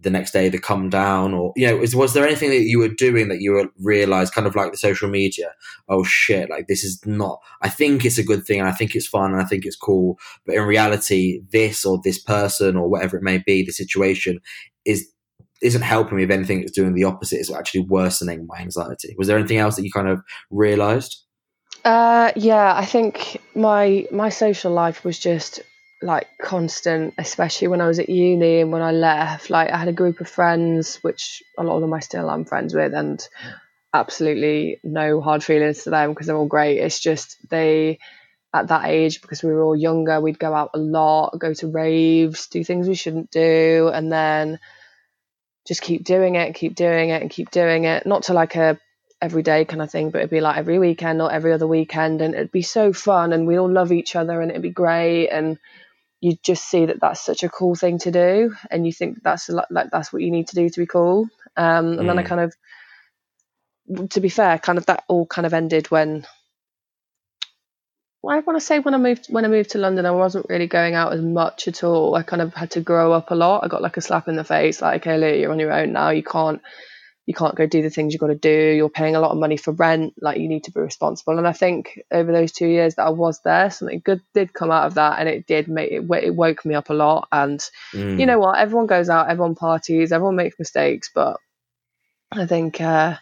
the 0.00 0.10
next 0.10 0.32
day 0.32 0.48
the 0.48 0.58
come 0.58 0.90
down, 0.90 1.32
or 1.32 1.52
you 1.56 1.66
know, 1.66 1.76
was, 1.76 1.94
was 1.94 2.12
there 2.12 2.26
anything 2.26 2.50
that 2.50 2.62
you 2.62 2.78
were 2.78 2.88
doing 2.88 3.28
that 3.28 3.40
you 3.40 3.70
realized, 3.78 4.34
kind 4.34 4.46
of 4.46 4.56
like 4.56 4.72
the 4.72 4.78
social 4.78 5.08
media? 5.08 5.52
Oh 5.88 6.04
shit, 6.04 6.50
like 6.50 6.66
this 6.66 6.84
is 6.84 7.00
not. 7.06 7.38
I 7.62 7.68
think 7.68 8.04
it's 8.04 8.18
a 8.18 8.24
good 8.24 8.44
thing, 8.44 8.60
and 8.60 8.68
I 8.68 8.72
think 8.72 8.94
it's 8.94 9.06
fun, 9.06 9.32
and 9.32 9.40
I 9.40 9.44
think 9.44 9.64
it's 9.64 9.76
cool, 9.76 10.18
but 10.44 10.56
in 10.56 10.62
reality, 10.62 11.40
this 11.50 11.84
or 11.84 12.00
this 12.02 12.18
person 12.18 12.76
or 12.76 12.88
whatever 12.88 13.16
it 13.16 13.22
may 13.22 13.38
be, 13.38 13.64
the 13.64 13.72
situation 13.72 14.40
is 14.84 15.08
isn't 15.62 15.82
helping 15.82 16.16
me. 16.16 16.24
If 16.24 16.30
anything, 16.30 16.60
it's 16.60 16.72
doing 16.72 16.94
the 16.94 17.04
opposite. 17.04 17.38
It's 17.38 17.52
actually 17.52 17.86
worsening 17.88 18.46
my 18.46 18.58
anxiety. 18.58 19.14
Was 19.18 19.28
there 19.28 19.38
anything 19.38 19.58
else 19.58 19.76
that 19.76 19.84
you 19.84 19.90
kind 19.90 20.08
of 20.08 20.20
realised? 20.50 21.22
Uh, 21.84 22.32
yeah, 22.36 22.74
I 22.74 22.84
think 22.84 23.40
my 23.54 24.06
my 24.10 24.28
social 24.28 24.72
life 24.72 25.04
was 25.04 25.18
just 25.18 25.60
like 26.02 26.26
constant, 26.40 27.14
especially 27.18 27.68
when 27.68 27.80
I 27.80 27.86
was 27.86 27.98
at 27.98 28.08
uni 28.08 28.60
and 28.60 28.72
when 28.72 28.82
I 28.82 28.92
left. 28.92 29.50
Like 29.50 29.70
I 29.70 29.76
had 29.76 29.88
a 29.88 29.92
group 29.92 30.20
of 30.20 30.28
friends, 30.28 30.96
which 31.02 31.42
a 31.58 31.62
lot 31.62 31.76
of 31.76 31.80
them 31.82 31.92
I 31.92 32.00
still 32.00 32.30
am 32.30 32.44
friends 32.44 32.74
with, 32.74 32.92
and 32.92 33.26
absolutely 33.94 34.78
no 34.84 35.20
hard 35.20 35.42
feelings 35.42 35.84
to 35.84 35.90
them 35.90 36.10
because 36.10 36.26
they're 36.26 36.36
all 36.36 36.46
great. 36.46 36.78
It's 36.78 37.00
just 37.00 37.36
they 37.48 37.98
at 38.52 38.68
that 38.68 38.86
age 38.86 39.20
because 39.20 39.42
we 39.42 39.52
were 39.52 39.62
all 39.62 39.76
younger, 39.76 40.20
we'd 40.20 40.38
go 40.38 40.54
out 40.54 40.70
a 40.74 40.78
lot, 40.78 41.38
go 41.38 41.52
to 41.54 41.68
raves, 41.68 42.46
do 42.48 42.64
things 42.64 42.88
we 42.88 42.94
shouldn't 42.94 43.30
do, 43.30 43.90
and 43.92 44.10
then 44.10 44.58
just 45.66 45.82
keep 45.82 46.04
doing 46.04 46.36
it, 46.36 46.54
keep 46.54 46.74
doing 46.74 47.10
it, 47.10 47.22
and 47.22 47.30
keep 47.30 47.50
doing 47.50 47.84
it. 47.84 48.06
Not 48.06 48.24
to 48.24 48.34
like 48.34 48.56
a 48.56 48.78
everyday 49.20 49.64
kind 49.64 49.82
of 49.82 49.90
thing, 49.90 50.10
but 50.10 50.18
it'd 50.18 50.30
be 50.30 50.40
like 50.40 50.56
every 50.56 50.78
weekend 50.78 51.22
or 51.22 51.32
every 51.32 51.52
other 51.52 51.66
weekend, 51.66 52.20
and 52.22 52.34
it'd 52.34 52.52
be 52.52 52.62
so 52.62 52.92
fun, 52.92 53.32
and 53.32 53.46
we 53.46 53.58
all 53.58 53.70
love 53.70 53.92
each 53.92 54.16
other, 54.16 54.40
and 54.40 54.50
it'd 54.50 54.62
be 54.62 54.70
great, 54.70 55.28
and 55.28 55.58
you 56.20 56.36
just 56.42 56.64
see 56.64 56.86
that 56.86 57.00
that's 57.00 57.20
such 57.20 57.42
a 57.42 57.48
cool 57.48 57.74
thing 57.74 57.98
to 57.98 58.10
do, 58.10 58.54
and 58.70 58.86
you 58.86 58.92
think 58.92 59.22
that's 59.22 59.48
like 59.48 59.90
that's 59.90 60.12
what 60.12 60.22
you 60.22 60.30
need 60.30 60.48
to 60.48 60.54
do 60.54 60.68
to 60.68 60.80
be 60.80 60.86
cool. 60.86 61.28
Um, 61.56 61.86
and 61.86 62.00
mm. 62.00 62.06
then 62.06 62.18
I 62.18 62.22
mm. 62.22 62.26
kind 62.26 62.40
of, 62.40 64.10
to 64.10 64.20
be 64.20 64.28
fair, 64.28 64.58
kind 64.58 64.78
of 64.78 64.86
that 64.86 65.04
all 65.08 65.26
kind 65.26 65.46
of 65.46 65.54
ended 65.54 65.90
when 65.90 66.26
I 68.24 68.40
want 68.40 68.58
to 68.58 68.64
say 68.64 68.78
when 68.78 68.94
I 68.94 68.98
moved 68.98 69.26
when 69.28 69.44
I 69.44 69.48
moved 69.48 69.70
to 69.70 69.78
London, 69.78 70.06
I 70.06 70.10
wasn't 70.10 70.46
really 70.48 70.66
going 70.66 70.94
out 70.94 71.12
as 71.12 71.22
much 71.22 71.68
at 71.68 71.84
all. 71.84 72.14
I 72.14 72.22
kind 72.22 72.42
of 72.42 72.54
had 72.54 72.72
to 72.72 72.80
grow 72.80 73.12
up 73.12 73.30
a 73.30 73.34
lot. 73.34 73.64
I 73.64 73.68
got 73.68 73.82
like 73.82 73.96
a 73.96 74.00
slap 74.00 74.28
in 74.28 74.36
the 74.36 74.44
face, 74.44 74.82
like, 74.82 75.02
"Okay, 75.02 75.16
Leah, 75.16 75.36
you're 75.36 75.52
on 75.52 75.60
your 75.60 75.72
own 75.72 75.92
now. 75.92 76.10
You 76.10 76.22
can't 76.22 76.60
you 77.26 77.34
can't 77.34 77.56
go 77.56 77.66
do 77.66 77.82
the 77.82 77.90
things 77.90 78.12
you've 78.12 78.20
got 78.20 78.28
to 78.28 78.36
do. 78.36 78.74
You're 78.76 78.88
paying 78.88 79.16
a 79.16 79.20
lot 79.20 79.32
of 79.32 79.38
money 79.38 79.56
for 79.56 79.72
rent. 79.72 80.14
Like, 80.20 80.38
you 80.38 80.48
need 80.48 80.64
to 80.64 80.72
be 80.72 80.80
responsible." 80.80 81.38
And 81.38 81.46
I 81.46 81.52
think 81.52 82.00
over 82.10 82.32
those 82.32 82.52
two 82.52 82.66
years 82.66 82.96
that 82.96 83.06
I 83.06 83.10
was 83.10 83.40
there, 83.42 83.70
something 83.70 84.02
good 84.04 84.22
did 84.34 84.52
come 84.52 84.70
out 84.70 84.86
of 84.86 84.94
that, 84.94 85.20
and 85.20 85.28
it 85.28 85.46
did 85.46 85.68
make 85.68 85.92
it, 85.92 86.04
it 86.10 86.34
woke 86.34 86.64
me 86.64 86.74
up 86.74 86.90
a 86.90 86.94
lot. 86.94 87.28
And 87.30 87.60
mm. 87.92 88.18
you 88.18 88.26
know 88.26 88.40
what? 88.40 88.58
Everyone 88.58 88.86
goes 88.86 89.08
out, 89.08 89.30
everyone 89.30 89.54
parties, 89.54 90.10
everyone 90.10 90.36
makes 90.36 90.58
mistakes, 90.58 91.10
but 91.14 91.36
I 92.32 92.46
think. 92.46 92.80
Uh, 92.80 93.16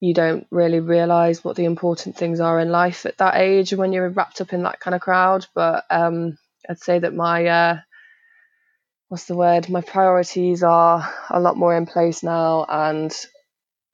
you 0.00 0.14
don't 0.14 0.46
really 0.50 0.80
realize 0.80 1.44
what 1.44 1.56
the 1.56 1.66
important 1.66 2.16
things 2.16 2.40
are 2.40 2.58
in 2.58 2.70
life 2.70 3.04
at 3.04 3.18
that 3.18 3.36
age 3.36 3.72
when 3.74 3.92
you're 3.92 4.08
wrapped 4.08 4.40
up 4.40 4.52
in 4.52 4.62
that 4.62 4.80
kind 4.80 4.94
of 4.94 5.02
crowd. 5.02 5.46
But 5.54 5.84
um, 5.90 6.38
I'd 6.68 6.80
say 6.80 6.98
that 6.98 7.14
my 7.14 7.46
uh, 7.46 7.80
what's 9.08 9.26
the 9.26 9.36
word? 9.36 9.68
My 9.68 9.82
priorities 9.82 10.62
are 10.62 11.12
a 11.28 11.38
lot 11.38 11.58
more 11.58 11.76
in 11.76 11.84
place 11.84 12.22
now, 12.22 12.64
and 12.68 13.14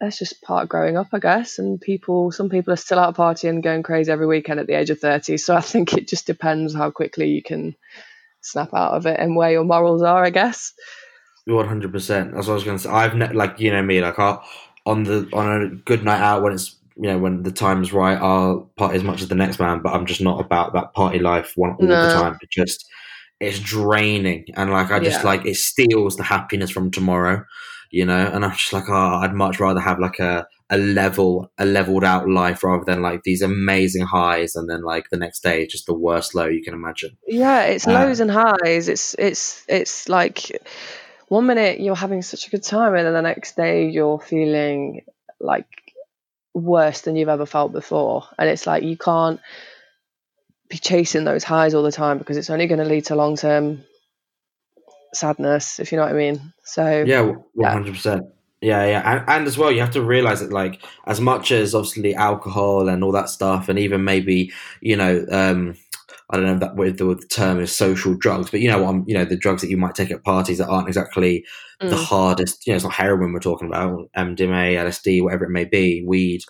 that's 0.01 0.19
just 0.19 0.43
part 0.43 0.63
of 0.63 0.69
growing 0.69 0.97
up, 0.97 1.09
I 1.13 1.19
guess. 1.19 1.59
And 1.59 1.81
people, 1.81 2.31
some 2.31 2.51
people 2.51 2.73
are 2.73 2.77
still 2.77 3.01
out 3.01 3.17
partying, 3.17 3.63
going 3.63 3.83
crazy 3.83 4.13
every 4.13 4.27
weekend 4.27 4.61
at 4.61 4.69
the 4.69 4.79
age 4.79 4.91
of 4.91 5.01
thirty. 5.01 5.39
So 5.39 5.57
I 5.57 5.61
think 5.61 5.95
it 5.95 6.07
just 6.07 6.27
depends 6.27 6.73
how 6.73 6.93
quickly 6.93 7.31
you 7.31 7.43
can 7.43 7.75
snap 8.43 8.73
out 8.75 8.93
of 8.93 9.07
it 9.07 9.19
and 9.19 9.35
where 9.35 9.51
your 9.51 9.65
morals 9.65 10.03
are, 10.03 10.25
I 10.25 10.31
guess. 10.31 10.73
One 11.47 11.67
hundred 11.67 11.93
percent. 11.93 12.33
That's 12.33 12.47
what 12.47 12.53
I 12.53 12.57
was 12.57 12.65
going 12.65 12.77
to 12.77 12.83
say. 12.85 12.91
I've 12.91 13.15
ne- 13.17 13.33
like 13.33 13.59
you 13.59 13.73
know 13.73 13.83
me, 13.83 14.01
like 14.01 14.19
I 14.19 14.39
on 14.87 15.05
the 15.05 15.29
on 15.33 15.63
a 15.63 15.69
good 15.69 16.05
night 16.05 16.21
out 16.21 16.43
when 16.43 16.53
it's 16.53 16.77
you 16.97 17.09
know 17.09 17.19
when 17.19 17.43
the 17.43 17.53
time's 17.53 17.93
right, 17.93 18.17
I'll 18.17 18.71
party 18.77 18.97
as 18.97 19.05
much 19.05 19.21
as 19.21 19.29
the 19.29 19.35
next 19.35 19.59
man. 19.59 19.81
But 19.83 19.93
I'm 19.93 20.07
just 20.07 20.21
not 20.21 20.41
about 20.41 20.73
that 20.73 20.95
party 20.95 21.19
life 21.19 21.53
one 21.57 21.73
all 21.73 21.87
no. 21.87 22.09
the 22.09 22.15
time. 22.15 22.39
It 22.41 22.51
just 22.51 22.87
it's 23.41 23.59
draining, 23.59 24.47
and 24.55 24.71
like 24.71 24.91
I 24.91 25.01
just 25.01 25.21
yeah. 25.21 25.27
like 25.27 25.45
it 25.45 25.57
steals 25.57 26.17
the 26.17 26.23
happiness 26.23 26.71
from 26.71 26.91
tomorrow, 26.91 27.45
you 27.91 28.07
know. 28.07 28.27
And 28.27 28.45
I'm 28.45 28.53
just 28.53 28.73
like, 28.73 28.89
oh, 28.89 29.21
I'd 29.21 29.35
much 29.35 29.61
rather 29.61 29.81
have 29.81 29.99
like 29.99 30.19
a 30.19 30.47
a 30.71 30.79
level 30.79 31.51
a 31.59 31.65
leveled 31.65 32.03
out 32.03 32.29
life 32.29 32.65
rather 32.65 32.85
than 32.85 33.01
like 33.01 33.23
these 33.23 33.41
amazing 33.41 34.05
highs 34.05 34.57
and 34.57 34.69
then 34.69 34.83
like 34.83 35.09
the 35.11 35.17
next 35.17 35.41
day 35.41 35.65
just 35.65 35.87
the 35.87 35.95
worst 35.95 36.35
low 36.35 36.47
you 36.47 36.61
can 36.61 36.75
imagine 36.75 37.17
yeah 37.29 37.63
it's 37.63 37.87
uh, 37.87 37.93
lows 37.93 38.19
and 38.19 38.33
highs 38.33 38.89
it's 38.89 39.15
it's 39.17 39.65
it's 39.69 40.09
like 40.09 40.51
one 41.29 41.47
minute 41.47 41.81
you're 41.81 41.97
having 41.97 42.23
such 42.23 42.47
a 42.47 42.51
good 42.51 42.63
time 42.63 42.95
and 42.95 43.07
then 43.07 43.15
the 43.15 43.23
next 43.23 43.57
day 43.57 43.89
you're 43.89 44.21
feeling 44.21 45.03
like 45.41 45.67
worse 46.55 47.03
than 47.03 47.17
you've 47.17 47.29
ever 47.29 47.47
felt 47.47 47.73
before. 47.73 48.25
And 48.39 48.49
it's 48.49 48.67
like 48.67 48.83
you 48.83 48.97
can't 48.97 49.41
be 50.69 50.79
chasing 50.79 51.25
those 51.25 51.45
highs 51.45 51.75
all 51.75 51.83
the 51.83 51.93
time 51.93 52.19
because 52.19 52.37
it's 52.37 52.51
only 52.51 52.67
going 52.67 52.81
to 52.81 52.85
lead 52.85 53.07
to 53.07 53.15
long 53.15 53.37
term 53.37 53.85
sadness 55.15 55.81
if 55.81 55.93
you 55.93 55.97
know 55.97 56.05
what 56.05 56.13
i 56.13 56.17
mean. 56.17 56.53
So 56.65 57.05
yeah 57.07 57.35
100% 57.57 58.05
yeah 58.05 58.21
yeah, 58.63 58.87
yeah. 58.87 59.13
And, 59.13 59.25
and 59.29 59.47
as 59.47 59.59
well 59.59 59.71
you 59.71 59.81
have 59.81 59.93
to 59.93 60.03
realize 60.03 60.41
that 60.41 60.53
like 60.53 60.83
as 61.07 61.21
much 61.21 61.53
as 61.53 61.75
obviously 61.75 62.15
alcohol 62.15 62.89
and 62.89 63.05
all 63.05 63.13
that 63.13 63.29
stuff 63.29 63.69
and 63.69 63.79
even 63.79 64.03
maybe 64.03 64.53
you 64.81 64.97
know 64.97 65.25
um 65.31 65.77
I 66.31 66.37
don't 66.37 66.47
know 66.47 66.59
that 66.59 66.77
what 66.77 66.99
the, 66.99 67.27
term 67.31 67.61
is 67.61 67.75
social 67.75 68.15
drugs, 68.15 68.51
but 68.51 68.61
you 68.61 68.69
know, 68.69 68.87
I'm, 68.87 69.05
you 69.07 69.15
know, 69.15 69.25
the 69.25 69.37
drugs 69.37 69.63
that 69.63 69.71
you 69.71 69.77
might 69.77 69.95
take 69.95 70.11
at 70.11 70.25
parties 70.25 70.59
that 70.59 70.69
aren't 70.69 70.89
exactly 70.89 71.45
mm. 71.81 71.89
the 71.89 71.97
hardest. 71.97 72.67
You 72.67 72.73
know, 72.73 72.77
it's 72.77 72.85
not 72.85 72.95
heroin 72.95 73.33
we're 73.33 73.39
talking 73.39 73.69
about, 73.69 74.11
MDMA, 74.17 74.75
LSD, 74.75 75.23
whatever 75.23 75.45
it 75.45 75.51
may 75.51 75.65
be, 75.65 76.05
weed. 76.07 76.43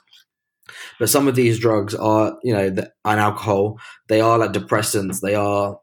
But 0.99 1.11
some 1.11 1.29
of 1.29 1.35
these 1.35 1.59
drugs 1.59 1.95
are, 1.95 2.37
you 2.43 2.55
know, 2.55 2.71
the, 2.71 2.91
and 3.05 3.21
alcohol, 3.21 3.79
they 4.09 4.21
are 4.21 4.39
like 4.39 4.53
depressants. 4.53 5.21
They 5.21 5.35
are, 5.35 5.79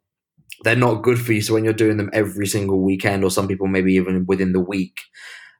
they're 0.63 0.75
not 0.75 1.03
good 1.03 1.19
for 1.19 1.33
you. 1.33 1.41
So 1.41 1.53
when 1.53 1.63
you're 1.63 1.73
doing 1.73 1.97
them 1.97 2.09
every 2.13 2.47
single 2.47 2.81
weekend, 2.81 3.23
or 3.23 3.29
some 3.29 3.47
people 3.47 3.67
maybe 3.67 3.93
even 3.93 4.25
within 4.25 4.53
the 4.53 4.59
week, 4.59 5.01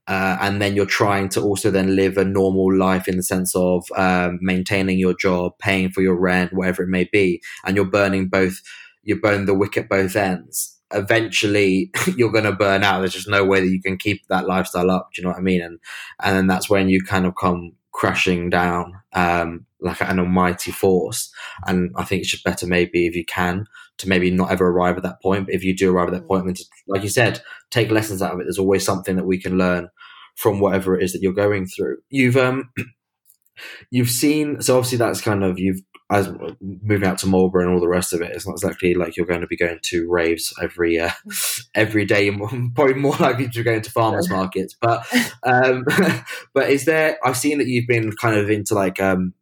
uh, 0.08 0.38
and 0.42 0.62
then 0.62 0.76
you're 0.76 0.86
trying 0.86 1.30
to 1.30 1.42
also 1.42 1.72
then 1.72 1.96
live 1.96 2.18
a 2.18 2.26
normal 2.26 2.76
life 2.76 3.08
in 3.08 3.18
the 3.18 3.24
sense 3.24 3.56
of 3.56 3.86
um, 3.96 4.38
maintaining 4.42 4.98
your 5.00 5.14
job, 5.14 5.54
paying 5.60 5.92
for 5.92 6.02
your 6.02 6.20
rent, 6.20 6.54
whatever 6.54 6.84
it 6.84 6.90
may 6.90 7.08
be, 7.12 7.42
and 7.66 7.76
you're 7.76 7.86
burning 7.86 8.28
both, 8.28 8.62
you're 9.04 9.20
burning 9.20 9.46
the 9.46 9.54
wick 9.54 9.78
at 9.78 9.90
both 9.90 10.16
ends. 10.16 10.78
Eventually, 10.94 11.92
you're 12.18 12.32
going 12.32 12.44
to 12.44 12.52
burn 12.52 12.84
out. 12.84 13.00
There's 13.00 13.14
just 13.14 13.30
no 13.30 13.46
way 13.46 13.62
that 13.62 13.70
you 13.70 13.82
can 13.82 13.98
keep 13.98 14.28
that 14.28 14.46
lifestyle 14.46 14.92
up. 14.92 15.10
Do 15.14 15.22
you 15.22 15.26
know 15.26 15.32
what 15.32 15.40
I 15.40 15.44
mean? 15.44 15.62
And 15.62 15.80
and 16.22 16.36
then 16.36 16.48
that's 16.48 16.70
when 16.70 16.90
you 16.90 17.02
kind 17.02 17.26
of 17.26 17.36
come 17.40 17.72
crashing 17.94 18.50
down 18.50 18.94
um, 19.14 19.66
like 19.80 20.02
an 20.02 20.20
almighty 20.20 20.72
force. 20.72 21.32
And 21.66 21.92
I 21.96 22.04
think 22.04 22.22
it's 22.22 22.32
just 22.32 22.44
better 22.44 22.68
maybe 22.68 23.08
if 23.08 23.16
you 23.16 23.24
can 23.24 23.68
to 24.04 24.10
maybe 24.10 24.32
not 24.32 24.52
ever 24.52 24.68
arrive 24.68 24.98
at 24.98 25.04
that 25.04 25.22
point. 25.22 25.48
But 25.48 25.56
if 25.56 25.64
you 25.64 25.76
do 25.76 25.92
arrive 25.92 26.08
at 26.08 26.14
that 26.14 26.28
point, 26.28 26.46
then 26.46 26.56
like 26.88 27.04
you 27.04 27.10
said, 27.10 27.42
take 27.72 27.92
lessons 27.92 28.22
out 28.22 28.34
of 28.34 28.40
it. 28.40 28.44
There's 28.44 28.60
always 28.60 28.86
something 28.86 29.16
that 29.16 29.26
we 29.26 29.40
can 29.40 29.58
learn 29.58 29.90
from 30.36 30.60
whatever 30.60 30.98
it 30.98 31.04
is 31.04 31.14
that 31.14 31.22
you're 31.22 31.34
going 31.34 31.66
through. 31.66 31.98
You've 32.10 32.38
um 32.38 32.72
you've 33.92 34.10
seen 34.10 34.62
so 34.62 34.78
obviously 34.78 34.98
that's 34.98 35.22
kind 35.22 35.44
of 35.44 35.60
you've 35.60 35.82
as 36.12 36.30
moving 36.62 37.08
out 37.08 37.18
to 37.18 37.28
Marlborough 37.28 37.64
and 37.64 37.74
all 37.74 37.80
the 37.80 37.88
rest 37.88 38.14
of 38.14 38.22
it, 38.22 38.32
it's 38.32 38.46
not 38.46 38.54
exactly 38.54 38.94
like 38.94 39.18
you're 39.18 39.26
going 39.26 39.42
to 39.42 39.48
be 39.48 39.58
going 39.58 39.80
to 39.82 40.10
raves 40.10 40.54
every 40.62 41.00
uh, 41.00 41.10
every 41.76 42.06
day. 42.06 42.26
You're 42.26 42.38
probably 42.76 42.94
more 42.94 43.16
likely 43.16 43.50
to 43.50 43.64
go 43.64 43.74
into 43.74 43.92
farmers 43.92 44.30
markets. 44.30 44.76
But 44.80 45.06
um, 45.44 45.86
but 46.54 46.70
is 46.70 46.86
there? 46.86 47.18
I've 47.24 47.38
seen 47.38 47.58
that 47.58 47.68
you've 47.68 47.88
been 47.88 48.12
kind 48.12 48.38
of 48.38 48.50
into 48.50 48.76
like 48.76 49.00
um, 49.00 49.34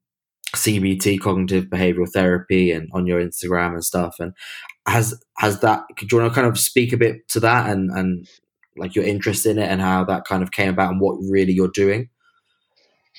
CBT, 0.56 1.20
cognitive 1.20 1.66
behavioral 1.66 2.12
therapy, 2.12 2.72
and 2.72 2.90
on 2.94 3.08
your 3.08 3.22
Instagram 3.22 3.74
and 3.74 3.84
stuff. 3.84 4.16
And 4.20 4.34
has 4.88 5.22
has 5.38 5.60
that? 5.62 5.84
Do 5.98 6.08
you 6.12 6.18
want 6.18 6.34
to 6.34 6.36
kind 6.36 6.48
of 6.48 6.60
speak 6.60 6.94
a 6.94 6.98
bit 6.98 7.28
to 7.30 7.40
that 7.42 7.70
and 7.70 7.90
and 7.92 8.28
like 8.78 8.96
your 8.96 9.06
interest 9.06 9.46
in 9.46 9.58
it 9.58 9.70
and 9.70 9.82
how 9.82 10.04
that 10.06 10.26
kind 10.26 10.44
of 10.44 10.52
came 10.52 10.70
about 10.70 10.92
and 10.92 11.02
what 11.02 11.18
really 11.30 11.54
you're 11.54 11.72
doing? 11.74 12.10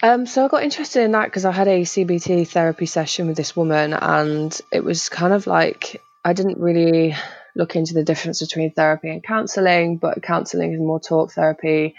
Um, 0.03 0.27
so 0.27 0.45
I 0.45 0.49
got 0.49 0.63
interested 0.63 1.03
in 1.03 1.13
that 1.13 1.27
because 1.27 1.45
I 1.45 1.53
had 1.53 1.69
a 1.69 1.83
CBT 1.83 2.49
therapy 2.49 2.87
session 2.87 3.27
with 3.27 3.37
this 3.37 3.55
woman, 3.55 3.93
and 3.93 4.59
it 4.73 4.83
was 4.83 5.09
kind 5.09 5.33
of 5.33 5.47
like 5.47 6.01
I 6.25 6.33
didn't 6.33 6.59
really 6.59 7.15
look 7.55 7.77
into 7.77 7.95
the 7.95 8.05
difference 8.05 8.41
between 8.41 8.73
therapy 8.73 9.11
and 9.11 9.23
counseling, 9.23 9.99
but 9.99 10.23
counseling 10.23 10.73
is 10.73 10.81
more 10.81 11.01
talk 11.01 11.33
therapy, 11.33 11.95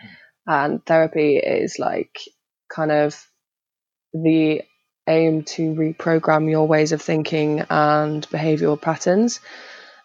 and 0.47 0.83
therapy 0.85 1.37
is 1.37 1.77
like 1.79 2.19
kind 2.69 2.91
of 2.91 3.15
the 4.13 4.63
aim 5.07 5.43
to 5.43 5.73
reprogram 5.73 6.49
your 6.49 6.67
ways 6.67 6.91
of 6.91 7.01
thinking 7.01 7.61
and 7.69 8.27
behavioral 8.29 8.79
patterns. 8.79 9.39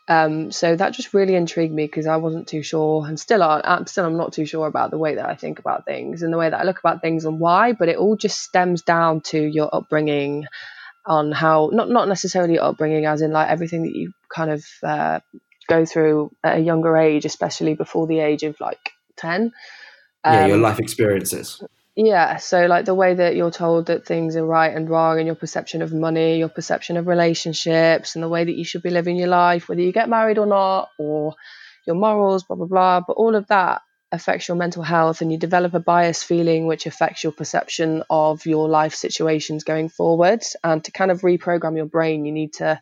Um, 0.08 0.50
so 0.52 0.74
that 0.74 0.94
just 0.94 1.12
really 1.12 1.34
intrigued 1.34 1.74
me 1.74 1.84
because 1.84 2.06
I 2.06 2.16
wasn't 2.16 2.48
too 2.48 2.62
sure, 2.62 3.06
and 3.06 3.20
still 3.20 3.42
are, 3.42 3.60
I'm 3.62 3.86
still 3.86 4.06
I'm 4.06 4.16
not 4.16 4.32
too 4.32 4.46
sure 4.46 4.66
about 4.66 4.90
the 4.90 4.96
way 4.98 5.16
that 5.16 5.28
I 5.28 5.34
think 5.34 5.58
about 5.58 5.84
things 5.84 6.22
and 6.22 6.32
the 6.32 6.38
way 6.38 6.48
that 6.48 6.58
I 6.58 6.64
look 6.64 6.78
about 6.78 7.02
things 7.02 7.26
and 7.26 7.38
why. 7.38 7.72
But 7.72 7.90
it 7.90 7.98
all 7.98 8.16
just 8.16 8.40
stems 8.40 8.80
down 8.80 9.20
to 9.26 9.38
your 9.38 9.68
upbringing, 9.70 10.46
on 11.08 11.32
how 11.32 11.70
not 11.72 11.88
not 11.90 12.06
necessarily 12.06 12.58
upbringing, 12.58 13.06
as 13.06 13.22
in 13.22 13.32
like 13.32 13.48
everything 13.48 13.82
that 13.82 13.94
you 13.94 14.12
kind 14.34 14.50
of 14.50 14.64
uh, 14.82 15.20
go 15.68 15.84
through 15.84 16.30
at 16.44 16.58
a 16.58 16.60
younger 16.60 16.96
age, 16.96 17.24
especially 17.24 17.74
before 17.74 18.06
the 18.06 18.20
age 18.20 18.42
of 18.42 18.60
like 18.60 18.90
ten. 19.16 19.52
Um, 20.24 20.34
yeah, 20.34 20.46
your 20.46 20.56
um, 20.56 20.62
life 20.62 20.78
experiences. 20.78 21.62
Yeah, 22.00 22.36
so 22.36 22.66
like 22.66 22.84
the 22.84 22.94
way 22.94 23.14
that 23.14 23.34
you're 23.34 23.50
told 23.50 23.86
that 23.86 24.06
things 24.06 24.36
are 24.36 24.46
right 24.46 24.72
and 24.72 24.88
wrong, 24.88 25.18
and 25.18 25.26
your 25.26 25.34
perception 25.34 25.82
of 25.82 25.92
money, 25.92 26.38
your 26.38 26.48
perception 26.48 26.96
of 26.96 27.08
relationships, 27.08 28.14
and 28.14 28.22
the 28.22 28.28
way 28.28 28.44
that 28.44 28.56
you 28.56 28.64
should 28.64 28.84
be 28.84 28.90
living 28.90 29.16
your 29.16 29.26
life, 29.26 29.68
whether 29.68 29.80
you 29.80 29.92
get 29.92 30.08
married 30.08 30.38
or 30.38 30.46
not, 30.46 30.90
or 30.96 31.34
your 31.88 31.96
morals, 31.96 32.44
blah, 32.44 32.54
blah, 32.54 32.66
blah. 32.66 33.00
But 33.04 33.14
all 33.14 33.34
of 33.34 33.48
that 33.48 33.82
affects 34.12 34.46
your 34.46 34.56
mental 34.56 34.84
health, 34.84 35.22
and 35.22 35.32
you 35.32 35.38
develop 35.38 35.74
a 35.74 35.80
bias 35.80 36.22
feeling 36.22 36.68
which 36.68 36.86
affects 36.86 37.24
your 37.24 37.32
perception 37.32 38.04
of 38.08 38.46
your 38.46 38.68
life 38.68 38.94
situations 38.94 39.64
going 39.64 39.88
forward. 39.88 40.44
And 40.62 40.84
to 40.84 40.92
kind 40.92 41.10
of 41.10 41.22
reprogram 41.22 41.76
your 41.76 41.86
brain, 41.86 42.24
you 42.24 42.30
need 42.30 42.52
to 42.54 42.80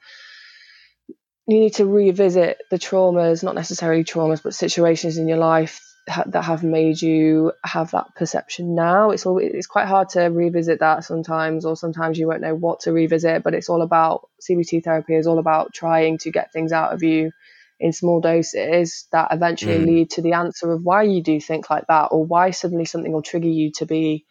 you 1.49 1.61
need 1.61 1.75
to 1.77 1.87
revisit 1.87 2.59
the 2.71 2.79
traumas, 2.79 3.43
not 3.43 3.55
necessarily 3.55 4.05
traumas, 4.05 4.43
but 4.43 4.55
situations 4.55 5.17
in 5.17 5.27
your 5.27 5.39
life 5.39 5.81
that 6.07 6.43
have 6.43 6.63
made 6.63 7.03
you 7.03 7.53
have 7.65 7.91
that 7.91 8.15
perception 8.15 8.75
now. 8.75 9.11
It's 9.11 9.27
all 9.27 9.39
it's 9.39 9.67
quite 9.67 9.89
hard 9.89 10.11
to 10.11 10.23
revisit 10.23 10.79
that 10.81 11.05
sometimes, 11.05 11.65
or 11.65 11.77
sometimes 11.77 12.17
you 12.17 12.29
won't 12.29 12.43
know 12.43 12.55
what 12.55 12.81
to 12.81 12.93
revisit. 12.93 13.43
But 13.43 13.55
it's 13.55 13.69
all 13.69 13.83
about 13.83 14.29
CBT 14.49 14.85
therapy 14.85 15.17
is 15.17 15.27
all 15.27 15.41
about 15.41 15.75
trying 15.75 16.19
to 16.19 16.31
get 16.31 16.53
things 16.53 16.73
out 16.73 16.93
of 16.93 17.03
you 17.03 17.33
in 17.81 17.93
small 17.93 18.21
doses 18.21 19.07
that 19.13 19.29
eventually 19.33 19.79
mm. 19.79 19.87
lead 19.87 20.11
to 20.11 20.23
the 20.23 20.33
answer 20.35 20.73
of 20.73 20.83
why 20.83 21.03
you 21.03 21.23
do 21.23 21.41
think 21.41 21.69
like 21.71 21.87
that, 21.89 22.09
or 22.13 22.25
why 22.25 22.53
suddenly 22.53 22.85
something 22.85 23.13
will 23.13 23.23
trigger 23.23 23.49
you 23.49 23.73
to 23.73 23.85
be 23.85 24.25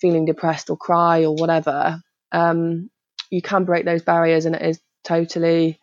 feeling 0.00 0.24
depressed 0.24 0.68
or 0.68 0.76
cry 0.76 1.24
or 1.24 1.34
whatever. 1.34 2.00
Um, 2.32 2.90
you 3.30 3.40
can 3.40 3.64
break 3.64 3.84
those 3.84 4.02
barriers, 4.02 4.46
and 4.46 4.56
it 4.56 4.62
is 4.62 4.80
totally 5.04 5.78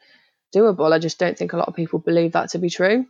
doable. 0.53 0.91
I 0.91 0.99
just 0.99 1.19
don't 1.19 1.37
think 1.37 1.53
a 1.53 1.57
lot 1.57 1.69
of 1.69 1.75
people 1.75 1.99
believe 1.99 2.33
that 2.33 2.49
to 2.49 2.59
be 2.59 2.69
true. 2.69 3.05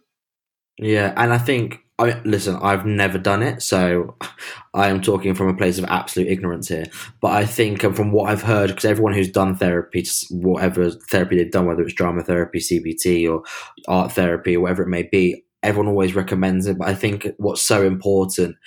Yeah, 0.80 1.14
and 1.18 1.34
I 1.34 1.38
think 1.38 1.84
I 2.00 2.06
mean, 2.06 2.22
listen, 2.26 2.58
I've 2.62 2.86
never 2.86 3.18
done 3.18 3.42
it, 3.42 3.62
so 3.64 4.16
I 4.74 4.90
am 4.90 5.02
talking 5.02 5.34
from 5.34 5.48
a 5.48 5.58
place 5.58 5.80
of 5.80 5.86
absolute 5.86 6.30
ignorance 6.30 6.68
here. 6.68 6.86
But 7.22 7.32
I 7.32 7.46
think 7.46 7.84
um, 7.84 7.94
from 7.94 8.12
what 8.12 8.30
I've 8.30 8.44
heard, 8.44 8.68
because 8.70 8.86
everyone 8.86 9.14
who's 9.14 9.32
done 9.32 9.56
therapy, 9.56 10.06
whatever 10.30 10.92
therapy 10.92 11.38
they've 11.38 11.52
done, 11.52 11.66
whether 11.66 11.82
it's 11.82 11.94
drama 11.94 12.24
therapy, 12.24 12.60
CBT, 12.60 13.32
or 13.32 13.44
art 13.88 14.12
therapy, 14.12 14.56
or 14.56 14.62
whatever 14.62 14.84
it 14.84 14.90
may 14.90 15.04
be, 15.04 15.44
everyone 15.64 15.88
always 15.88 16.14
recommends 16.14 16.68
it. 16.68 16.78
But 16.78 16.90
I 16.90 16.94
think 16.94 17.28
what's 17.38 17.64
so 17.64 17.84
important 17.84 18.58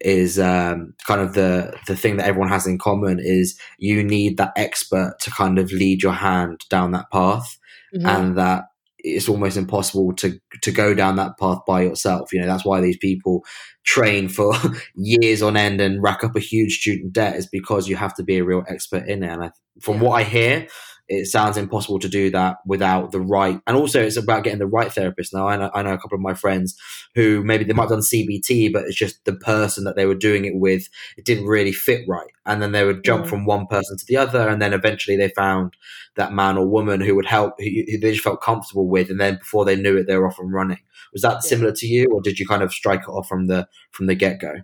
is 0.00 0.38
um, 0.40 0.94
kind 1.06 1.20
of 1.20 1.34
the 1.34 1.72
the 1.86 1.94
thing 1.94 2.16
that 2.16 2.26
everyone 2.26 2.48
has 2.48 2.66
in 2.66 2.78
common 2.78 3.20
is 3.20 3.56
you 3.78 4.02
need 4.02 4.36
that 4.38 4.52
expert 4.56 5.14
to 5.20 5.30
kind 5.30 5.60
of 5.60 5.70
lead 5.70 6.02
your 6.02 6.14
hand 6.14 6.64
down 6.70 6.90
that 6.90 7.10
path, 7.12 7.56
mm-hmm. 7.94 8.06
and 8.06 8.36
that 8.36 8.64
it's 9.04 9.28
almost 9.28 9.56
impossible 9.56 10.12
to 10.14 10.38
to 10.62 10.70
go 10.70 10.94
down 10.94 11.16
that 11.16 11.38
path 11.38 11.58
by 11.66 11.82
yourself. 11.82 12.32
You 12.32 12.40
know, 12.40 12.46
that's 12.46 12.64
why 12.64 12.80
these 12.80 12.98
people 12.98 13.44
train 13.84 14.28
for 14.28 14.54
years 14.94 15.42
on 15.42 15.56
end 15.56 15.80
and 15.80 16.02
rack 16.02 16.24
up 16.24 16.36
a 16.36 16.40
huge 16.40 16.80
student 16.80 17.12
debt 17.12 17.36
is 17.36 17.46
because 17.46 17.88
you 17.88 17.96
have 17.96 18.14
to 18.14 18.22
be 18.22 18.38
a 18.38 18.44
real 18.44 18.64
expert 18.68 19.08
in 19.08 19.22
it. 19.22 19.28
And 19.28 19.44
I, 19.44 19.50
from 19.80 19.96
yeah. 19.96 20.02
what 20.02 20.20
I 20.20 20.22
hear, 20.24 20.68
it 21.10 21.26
sounds 21.26 21.56
impossible 21.56 21.98
to 21.98 22.08
do 22.08 22.30
that 22.30 22.58
without 22.64 23.10
the 23.10 23.20
right 23.20 23.60
and 23.66 23.76
also 23.76 24.00
it's 24.00 24.16
about 24.16 24.44
getting 24.44 24.60
the 24.60 24.66
right 24.66 24.92
therapist. 24.92 25.34
Now 25.34 25.48
I 25.48 25.56
know, 25.56 25.70
I 25.74 25.82
know 25.82 25.92
a 25.92 25.98
couple 25.98 26.14
of 26.14 26.22
my 26.22 26.34
friends 26.34 26.78
who 27.16 27.42
maybe 27.42 27.64
they 27.64 27.72
might 27.72 27.82
have 27.84 27.90
done 27.90 28.00
cbt 28.00 28.72
but 28.72 28.84
it's 28.84 28.96
just 28.96 29.24
the 29.24 29.34
person 29.34 29.82
that 29.84 29.96
they 29.96 30.06
were 30.06 30.14
doing 30.14 30.44
it 30.44 30.54
with 30.54 30.88
it 31.16 31.24
didn't 31.24 31.46
really 31.46 31.72
fit 31.72 32.06
right. 32.08 32.30
And 32.46 32.62
then 32.62 32.70
they 32.70 32.84
would 32.84 33.04
jump 33.04 33.26
from 33.26 33.44
one 33.44 33.66
person 33.66 33.98
to 33.98 34.04
the 34.06 34.16
other 34.16 34.48
and 34.48 34.62
then 34.62 34.72
eventually 34.72 35.16
they 35.16 35.30
found 35.30 35.76
that 36.14 36.32
man 36.32 36.56
or 36.56 36.66
woman 36.66 37.00
who 37.00 37.16
would 37.16 37.26
help 37.26 37.54
who, 37.58 37.64
who 37.64 37.98
they 37.98 38.12
just 38.12 38.22
felt 38.22 38.40
comfortable 38.40 38.88
with 38.88 39.10
and 39.10 39.20
then 39.20 39.36
before 39.36 39.64
they 39.64 39.76
knew 39.76 39.96
it 39.96 40.06
they 40.06 40.16
were 40.16 40.28
off 40.28 40.38
and 40.38 40.52
running. 40.52 40.78
Was 41.12 41.22
that 41.22 41.34
yeah. 41.34 41.40
similar 41.40 41.72
to 41.72 41.86
you 41.86 42.06
or 42.12 42.22
did 42.22 42.38
you 42.38 42.46
kind 42.46 42.62
of 42.62 42.72
strike 42.72 43.02
it 43.02 43.08
off 43.08 43.28
from 43.28 43.48
the 43.48 43.68
from 43.90 44.06
the 44.06 44.14
get-go? 44.14 44.58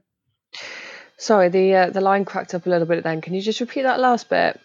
Sorry 1.18 1.48
the 1.48 1.74
uh, 1.74 1.90
the 1.90 2.00
line 2.00 2.24
cracked 2.24 2.54
up 2.54 2.66
a 2.66 2.70
little 2.70 2.86
bit 2.86 3.02
then. 3.02 3.20
Can 3.20 3.34
you 3.34 3.40
just 3.40 3.58
repeat 3.58 3.82
that 3.82 3.98
last 3.98 4.28
bit 4.28 4.60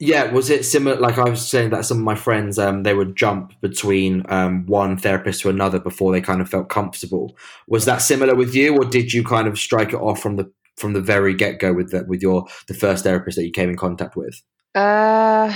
yeah, 0.00 0.32
was 0.32 0.48
it 0.48 0.64
similar? 0.64 0.96
Like 0.96 1.18
I 1.18 1.28
was 1.28 1.46
saying 1.46 1.70
that 1.70 1.84
some 1.84 1.98
of 1.98 2.04
my 2.04 2.14
friends, 2.14 2.58
um, 2.58 2.84
they 2.84 2.94
would 2.94 3.16
jump 3.16 3.52
between 3.60 4.24
um, 4.30 4.64
one 4.64 4.96
therapist 4.96 5.42
to 5.42 5.50
another 5.50 5.78
before 5.78 6.10
they 6.10 6.22
kind 6.22 6.40
of 6.40 6.48
felt 6.48 6.70
comfortable. 6.70 7.36
Was 7.68 7.84
that 7.84 7.98
similar 7.98 8.34
with 8.34 8.54
you, 8.54 8.74
or 8.74 8.84
did 8.84 9.12
you 9.12 9.22
kind 9.22 9.46
of 9.46 9.58
strike 9.58 9.90
it 9.90 10.00
off 10.00 10.20
from 10.20 10.36
the 10.36 10.50
from 10.78 10.94
the 10.94 11.02
very 11.02 11.34
get 11.34 11.58
go 11.58 11.74
with 11.74 11.90
the, 11.90 12.04
with 12.04 12.22
your 12.22 12.46
the 12.66 12.72
first 12.72 13.04
therapist 13.04 13.36
that 13.36 13.44
you 13.44 13.52
came 13.52 13.68
in 13.68 13.76
contact 13.76 14.16
with? 14.16 14.40
Uh, 14.74 15.54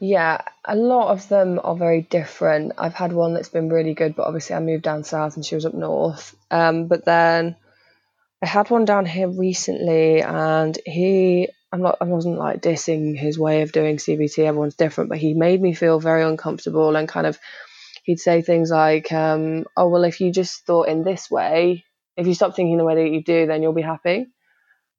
yeah, 0.00 0.42
a 0.66 0.76
lot 0.76 1.08
of 1.10 1.26
them 1.28 1.58
are 1.64 1.76
very 1.76 2.02
different. 2.02 2.72
I've 2.76 2.92
had 2.92 3.14
one 3.14 3.32
that's 3.32 3.48
been 3.48 3.70
really 3.70 3.94
good, 3.94 4.16
but 4.16 4.26
obviously 4.26 4.54
I 4.54 4.60
moved 4.60 4.84
down 4.84 5.02
south 5.04 5.36
and 5.36 5.46
she 5.46 5.54
was 5.54 5.64
up 5.64 5.72
north. 5.72 6.36
Um, 6.50 6.88
but 6.88 7.06
then 7.06 7.56
I 8.42 8.46
had 8.46 8.68
one 8.68 8.84
down 8.84 9.06
here 9.06 9.28
recently, 9.28 10.20
and 10.20 10.78
he 10.84 11.48
I'm 11.70 11.82
not 11.82 11.98
I 12.00 12.04
wasn't 12.04 12.38
like 12.38 12.62
dissing 12.62 13.16
his 13.16 13.38
way 13.38 13.62
of 13.62 13.72
doing 13.72 13.98
CBT. 13.98 14.44
Everyone's 14.44 14.74
different, 14.74 15.10
but 15.10 15.18
he 15.18 15.34
made 15.34 15.60
me 15.60 15.74
feel 15.74 16.00
very 16.00 16.24
uncomfortable 16.24 16.96
and 16.96 17.08
kind 17.08 17.26
of 17.26 17.38
he'd 18.04 18.20
say 18.20 18.40
things 18.40 18.70
like, 18.70 19.12
um, 19.12 19.66
"Oh 19.76 19.88
well, 19.88 20.04
if 20.04 20.20
you 20.20 20.32
just 20.32 20.64
thought 20.64 20.88
in 20.88 21.04
this 21.04 21.30
way, 21.30 21.84
if 22.16 22.26
you 22.26 22.34
stop 22.34 22.56
thinking 22.56 22.78
the 22.78 22.84
way 22.84 22.94
that 22.94 23.10
you 23.10 23.22
do, 23.22 23.46
then 23.46 23.62
you'll 23.62 23.74
be 23.74 23.82
happy." 23.82 24.26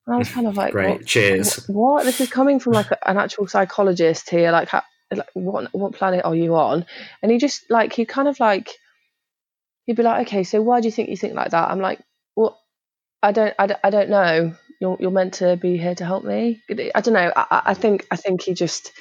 And 0.06 0.16
I 0.16 0.18
was 0.18 0.30
kind 0.30 0.46
of 0.46 0.56
like, 0.56 0.74
"Great, 0.74 0.90
what, 0.90 1.06
cheers." 1.06 1.68
What, 1.68 1.76
what? 1.76 2.04
This 2.06 2.22
is 2.22 2.30
coming 2.30 2.60
from 2.60 2.74
like 2.74 2.92
an 3.04 3.18
actual 3.18 3.48
psychologist 3.48 4.30
here. 4.30 4.52
Like, 4.52 4.72
like, 5.12 5.30
what 5.34 5.74
what 5.74 5.94
planet 5.94 6.24
are 6.24 6.36
you 6.36 6.56
on? 6.56 6.86
And 7.24 7.32
he 7.32 7.40
just 7.40 7.70
like 7.72 7.94
he 7.94 8.06
kind 8.06 8.28
of 8.28 8.40
like 8.40 8.70
he'd 9.86 9.96
be 9.96 10.04
like, 10.04 10.28
"Okay, 10.28 10.44
so 10.44 10.62
why 10.62 10.82
do 10.82 10.88
you 10.88 10.92
think 10.92 11.10
you 11.10 11.18
think 11.18 11.34
like 11.34 11.50
that?" 11.50 11.72
I'm 11.72 11.80
like, 11.80 12.00
"Well, 12.36 12.60
I 13.24 13.32
don't, 13.32 13.56
I 13.58 13.66
don't, 13.66 13.80
I 13.84 13.90
don't 13.90 14.10
know." 14.10 14.56
You're 14.80 14.98
you're 15.00 15.12
meant 15.12 15.36
to 15.36 15.58
be 15.58 15.78
here 15.78 15.96
to 15.96 16.06
help 16.06 16.24
me. 16.24 16.62
I 16.70 17.02
don't 17.02 17.14
know. 17.14 17.32
I, 17.36 17.62
I 17.68 17.74
think 17.74 18.08
I 18.12 18.16
think 18.16 18.44
he 18.44 18.54
just. 18.54 18.92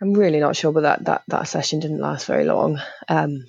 I'm 0.00 0.14
really 0.14 0.38
not 0.38 0.54
sure, 0.54 0.72
but 0.72 0.82
that 0.82 1.04
that 1.06 1.22
that 1.28 1.48
session 1.48 1.80
didn't 1.80 2.00
last 2.00 2.26
very 2.26 2.44
long. 2.44 2.80
Um, 3.08 3.44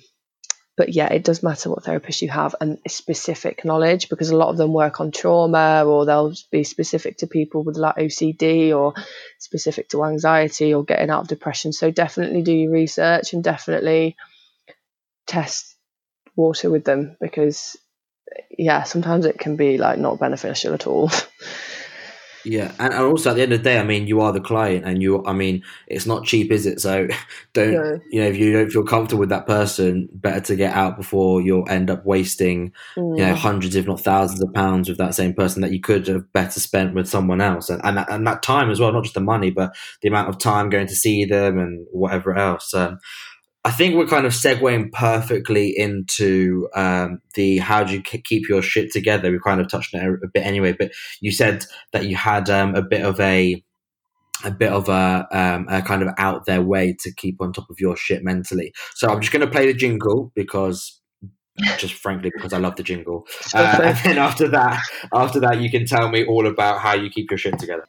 but 0.76 0.94
yeah, 0.94 1.12
it 1.12 1.24
does 1.24 1.42
matter 1.42 1.68
what 1.68 1.84
therapist 1.84 2.22
you 2.22 2.30
have 2.30 2.54
and 2.58 2.78
specific 2.88 3.66
knowledge 3.66 4.08
because 4.08 4.30
a 4.30 4.36
lot 4.36 4.48
of 4.48 4.56
them 4.56 4.72
work 4.72 4.98
on 4.98 5.10
trauma 5.10 5.84
or 5.84 6.06
they'll 6.06 6.32
be 6.50 6.64
specific 6.64 7.18
to 7.18 7.26
people 7.26 7.62
with 7.62 7.76
like 7.76 7.96
OCD 7.96 8.74
or 8.74 8.94
specific 9.38 9.90
to 9.90 10.04
anxiety 10.04 10.72
or 10.72 10.82
getting 10.82 11.10
out 11.10 11.20
of 11.20 11.28
depression. 11.28 11.74
So 11.74 11.90
definitely 11.90 12.40
do 12.40 12.54
your 12.54 12.72
research 12.72 13.34
and 13.34 13.44
definitely 13.44 14.16
test 15.26 15.76
water 16.34 16.70
with 16.70 16.84
them 16.84 17.14
because 17.20 17.76
yeah, 18.58 18.82
sometimes 18.82 19.26
it 19.26 19.38
can 19.38 19.56
be 19.56 19.78
like 19.78 19.98
not 19.98 20.18
beneficial 20.18 20.74
at 20.74 20.86
all. 20.86 21.10
Yeah, 22.44 22.72
and, 22.78 22.94
also 22.94 23.30
at 23.30 23.36
the 23.36 23.42
end 23.42 23.52
of 23.52 23.58
the 23.58 23.64
day, 23.64 23.78
I 23.78 23.84
mean, 23.84 24.06
you 24.06 24.20
are 24.20 24.32
the 24.32 24.40
client, 24.40 24.84
and 24.86 25.02
you, 25.02 25.24
I 25.26 25.32
mean, 25.32 25.62
it's 25.86 26.06
not 26.06 26.24
cheap, 26.24 26.50
is 26.50 26.66
it? 26.66 26.80
So 26.80 27.06
don't, 27.52 27.72
no. 27.72 28.00
you 28.10 28.22
know, 28.22 28.28
if 28.28 28.36
you 28.36 28.52
don't 28.52 28.70
feel 28.70 28.84
comfortable 28.84 29.20
with 29.20 29.28
that 29.28 29.46
person, 29.46 30.08
better 30.12 30.40
to 30.40 30.56
get 30.56 30.74
out 30.74 30.96
before 30.96 31.42
you'll 31.42 31.68
end 31.68 31.90
up 31.90 32.04
wasting, 32.06 32.72
mm. 32.96 33.18
you 33.18 33.24
know, 33.24 33.34
mm. 33.34 33.36
hundreds, 33.36 33.76
if 33.76 33.86
not 33.86 34.00
thousands 34.00 34.42
of 34.42 34.52
pounds 34.54 34.88
with 34.88 34.98
that 34.98 35.14
same 35.14 35.34
person 35.34 35.60
that 35.62 35.72
you 35.72 35.80
could 35.80 36.06
have 36.06 36.32
better 36.32 36.60
spent 36.60 36.94
with 36.94 37.08
someone 37.08 37.40
else, 37.40 37.68
and 37.68 37.80
and 37.84 37.98
that, 37.98 38.10
and 38.10 38.26
that 38.26 38.42
time 38.42 38.70
as 38.70 38.80
well, 38.80 38.92
not 38.92 39.04
just 39.04 39.14
the 39.14 39.20
money, 39.20 39.50
but 39.50 39.74
the 40.02 40.08
amount 40.08 40.28
of 40.28 40.38
time 40.38 40.70
going 40.70 40.86
to 40.86 40.96
see 40.96 41.24
them 41.24 41.58
and 41.58 41.86
whatever 41.92 42.36
else. 42.36 42.72
Um, 42.72 42.98
I 43.64 43.70
think 43.70 43.94
we're 43.94 44.06
kind 44.06 44.24
of 44.24 44.32
segueing 44.32 44.90
perfectly 44.90 45.74
into 45.76 46.68
um, 46.74 47.20
the 47.34 47.58
how 47.58 47.84
do 47.84 47.92
you 47.92 48.02
keep 48.02 48.48
your 48.48 48.62
shit 48.62 48.90
together. 48.90 49.30
We 49.30 49.38
kind 49.38 49.60
of 49.60 49.68
touched 49.68 49.94
on 49.94 50.00
it 50.00 50.20
a 50.24 50.28
bit 50.32 50.46
anyway, 50.46 50.74
but 50.78 50.92
you 51.20 51.30
said 51.30 51.66
that 51.92 52.06
you 52.06 52.16
had 52.16 52.48
um, 52.48 52.74
a 52.74 52.82
bit 52.82 53.04
of 53.04 53.20
a 53.20 53.62
a 54.42 54.50
bit 54.50 54.72
of 54.72 54.88
a, 54.88 55.26
um, 55.32 55.66
a 55.68 55.82
kind 55.82 56.02
of 56.02 56.08
out 56.16 56.46
there 56.46 56.62
way 56.62 56.96
to 57.00 57.12
keep 57.14 57.42
on 57.42 57.52
top 57.52 57.68
of 57.68 57.78
your 57.78 57.94
shit 57.94 58.24
mentally. 58.24 58.72
So 58.94 59.08
I'm 59.08 59.20
just 59.20 59.32
going 59.32 59.44
to 59.44 59.50
play 59.50 59.66
the 59.66 59.74
jingle 59.74 60.32
because 60.34 61.00
just 61.78 61.94
frankly 61.94 62.30
because 62.34 62.52
I 62.52 62.58
love 62.58 62.76
the 62.76 62.82
jingle. 62.82 63.26
Uh, 63.52 63.80
and 63.82 63.98
then 64.04 64.18
after 64.18 64.48
that, 64.48 64.80
after 65.12 65.40
that, 65.40 65.60
you 65.60 65.70
can 65.70 65.84
tell 65.84 66.08
me 66.08 66.24
all 66.24 66.46
about 66.46 66.78
how 66.80 66.94
you 66.94 67.10
keep 67.10 67.30
your 67.30 67.36
shit 67.36 67.58
together. 67.58 67.86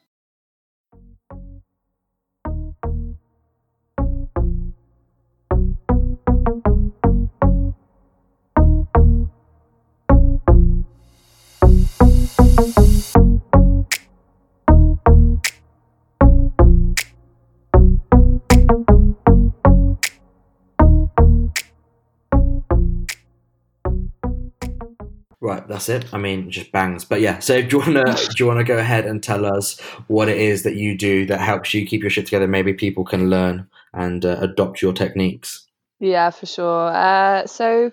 Right, 25.44 25.68
that's 25.68 25.90
it. 25.90 26.06
I 26.14 26.20
mean, 26.20 26.52
just 26.52 26.72
bangs. 26.72 27.04
But 27.04 27.20
yeah, 27.20 27.40
so 27.40 27.62
do 27.62 27.78
you 27.78 27.80
wanna 27.80 28.16
do 28.16 28.36
you 28.38 28.46
wanna 28.46 28.64
go 28.64 28.78
ahead 28.78 29.06
and 29.06 29.24
tell 29.24 29.46
us 29.46 29.80
what 30.08 30.30
it 30.30 30.38
is 30.38 30.62
that 30.64 30.76
you 30.76 30.96
do 30.96 31.26
that 31.26 31.40
helps 31.40 31.74
you 31.74 31.86
keep 31.86 32.02
your 32.02 32.12
shit 32.12 32.26
together? 32.26 32.48
Maybe 32.48 32.74
people 32.74 33.04
can 33.04 33.30
learn 33.30 33.68
and 33.94 34.24
uh, 34.24 34.38
adopt 34.40 34.82
your 34.82 34.94
techniques. 34.94 35.68
Yeah, 36.00 36.30
for 36.30 36.46
sure. 36.46 36.88
Uh, 36.90 37.48
so 37.48 37.92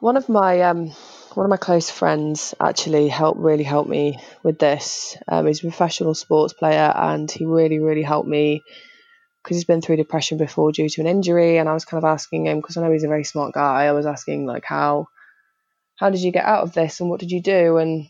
one 0.00 0.16
of 0.16 0.28
my 0.28 0.60
um, 0.62 0.92
one 1.34 1.46
of 1.46 1.50
my 1.50 1.56
close 1.56 1.90
friends 1.90 2.54
actually 2.60 3.08
helped 3.08 3.40
really 3.40 3.64
helped 3.64 3.88
me 3.88 4.18
with 4.42 4.58
this. 4.58 5.16
Um, 5.28 5.46
he's 5.46 5.60
a 5.60 5.62
professional 5.62 6.14
sports 6.14 6.52
player, 6.52 6.92
and 6.94 7.30
he 7.30 7.46
really 7.46 7.78
really 7.78 8.02
helped 8.02 8.28
me 8.28 8.62
because 9.42 9.56
he's 9.56 9.64
been 9.64 9.80
through 9.80 9.96
depression 9.96 10.38
before 10.38 10.72
due 10.72 10.88
to 10.88 11.00
an 11.00 11.06
injury. 11.06 11.58
And 11.58 11.68
I 11.68 11.74
was 11.74 11.84
kind 11.84 12.02
of 12.02 12.08
asking 12.08 12.46
him 12.46 12.60
because 12.60 12.76
I 12.76 12.82
know 12.82 12.92
he's 12.92 13.04
a 13.04 13.08
very 13.08 13.24
smart 13.24 13.54
guy. 13.54 13.84
I 13.84 13.92
was 13.92 14.06
asking 14.06 14.46
like 14.46 14.64
how 14.64 15.08
how 15.96 16.10
did 16.10 16.20
you 16.20 16.32
get 16.32 16.46
out 16.46 16.62
of 16.62 16.72
this 16.72 17.00
and 17.00 17.10
what 17.10 17.20
did 17.20 17.30
you 17.30 17.42
do? 17.42 17.76
And 17.76 18.08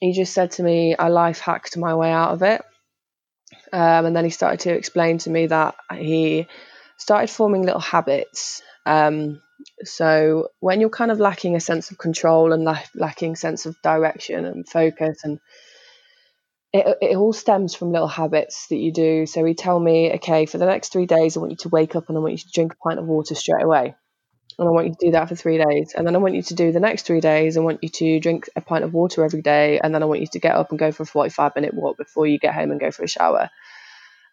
he 0.00 0.12
just 0.12 0.34
said 0.34 0.52
to 0.52 0.62
me, 0.62 0.94
I 0.96 1.08
life 1.08 1.40
hacked 1.40 1.76
my 1.76 1.94
way 1.94 2.10
out 2.10 2.32
of 2.32 2.42
it. 2.42 2.62
Um, 3.72 4.06
and 4.06 4.14
then 4.14 4.24
he 4.24 4.30
started 4.30 4.60
to 4.60 4.74
explain 4.74 5.18
to 5.18 5.30
me 5.30 5.46
that 5.46 5.76
he 5.94 6.46
started 6.98 7.30
forming 7.30 7.62
little 7.62 7.80
habits. 7.80 8.62
Um, 8.84 9.40
so 9.84 10.48
when 10.60 10.80
you're 10.80 10.90
kind 10.90 11.10
of 11.10 11.20
lacking 11.20 11.56
a 11.56 11.60
sense 11.60 11.90
of 11.90 11.98
control 11.98 12.52
and 12.52 12.64
la- 12.64 12.82
lacking 12.94 13.36
sense 13.36 13.66
of 13.66 13.80
direction 13.82 14.44
and 14.44 14.68
focus 14.68 15.20
and 15.24 15.38
it, 16.72 16.98
it 17.00 17.16
all 17.16 17.32
stems 17.32 17.74
from 17.74 17.92
little 17.92 18.08
habits 18.08 18.66
that 18.68 18.76
you 18.76 18.92
do. 18.92 19.24
So 19.24 19.44
he 19.44 19.54
tell 19.54 19.78
me, 19.78 20.12
okay, 20.14 20.46
for 20.46 20.58
the 20.58 20.66
next 20.66 20.92
three 20.92 21.06
days, 21.06 21.36
I 21.36 21.40
want 21.40 21.52
you 21.52 21.56
to 21.58 21.68
wake 21.70 21.96
up 21.96 22.08
and 22.08 22.18
I 22.18 22.20
want 22.20 22.32
you 22.32 22.38
to 22.38 22.50
drink 22.52 22.74
a 22.74 22.88
pint 22.88 22.98
of 22.98 23.06
water 23.06 23.34
straight 23.34 23.62
away 23.62 23.94
and 24.58 24.68
I 24.68 24.70
want 24.70 24.86
you 24.86 24.92
to 24.94 25.06
do 25.06 25.10
that 25.12 25.28
for 25.28 25.34
three 25.34 25.58
days. 25.58 25.92
And 25.94 26.06
then 26.06 26.14
I 26.14 26.18
want 26.18 26.34
you 26.34 26.42
to 26.42 26.54
do 26.54 26.72
the 26.72 26.80
next 26.80 27.02
three 27.02 27.20
days. 27.20 27.56
I 27.56 27.60
want 27.60 27.82
you 27.82 27.90
to 27.90 28.20
drink 28.20 28.48
a 28.56 28.60
pint 28.60 28.84
of 28.84 28.94
water 28.94 29.24
every 29.24 29.42
day. 29.42 29.78
And 29.82 29.94
then 29.94 30.02
I 30.02 30.06
want 30.06 30.20
you 30.20 30.28
to 30.28 30.38
get 30.38 30.56
up 30.56 30.70
and 30.70 30.78
go 30.78 30.92
for 30.92 31.02
a 31.02 31.06
45 31.06 31.52
minute 31.56 31.74
walk 31.74 31.98
before 31.98 32.26
you 32.26 32.38
get 32.38 32.54
home 32.54 32.70
and 32.70 32.80
go 32.80 32.90
for 32.90 33.04
a 33.04 33.08
shower. 33.08 33.50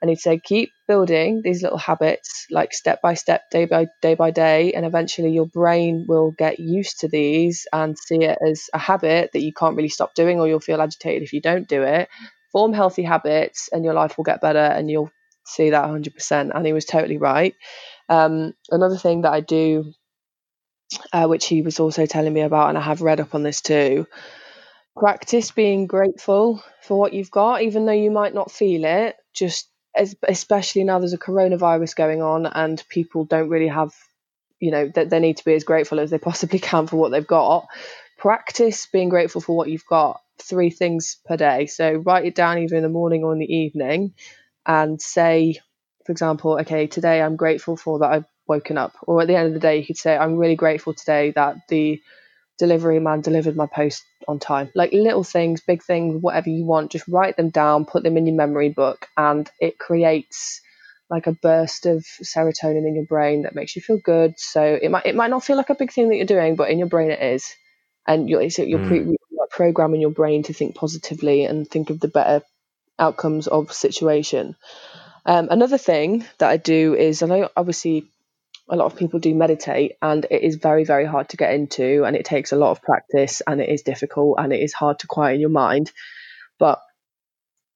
And 0.04 0.10
he'd 0.10 0.20
say, 0.20 0.38
keep 0.43 0.72
building 0.86 1.43
these 1.45 1.64
little 1.64 1.78
habits, 1.78 2.45
like 2.51 2.74
step 2.74 3.01
by 3.01 3.14
step, 3.14 3.43
day 3.51 3.64
by 3.64 3.88
day 4.01 4.16
by 4.16 4.32
day. 4.32 4.74
And 4.74 4.86
eventually 4.86 5.32
your 5.32 5.47
brain 5.47 6.06
will 6.10 6.34
get 6.38 6.60
used 6.60 6.99
to 6.99 7.08
these 7.08 7.66
and 7.72 7.97
see 7.97 8.24
it 8.26 8.38
as 8.45 8.66
a 8.74 8.80
habit 8.80 9.32
that 9.32 9.41
you 9.41 9.54
can't 9.54 9.78
really 9.78 9.88
stop 9.88 10.14
doing, 10.14 10.41
or 10.41 10.47
you'll 10.49 10.60
feel 10.60 10.82
agitated 10.82 11.24
if 11.24 11.32
you 11.32 11.39
don't 11.39 11.70
do 11.70 11.84
it. 11.84 12.10
Form 12.51 12.74
healthy 12.74 13.04
habits, 13.04 13.70
and 13.72 13.86
your 13.86 13.93
life 13.93 14.18
will 14.18 14.26
get 14.26 14.41
better, 14.41 14.60
and 14.60 14.91
you'll 14.91 15.10
see 15.45 15.70
that 15.70 15.86
100%. 15.86 16.51
And 16.54 16.66
he 16.66 16.74
was 16.74 16.86
totally 16.86 17.18
right. 17.18 17.56
Um, 18.10 18.54
another 18.70 18.97
thing 18.97 19.22
that 19.22 19.32
I 19.32 19.39
do 19.39 19.93
uh, 21.14 21.28
which 21.28 21.47
he 21.47 21.62
was 21.62 21.80
also 21.80 22.06
telling 22.06 22.34
me 22.34 22.41
about, 22.41 22.70
and 22.70 22.78
I 22.78 22.82
have 22.82 23.01
read 23.01 23.20
up 23.20 23.36
on 23.36 23.43
this 23.43 23.62
too. 23.62 24.08
Practice 24.95 25.51
being 25.51 25.88
grateful 25.88 26.64
for 26.82 26.99
what 26.99 27.14
you've 27.14 27.32
got, 27.32 27.62
even 27.64 27.86
though 27.86 27.91
you 27.93 28.12
might 28.12 28.34
not 28.34 28.51
feel 28.51 28.86
it. 28.86 29.16
Just 29.34 29.70
especially 29.96 30.84
now 30.84 31.00
there's 31.00 31.14
a 31.14 31.18
coronavirus 31.18 31.96
going 31.96 32.22
on, 32.22 32.46
and 32.46 32.84
people 32.89 33.26
don't 33.26 33.50
really 33.50 33.68
have, 33.68 33.94
you 34.60 34.72
know, 34.72 34.89
that 34.96 35.10
they 35.10 35.20
need 35.20 35.38
to 35.38 35.46
be 35.46 35.54
as 35.54 35.64
grateful 35.64 36.00
as 36.00 36.10
they 36.10 36.18
possibly 36.18 36.60
can 36.60 36.88
for 36.88 36.98
what 36.98 37.12
they've 37.12 37.26
got. 37.26 37.68
Practice 38.18 38.88
being 38.91 39.10
grateful 39.10 39.41
for 39.41 39.56
what 39.56 39.70
you've 39.70 39.86
got. 39.86 40.22
Three 40.41 40.70
things 40.70 41.18
per 41.26 41.38
day. 41.38 41.68
So 41.68 41.94
write 41.94 42.26
it 42.26 42.36
down 42.36 42.58
either 42.58 42.76
in 42.76 42.84
the 42.84 42.89
morning 42.89 43.24
or 43.24 43.34
in 43.34 43.39
the 43.39 43.54
evening, 43.54 44.14
and 44.66 45.02
say, 45.02 45.60
for 46.06 46.12
example, 46.12 46.60
okay, 46.62 46.88
today 46.88 47.22
I'm 47.22 47.36
grateful 47.36 47.78
for 47.78 48.00
that 48.00 48.12
I've 48.12 48.26
woken 48.48 48.78
up. 48.78 48.94
Or 49.04 49.22
at 49.22 49.28
the 49.28 49.36
end 49.36 49.48
of 49.48 49.54
the 49.54 49.60
day, 49.60 49.78
you 49.78 49.86
could 49.86 49.98
say, 49.98 50.18
I'm 50.18 50.38
really 50.38 50.56
grateful 50.56 50.94
today 50.94 51.32
that 51.32 51.56
the 51.70 52.02
delivery 52.60 52.99
man 52.99 53.22
delivered 53.22 53.56
my 53.56 53.66
post 53.66 54.04
on 54.28 54.39
time. 54.39 54.72
Like 54.76 54.91
little 54.93 55.24
things, 55.24 55.62
big 55.62 55.84
things, 55.84 56.22
whatever 56.22 56.49
you 56.49 56.66
want, 56.66 56.91
just 56.91 57.08
write 57.08 57.38
them 57.38 57.49
down, 57.49 57.86
put 57.86 58.04
them 58.04 58.18
in 58.18 58.28
your 58.28 58.36
memory 58.36 58.70
book, 58.70 59.08
and 59.18 59.49
it 59.60 59.80
creates 59.80 60.62
like 61.10 61.28
a 61.28 61.34
burst 61.34 61.86
of 61.86 62.06
serotonin 62.24 62.88
in 62.88 62.95
your 62.95 63.06
brain 63.06 63.43
that 63.43 63.56
makes 63.56 63.76
you 63.76 63.82
feel 63.82 63.97
good. 63.97 64.34
So 64.38 64.80
it 64.82 64.89
might 64.89 65.06
it 65.06 65.16
might 65.16 65.30
not 65.30 65.43
feel 65.43 65.58
like 65.58 65.70
a 65.70 65.76
big 65.76 65.91
thing 65.91 66.10
that 66.10 66.16
you're 66.16 66.26
doing, 66.26 66.56
but 66.56 66.70
in 66.70 66.80
your 66.80 66.88
brain 66.88 67.12
it 67.12 67.22
is, 67.22 67.54
and 68.08 68.30
you're 68.30 68.41
you're 68.41 68.80
mm. 68.80 68.88
pre- 68.88 69.18
programming 69.51 70.01
your 70.01 70.10
brain 70.10 70.43
to 70.43 70.54
think 70.54 70.76
positively 70.76 71.45
and 71.45 71.68
think 71.68 71.89
of 71.89 71.99
the 71.99 72.08
better 72.08 72.43
outcomes 72.97 73.47
of 73.47 73.72
situation. 73.72 74.56
Um, 75.26 75.47
another 75.51 75.78
thing 75.78 76.26
that 76.39 76.49
I 76.49 76.58
do 76.58 76.95
is 76.95 77.22
I 77.22 77.28
know 77.28 77.49
obviously 77.56 78.10
a 78.70 78.76
lot 78.76 78.86
of 78.86 78.97
people 78.97 79.20
do 79.20 79.36
meditate 79.36 79.93
and 80.01 80.26
it 80.32 80.41
is 80.41 80.55
very 80.55 80.84
very 80.84 81.05
hard 81.05 81.30
to 81.30 81.38
get 81.38 81.53
into 81.53 82.03
and 82.05 82.16
it 82.16 82.26
takes 82.26 82.51
a 82.51 82.55
lot 82.55 82.72
of 82.72 82.82
practice 82.82 83.41
and 83.45 83.61
it 83.61 83.70
is 83.70 83.82
difficult 83.82 84.38
and 84.39 84.53
it 84.53 84.61
is 84.61 84.74
hard 84.74 84.99
to 84.99 85.07
quiet 85.07 85.39
your 85.39 85.49
mind. 85.49 85.91
But 86.59 86.80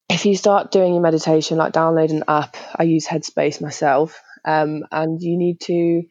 if 0.09 0.25
you 0.25 0.35
start 0.35 0.71
doing 0.71 0.93
your 0.93 1.01
meditation 1.01 1.57
like 1.57 1.73
download 1.73 2.11
an 2.11 2.23
app 2.27 2.55
i 2.75 2.83
use 2.83 3.05
headspace 3.05 3.61
myself 3.61 4.21
um, 4.45 4.83
and 4.91 5.21
you 5.21 5.37
need 5.37 5.59
to 5.59 6.03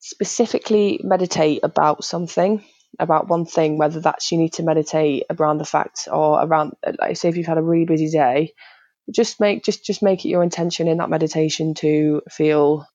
specifically 0.00 1.00
meditate 1.04 1.60
about 1.62 2.02
something 2.02 2.64
about 2.98 3.28
one 3.28 3.46
thing 3.46 3.78
whether 3.78 4.00
that's 4.00 4.32
you 4.32 4.38
need 4.38 4.52
to 4.52 4.62
meditate 4.62 5.24
around 5.30 5.58
the 5.58 5.64
fact 5.64 6.08
or 6.10 6.42
around 6.42 6.72
like 6.98 7.16
say 7.16 7.28
if 7.28 7.36
you've 7.36 7.46
had 7.46 7.58
a 7.58 7.62
really 7.62 7.84
busy 7.84 8.10
day 8.10 8.52
just 9.12 9.40
make 9.40 9.62
just 9.64 9.84
just 9.84 10.02
make 10.02 10.24
it 10.24 10.28
your 10.28 10.42
intention 10.42 10.88
in 10.88 10.98
that 10.98 11.10
meditation 11.10 11.74
to 11.74 12.22
feel 12.28 12.86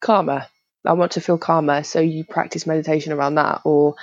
calmer 0.00 0.46
I 0.86 0.92
want 0.92 1.12
to 1.12 1.20
feel 1.20 1.38
calmer. 1.38 1.82
So 1.82 2.00
you 2.00 2.24
practice 2.24 2.66
meditation 2.66 3.12
around 3.12 3.36
that. 3.36 3.62
Or 3.64 3.94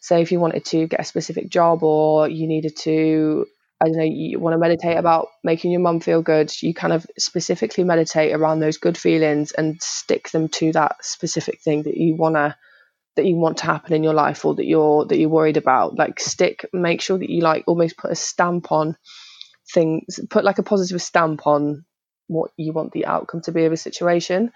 say 0.00 0.22
if 0.22 0.32
you 0.32 0.40
wanted 0.40 0.64
to 0.66 0.86
get 0.86 1.00
a 1.00 1.04
specific 1.04 1.48
job 1.48 1.82
or 1.82 2.28
you 2.28 2.46
needed 2.46 2.76
to, 2.78 3.46
I 3.80 3.86
don't 3.86 3.96
know, 3.96 4.04
you 4.04 4.38
want 4.38 4.54
to 4.54 4.58
meditate 4.58 4.96
about 4.96 5.28
making 5.42 5.72
your 5.72 5.80
mum 5.80 6.00
feel 6.00 6.22
good, 6.22 6.50
you 6.62 6.74
kind 6.74 6.92
of 6.92 7.06
specifically 7.18 7.84
meditate 7.84 8.34
around 8.34 8.60
those 8.60 8.78
good 8.78 8.98
feelings 8.98 9.52
and 9.52 9.80
stick 9.82 10.30
them 10.30 10.48
to 10.48 10.72
that 10.72 11.04
specific 11.04 11.60
thing 11.60 11.84
that 11.84 11.96
you 11.96 12.16
wanna 12.16 12.56
that 13.16 13.26
you 13.26 13.36
want 13.36 13.58
to 13.58 13.66
happen 13.66 13.92
in 13.92 14.02
your 14.02 14.14
life 14.14 14.44
or 14.44 14.56
that 14.56 14.66
you're 14.66 15.04
that 15.06 15.18
you're 15.18 15.28
worried 15.28 15.56
about. 15.56 15.96
Like 15.96 16.18
stick 16.18 16.66
make 16.72 17.00
sure 17.00 17.18
that 17.18 17.30
you 17.30 17.42
like 17.42 17.64
almost 17.66 17.96
put 17.96 18.10
a 18.10 18.16
stamp 18.16 18.72
on 18.72 18.96
things 19.72 20.20
put 20.30 20.44
like 20.44 20.58
a 20.58 20.62
positive 20.62 21.00
stamp 21.00 21.46
on 21.46 21.84
what 22.26 22.50
you 22.56 22.72
want 22.72 22.92
the 22.92 23.06
outcome 23.06 23.40
to 23.42 23.52
be 23.52 23.64
of 23.64 23.72
a 23.72 23.76
situation 23.76 24.52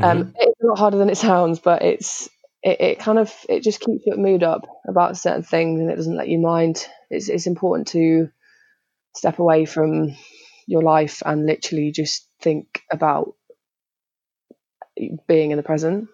mm-hmm. 0.00 0.04
Um, 0.04 0.34
it's 0.38 0.62
a 0.62 0.66
lot 0.66 0.78
harder 0.78 0.98
than 0.98 1.10
it 1.10 1.18
sounds, 1.18 1.58
but 1.58 1.82
it's 1.82 2.28
it, 2.62 2.80
it 2.80 2.98
kind 2.98 3.18
of 3.18 3.34
it 3.48 3.62
just 3.62 3.80
keeps 3.80 4.06
your 4.06 4.16
mood 4.16 4.42
up 4.42 4.66
about 4.86 5.16
certain 5.16 5.42
things, 5.42 5.80
and 5.80 5.90
it 5.90 5.96
doesn't 5.96 6.16
let 6.16 6.28
you 6.28 6.38
mind. 6.38 6.86
It's 7.10 7.28
it's 7.28 7.46
important 7.46 7.88
to 7.88 8.30
step 9.14 9.38
away 9.38 9.64
from 9.64 10.16
your 10.66 10.82
life 10.82 11.22
and 11.24 11.46
literally 11.46 11.90
just 11.92 12.26
think 12.40 12.82
about 12.92 13.34
being 15.26 15.50
in 15.50 15.56
the 15.56 15.62
present. 15.62 16.08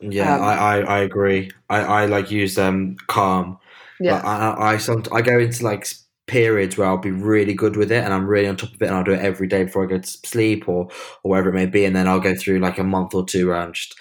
Yeah, 0.00 0.34
um, 0.34 0.42
I, 0.42 0.54
I, 0.54 0.78
I 0.80 0.98
agree. 1.00 1.50
I, 1.70 1.80
I 1.80 2.06
like 2.06 2.30
use 2.30 2.58
um 2.58 2.96
calm. 3.06 3.58
Yeah, 4.00 4.14
like, 4.16 4.24
I 4.24 4.36
I, 4.36 4.72
I, 4.72 4.76
some, 4.78 5.04
I 5.12 5.22
go 5.22 5.38
into 5.38 5.64
like 5.64 5.86
periods 6.26 6.76
where 6.76 6.86
I'll 6.86 6.96
be 6.96 7.10
really 7.10 7.54
good 7.54 7.76
with 7.76 7.92
it 7.92 8.02
and 8.02 8.12
I'm 8.12 8.26
really 8.26 8.48
on 8.48 8.56
top 8.56 8.74
of 8.74 8.80
it 8.80 8.86
and 8.86 8.94
I'll 8.94 9.04
do 9.04 9.12
it 9.12 9.20
every 9.20 9.46
day 9.46 9.64
before 9.64 9.84
I 9.84 9.88
go 9.88 9.98
to 9.98 10.08
sleep 10.08 10.68
or 10.68 10.88
or 11.22 11.30
whatever 11.30 11.50
it 11.50 11.54
may 11.54 11.66
be. 11.66 11.84
And 11.84 11.94
then 11.94 12.08
I'll 12.08 12.20
go 12.20 12.34
through 12.34 12.60
like 12.60 12.78
a 12.78 12.84
month 12.84 13.14
or 13.14 13.24
two 13.24 13.50
around 13.50 13.74
just 13.74 13.94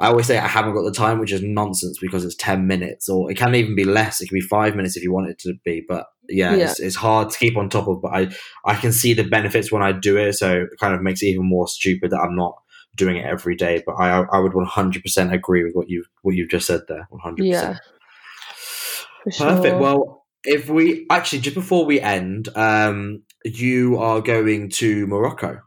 I 0.00 0.06
always 0.08 0.26
say 0.26 0.38
I 0.38 0.46
haven't 0.46 0.74
got 0.74 0.82
the 0.82 0.92
time 0.92 1.18
which 1.18 1.32
is 1.32 1.42
nonsense 1.42 1.98
because 2.00 2.24
it's 2.24 2.36
10 2.36 2.66
minutes 2.66 3.08
or 3.08 3.30
it 3.30 3.36
can 3.36 3.54
even 3.54 3.74
be 3.74 3.84
less. 3.84 4.20
It 4.20 4.28
can 4.28 4.36
be 4.36 4.40
5 4.40 4.76
minutes 4.76 4.96
if 4.96 5.02
you 5.02 5.12
want 5.12 5.30
it 5.30 5.38
to 5.40 5.54
be 5.64 5.84
but 5.88 6.06
yeah, 6.28 6.54
yeah. 6.54 6.70
It's, 6.70 6.80
it's 6.80 6.96
hard 6.96 7.30
to 7.30 7.38
keep 7.38 7.56
on 7.56 7.68
top 7.68 7.88
of 7.88 8.02
but 8.02 8.12
I 8.14 8.28
I 8.64 8.74
can 8.74 8.92
see 8.92 9.14
the 9.14 9.24
benefits 9.24 9.72
when 9.72 9.82
I 9.82 9.92
do 9.92 10.16
it. 10.16 10.34
So 10.34 10.62
it 10.62 10.78
kind 10.80 10.94
of 10.94 11.02
makes 11.02 11.22
it 11.22 11.26
even 11.26 11.48
more 11.48 11.68
stupid 11.68 12.10
that 12.10 12.20
I'm 12.20 12.36
not 12.36 12.54
doing 12.96 13.16
it 13.16 13.24
every 13.24 13.54
day 13.54 13.82
but 13.86 13.92
I 13.92 14.24
I 14.32 14.38
would 14.40 14.52
100% 14.52 15.32
agree 15.32 15.62
with 15.62 15.74
what 15.74 15.88
you 15.88 16.04
what 16.22 16.34
you've 16.34 16.50
just 16.50 16.66
said 16.66 16.80
there 16.88 17.08
100% 17.12 17.36
yeah. 17.38 17.76
Perfect. 19.36 19.78
Well, 19.78 20.24
if 20.44 20.68
we 20.68 21.06
actually 21.10 21.40
just 21.40 21.54
before 21.54 21.84
we 21.84 22.00
end, 22.00 22.48
um, 22.56 23.22
you 23.44 23.98
are 23.98 24.20
going 24.20 24.70
to 24.70 25.06
Morocco 25.06 25.60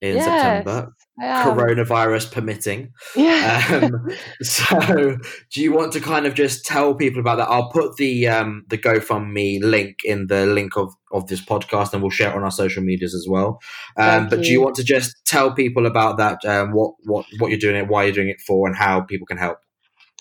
in 0.00 0.16
yes, 0.16 0.24
September, 0.24 0.92
coronavirus 1.20 2.32
permitting. 2.32 2.92
Yeah. 3.14 3.80
Um, 3.82 4.08
so, 4.42 5.16
do 5.52 5.62
you 5.62 5.72
want 5.72 5.92
to 5.92 6.00
kind 6.00 6.26
of 6.26 6.34
just 6.34 6.64
tell 6.64 6.94
people 6.94 7.20
about 7.20 7.36
that? 7.36 7.48
I'll 7.48 7.70
put 7.70 7.96
the 7.96 8.28
um, 8.28 8.64
the 8.68 8.78
GoFundMe 8.78 9.62
link 9.62 9.98
in 10.04 10.26
the 10.26 10.46
link 10.46 10.76
of 10.76 10.92
of 11.12 11.28
this 11.28 11.44
podcast, 11.44 11.92
and 11.92 12.02
we'll 12.02 12.10
share 12.10 12.30
it 12.30 12.36
on 12.36 12.42
our 12.42 12.50
social 12.50 12.82
medias 12.82 13.14
as 13.14 13.26
well. 13.28 13.60
Um, 13.96 14.28
but 14.28 14.40
you. 14.40 14.44
do 14.44 14.50
you 14.50 14.62
want 14.62 14.76
to 14.76 14.84
just 14.84 15.14
tell 15.24 15.52
people 15.54 15.86
about 15.86 16.18
that? 16.18 16.44
Um, 16.44 16.72
what 16.72 16.94
what 17.04 17.26
what 17.38 17.48
you're 17.48 17.58
doing 17.58 17.76
it, 17.76 17.88
why 17.88 18.04
you're 18.04 18.12
doing 18.12 18.28
it 18.28 18.40
for, 18.40 18.66
and 18.66 18.76
how 18.76 19.02
people 19.02 19.26
can 19.26 19.38
help? 19.38 19.58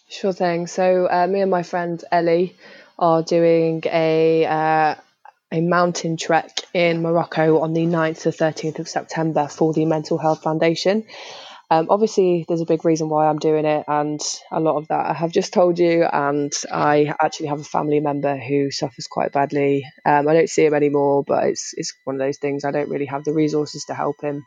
Sure 0.10 0.34
thing. 0.34 0.68
So, 0.68 1.08
uh, 1.10 1.26
me 1.28 1.40
and 1.40 1.50
my 1.50 1.64
friend 1.64 2.04
Ellie 2.12 2.56
are 3.02 3.24
doing 3.24 3.82
a 3.86 4.46
uh, 4.46 4.96
a 5.52 5.62
mountain 5.62 6.16
trek 6.16 6.60
in 6.74 7.02
Morocco 7.02 7.60
on 7.60 7.74
the 7.74 7.86
9th 7.86 8.22
to 8.22 8.30
13th 8.30 8.80
of 8.80 8.88
September 8.88 9.48
for 9.50 9.74
the 9.74 9.86
Mental 9.86 10.18
Health 10.18 10.44
Foundation. 10.44 11.06
um, 11.72 11.88
obviously, 11.90 12.46
there's 12.48 12.62
a 12.62 12.66
big 12.66 12.86
reason 12.86 13.10
why 13.10 13.28
I'm 13.28 13.40
doing 13.40 13.66
it, 13.66 13.86
and 13.88 14.22
a 14.52 14.60
lot 14.60 14.78
of 14.78 14.88
that 14.90 15.06
I 15.08 15.14
have 15.14 15.32
just 15.32 15.54
told 15.54 15.80
you. 15.80 16.04
And 16.04 16.54
I 16.72 17.14
actually 17.22 17.48
have 17.48 17.60
a 17.62 17.66
family 17.66 18.00
member 18.00 18.38
who 18.38 18.72
suffers 18.72 19.08
quite 19.08 19.32
badly. 19.32 19.86
Um, 20.06 20.28
I 20.28 20.34
don't 20.34 20.50
see 20.50 20.66
him 20.66 20.74
anymore, 20.74 21.24
but 21.26 21.46
it's 21.46 21.74
it's 21.76 21.94
one 22.04 22.16
of 22.16 22.20
those 22.20 22.38
things. 22.38 22.66
I 22.66 22.72
don't 22.72 22.90
really 22.90 23.08
have 23.08 23.24
the 23.24 23.34
resources 23.34 23.86
to 23.86 23.94
help 23.94 24.22
him. 24.22 24.46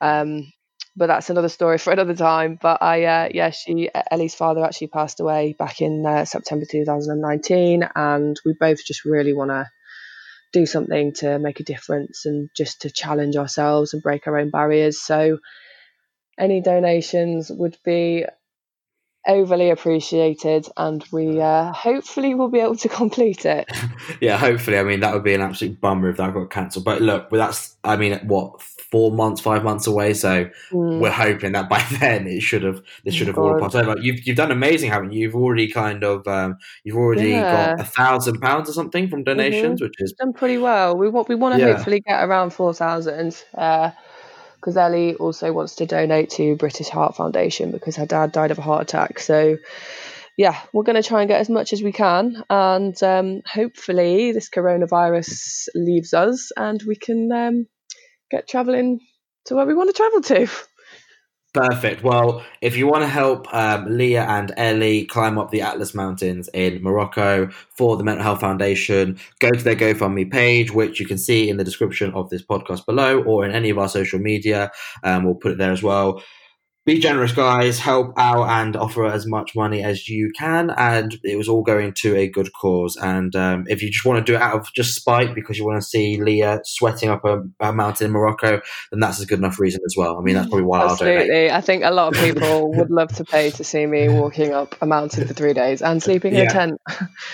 Um, 0.00 0.52
but 0.96 1.06
that's 1.08 1.30
another 1.30 1.48
story 1.48 1.78
for 1.78 1.92
another 1.92 2.14
time. 2.14 2.58
But 2.60 2.82
I, 2.82 3.04
uh, 3.04 3.28
yeah, 3.32 3.50
she 3.50 3.90
Ellie's 4.10 4.34
father 4.34 4.64
actually 4.64 4.88
passed 4.88 5.20
away 5.20 5.54
back 5.58 5.80
in 5.80 6.04
uh, 6.06 6.24
September 6.24 6.66
2019, 6.70 7.88
and 7.94 8.40
we 8.44 8.54
both 8.58 8.84
just 8.84 9.04
really 9.04 9.32
want 9.32 9.50
to 9.50 9.68
do 10.52 10.64
something 10.66 11.12
to 11.12 11.38
make 11.38 11.60
a 11.60 11.64
difference 11.64 12.24
and 12.24 12.48
just 12.56 12.82
to 12.82 12.90
challenge 12.90 13.36
ourselves 13.36 13.92
and 13.92 14.02
break 14.02 14.26
our 14.26 14.38
own 14.38 14.50
barriers. 14.50 15.00
So 15.00 15.38
any 16.38 16.60
donations 16.60 17.50
would 17.50 17.76
be 17.84 18.24
overly 19.26 19.70
appreciated 19.70 20.66
and 20.76 21.04
we 21.10 21.40
uh, 21.40 21.72
hopefully 21.72 22.34
will 22.34 22.48
be 22.48 22.60
able 22.60 22.76
to 22.76 22.88
complete 23.02 23.44
it 23.44 23.68
yeah 24.20 24.36
hopefully 24.36 24.78
i 24.78 24.84
mean 24.84 25.00
that 25.00 25.12
would 25.12 25.24
be 25.24 25.34
an 25.34 25.40
absolute 25.40 25.80
bummer 25.80 26.10
if 26.10 26.16
that 26.16 26.32
got 26.32 26.48
cancelled 26.48 26.84
but 26.84 27.02
look 27.02 27.28
that's 27.30 27.76
i 27.82 27.96
mean 27.96 28.14
what 28.28 28.62
four 28.96 29.12
months 29.12 29.42
five 29.42 29.62
months 29.62 29.86
away 29.86 30.14
so 30.14 30.48
mm. 30.70 30.98
we're 30.98 31.10
hoping 31.10 31.52
that 31.52 31.68
by 31.68 31.78
then 32.00 32.26
it 32.26 32.40
should 32.40 32.62
have 32.62 32.80
this 33.04 33.14
should 33.14 33.26
have 33.26 33.36
all 33.36 33.60
passed 33.60 33.76
over 33.76 33.94
you've, 34.00 34.26
you've 34.26 34.38
done 34.38 34.50
amazing 34.50 34.90
haven't 34.90 35.12
you 35.12 35.20
you've 35.20 35.34
already 35.34 35.68
kind 35.70 36.02
of 36.02 36.26
um, 36.26 36.56
you've 36.82 36.96
already 36.96 37.28
yeah. 37.28 37.76
got 37.76 37.80
a 37.80 37.84
thousand 37.84 38.40
pounds 38.40 38.70
or 38.70 38.72
something 38.72 39.06
from 39.06 39.22
donations 39.22 39.80
mm-hmm. 39.80 39.84
which 39.84 39.96
is 39.98 40.14
done 40.14 40.32
pretty 40.32 40.56
well 40.56 40.96
we 40.96 41.10
want 41.10 41.28
we 41.28 41.34
want 41.34 41.54
to 41.54 41.60
yeah. 41.60 41.74
hopefully 41.74 42.00
get 42.00 42.24
around 42.24 42.54
four 42.54 42.72
thousand 42.72 43.44
uh, 43.54 43.90
because 44.56 44.78
Ellie 44.78 45.14
also 45.14 45.52
wants 45.52 45.76
to 45.76 45.86
donate 45.86 46.30
to 46.30 46.56
British 46.56 46.88
Heart 46.88 47.14
Foundation 47.14 47.70
because 47.70 47.96
her 47.96 48.06
dad 48.06 48.32
died 48.32 48.50
of 48.50 48.58
a 48.58 48.62
heart 48.62 48.82
attack. 48.82 49.20
So, 49.20 49.58
yeah, 50.36 50.58
we're 50.72 50.82
going 50.82 51.00
to 51.00 51.08
try 51.08 51.20
and 51.20 51.28
get 51.28 51.40
as 51.40 51.48
much 51.48 51.72
as 51.72 51.82
we 51.82 51.92
can, 51.92 52.42
and 52.50 53.00
um, 53.02 53.42
hopefully 53.46 54.32
this 54.32 54.48
coronavirus 54.48 55.68
leaves 55.76 56.14
us 56.14 56.50
and 56.56 56.82
we 56.84 56.96
can 56.96 57.30
um, 57.30 57.66
get 58.30 58.48
travelling 58.48 59.00
to 59.46 59.54
where 59.54 59.66
we 59.66 59.74
want 59.74 59.88
to 59.88 59.94
travel 59.94 60.20
to. 60.20 60.48
Perfect. 61.54 62.02
Well, 62.02 62.44
if 62.60 62.76
you 62.76 62.86
want 62.86 63.02
to 63.02 63.08
help 63.08 63.52
um, 63.54 63.86
Leah 63.88 64.24
and 64.24 64.52
Ellie 64.58 65.06
climb 65.06 65.38
up 65.38 65.50
the 65.50 65.62
Atlas 65.62 65.94
Mountains 65.94 66.50
in 66.52 66.82
Morocco 66.82 67.48
for 67.70 67.96
the 67.96 68.04
Mental 68.04 68.22
Health 68.22 68.40
Foundation, 68.40 69.18
go 69.38 69.50
to 69.50 69.64
their 69.64 69.74
GoFundMe 69.74 70.30
page, 70.30 70.70
which 70.70 71.00
you 71.00 71.06
can 71.06 71.16
see 71.16 71.48
in 71.48 71.56
the 71.56 71.64
description 71.64 72.12
of 72.12 72.28
this 72.28 72.42
podcast 72.42 72.84
below 72.84 73.22
or 73.22 73.46
in 73.46 73.52
any 73.52 73.70
of 73.70 73.78
our 73.78 73.88
social 73.88 74.18
media. 74.18 74.70
Um, 75.02 75.24
we'll 75.24 75.34
put 75.34 75.52
it 75.52 75.58
there 75.58 75.72
as 75.72 75.82
well 75.82 76.22
be 76.86 77.00
generous, 77.00 77.32
guys. 77.32 77.80
Help 77.80 78.12
out 78.16 78.48
and 78.48 78.76
offer 78.76 79.06
as 79.06 79.26
much 79.26 79.56
money 79.56 79.82
as 79.82 80.08
you 80.08 80.30
can. 80.38 80.70
And 80.70 81.18
it 81.24 81.36
was 81.36 81.48
all 81.48 81.62
going 81.62 81.92
to 81.94 82.14
a 82.14 82.28
good 82.28 82.52
cause. 82.52 82.96
And 82.96 83.34
um, 83.34 83.64
if 83.68 83.82
you 83.82 83.90
just 83.90 84.04
want 84.04 84.24
to 84.24 84.32
do 84.32 84.36
it 84.36 84.40
out 84.40 84.54
of 84.54 84.72
just 84.72 84.94
spite 84.94 85.34
because 85.34 85.58
you 85.58 85.66
want 85.66 85.82
to 85.82 85.86
see 85.86 86.22
Leah 86.22 86.60
sweating 86.64 87.10
up 87.10 87.24
a, 87.24 87.42
a, 87.58 87.72
mountain 87.72 88.06
in 88.06 88.12
Morocco, 88.12 88.60
then 88.92 89.00
that's 89.00 89.20
a 89.20 89.26
good 89.26 89.40
enough 89.40 89.58
reason 89.58 89.80
as 89.84 89.96
well. 89.96 90.16
I 90.16 90.22
mean, 90.22 90.36
that's 90.36 90.48
probably 90.48 90.64
why 90.64 90.84
Absolutely. 90.84 91.50
I 91.50 91.60
think 91.60 91.82
a 91.82 91.90
lot 91.90 92.14
of 92.16 92.22
people 92.22 92.72
would 92.76 92.90
love 92.90 93.12
to 93.16 93.24
pay 93.24 93.50
to 93.50 93.64
see 93.64 93.84
me 93.84 94.08
walking 94.08 94.54
up 94.54 94.76
a 94.80 94.86
mountain 94.86 95.26
for 95.26 95.34
three 95.34 95.54
days 95.54 95.82
and 95.82 96.00
sleeping 96.00 96.34
in 96.34 96.44
yeah. 96.44 96.50
a 96.50 96.52
tent. 96.52 96.80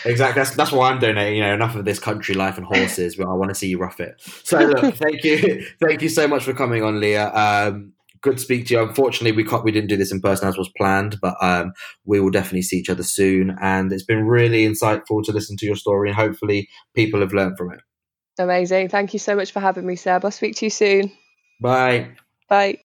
exactly. 0.06 0.40
That's, 0.40 0.56
that's 0.56 0.72
why 0.72 0.90
I'm 0.90 0.98
donating. 0.98 1.36
You 1.36 1.42
know, 1.42 1.52
enough 1.52 1.76
of 1.76 1.84
this 1.84 1.98
country 1.98 2.34
life 2.34 2.56
and 2.56 2.66
horses, 2.66 3.16
but 3.16 3.28
I 3.28 3.34
want 3.34 3.50
to 3.50 3.54
see 3.54 3.68
you 3.68 3.78
rough 3.78 4.00
it. 4.00 4.18
So, 4.44 4.60
look, 4.60 4.94
thank 4.96 5.22
you. 5.24 5.66
Thank 5.78 6.00
you 6.00 6.08
so 6.08 6.26
much 6.26 6.44
for 6.44 6.54
coming 6.54 6.82
on, 6.82 7.00
Leah. 7.00 7.30
Um, 7.34 7.92
good 8.22 8.38
to 8.38 8.42
speak 8.42 8.66
to 8.66 8.74
you. 8.74 8.82
Unfortunately, 8.82 9.32
we 9.32 9.44
can't, 9.44 9.64
we 9.64 9.72
didn't 9.72 9.88
do 9.88 9.96
this 9.96 10.12
in 10.12 10.20
person 10.20 10.48
as 10.48 10.56
was 10.56 10.70
planned, 10.76 11.18
but 11.20 11.36
um, 11.40 11.72
we 12.04 12.20
will 12.20 12.30
definitely 12.30 12.62
see 12.62 12.78
each 12.78 12.90
other 12.90 13.02
soon. 13.02 13.56
And 13.60 13.92
it's 13.92 14.04
been 14.04 14.26
really 14.26 14.66
insightful 14.66 15.22
to 15.24 15.32
listen 15.32 15.56
to 15.58 15.66
your 15.66 15.76
story, 15.76 16.08
and 16.08 16.16
hopefully, 16.16 16.68
people 16.94 17.20
have 17.20 17.32
learned 17.32 17.58
from 17.58 17.72
it. 17.72 17.80
Amazing. 18.38 18.88
Thank 18.88 19.12
you 19.12 19.18
so 19.18 19.36
much 19.36 19.52
for 19.52 19.60
having 19.60 19.86
me, 19.86 19.96
Seb. 19.96 20.24
I'll 20.24 20.30
speak 20.30 20.56
to 20.56 20.66
you 20.66 20.70
soon. 20.70 21.12
Bye. 21.60 22.16
Bye. 22.48 22.78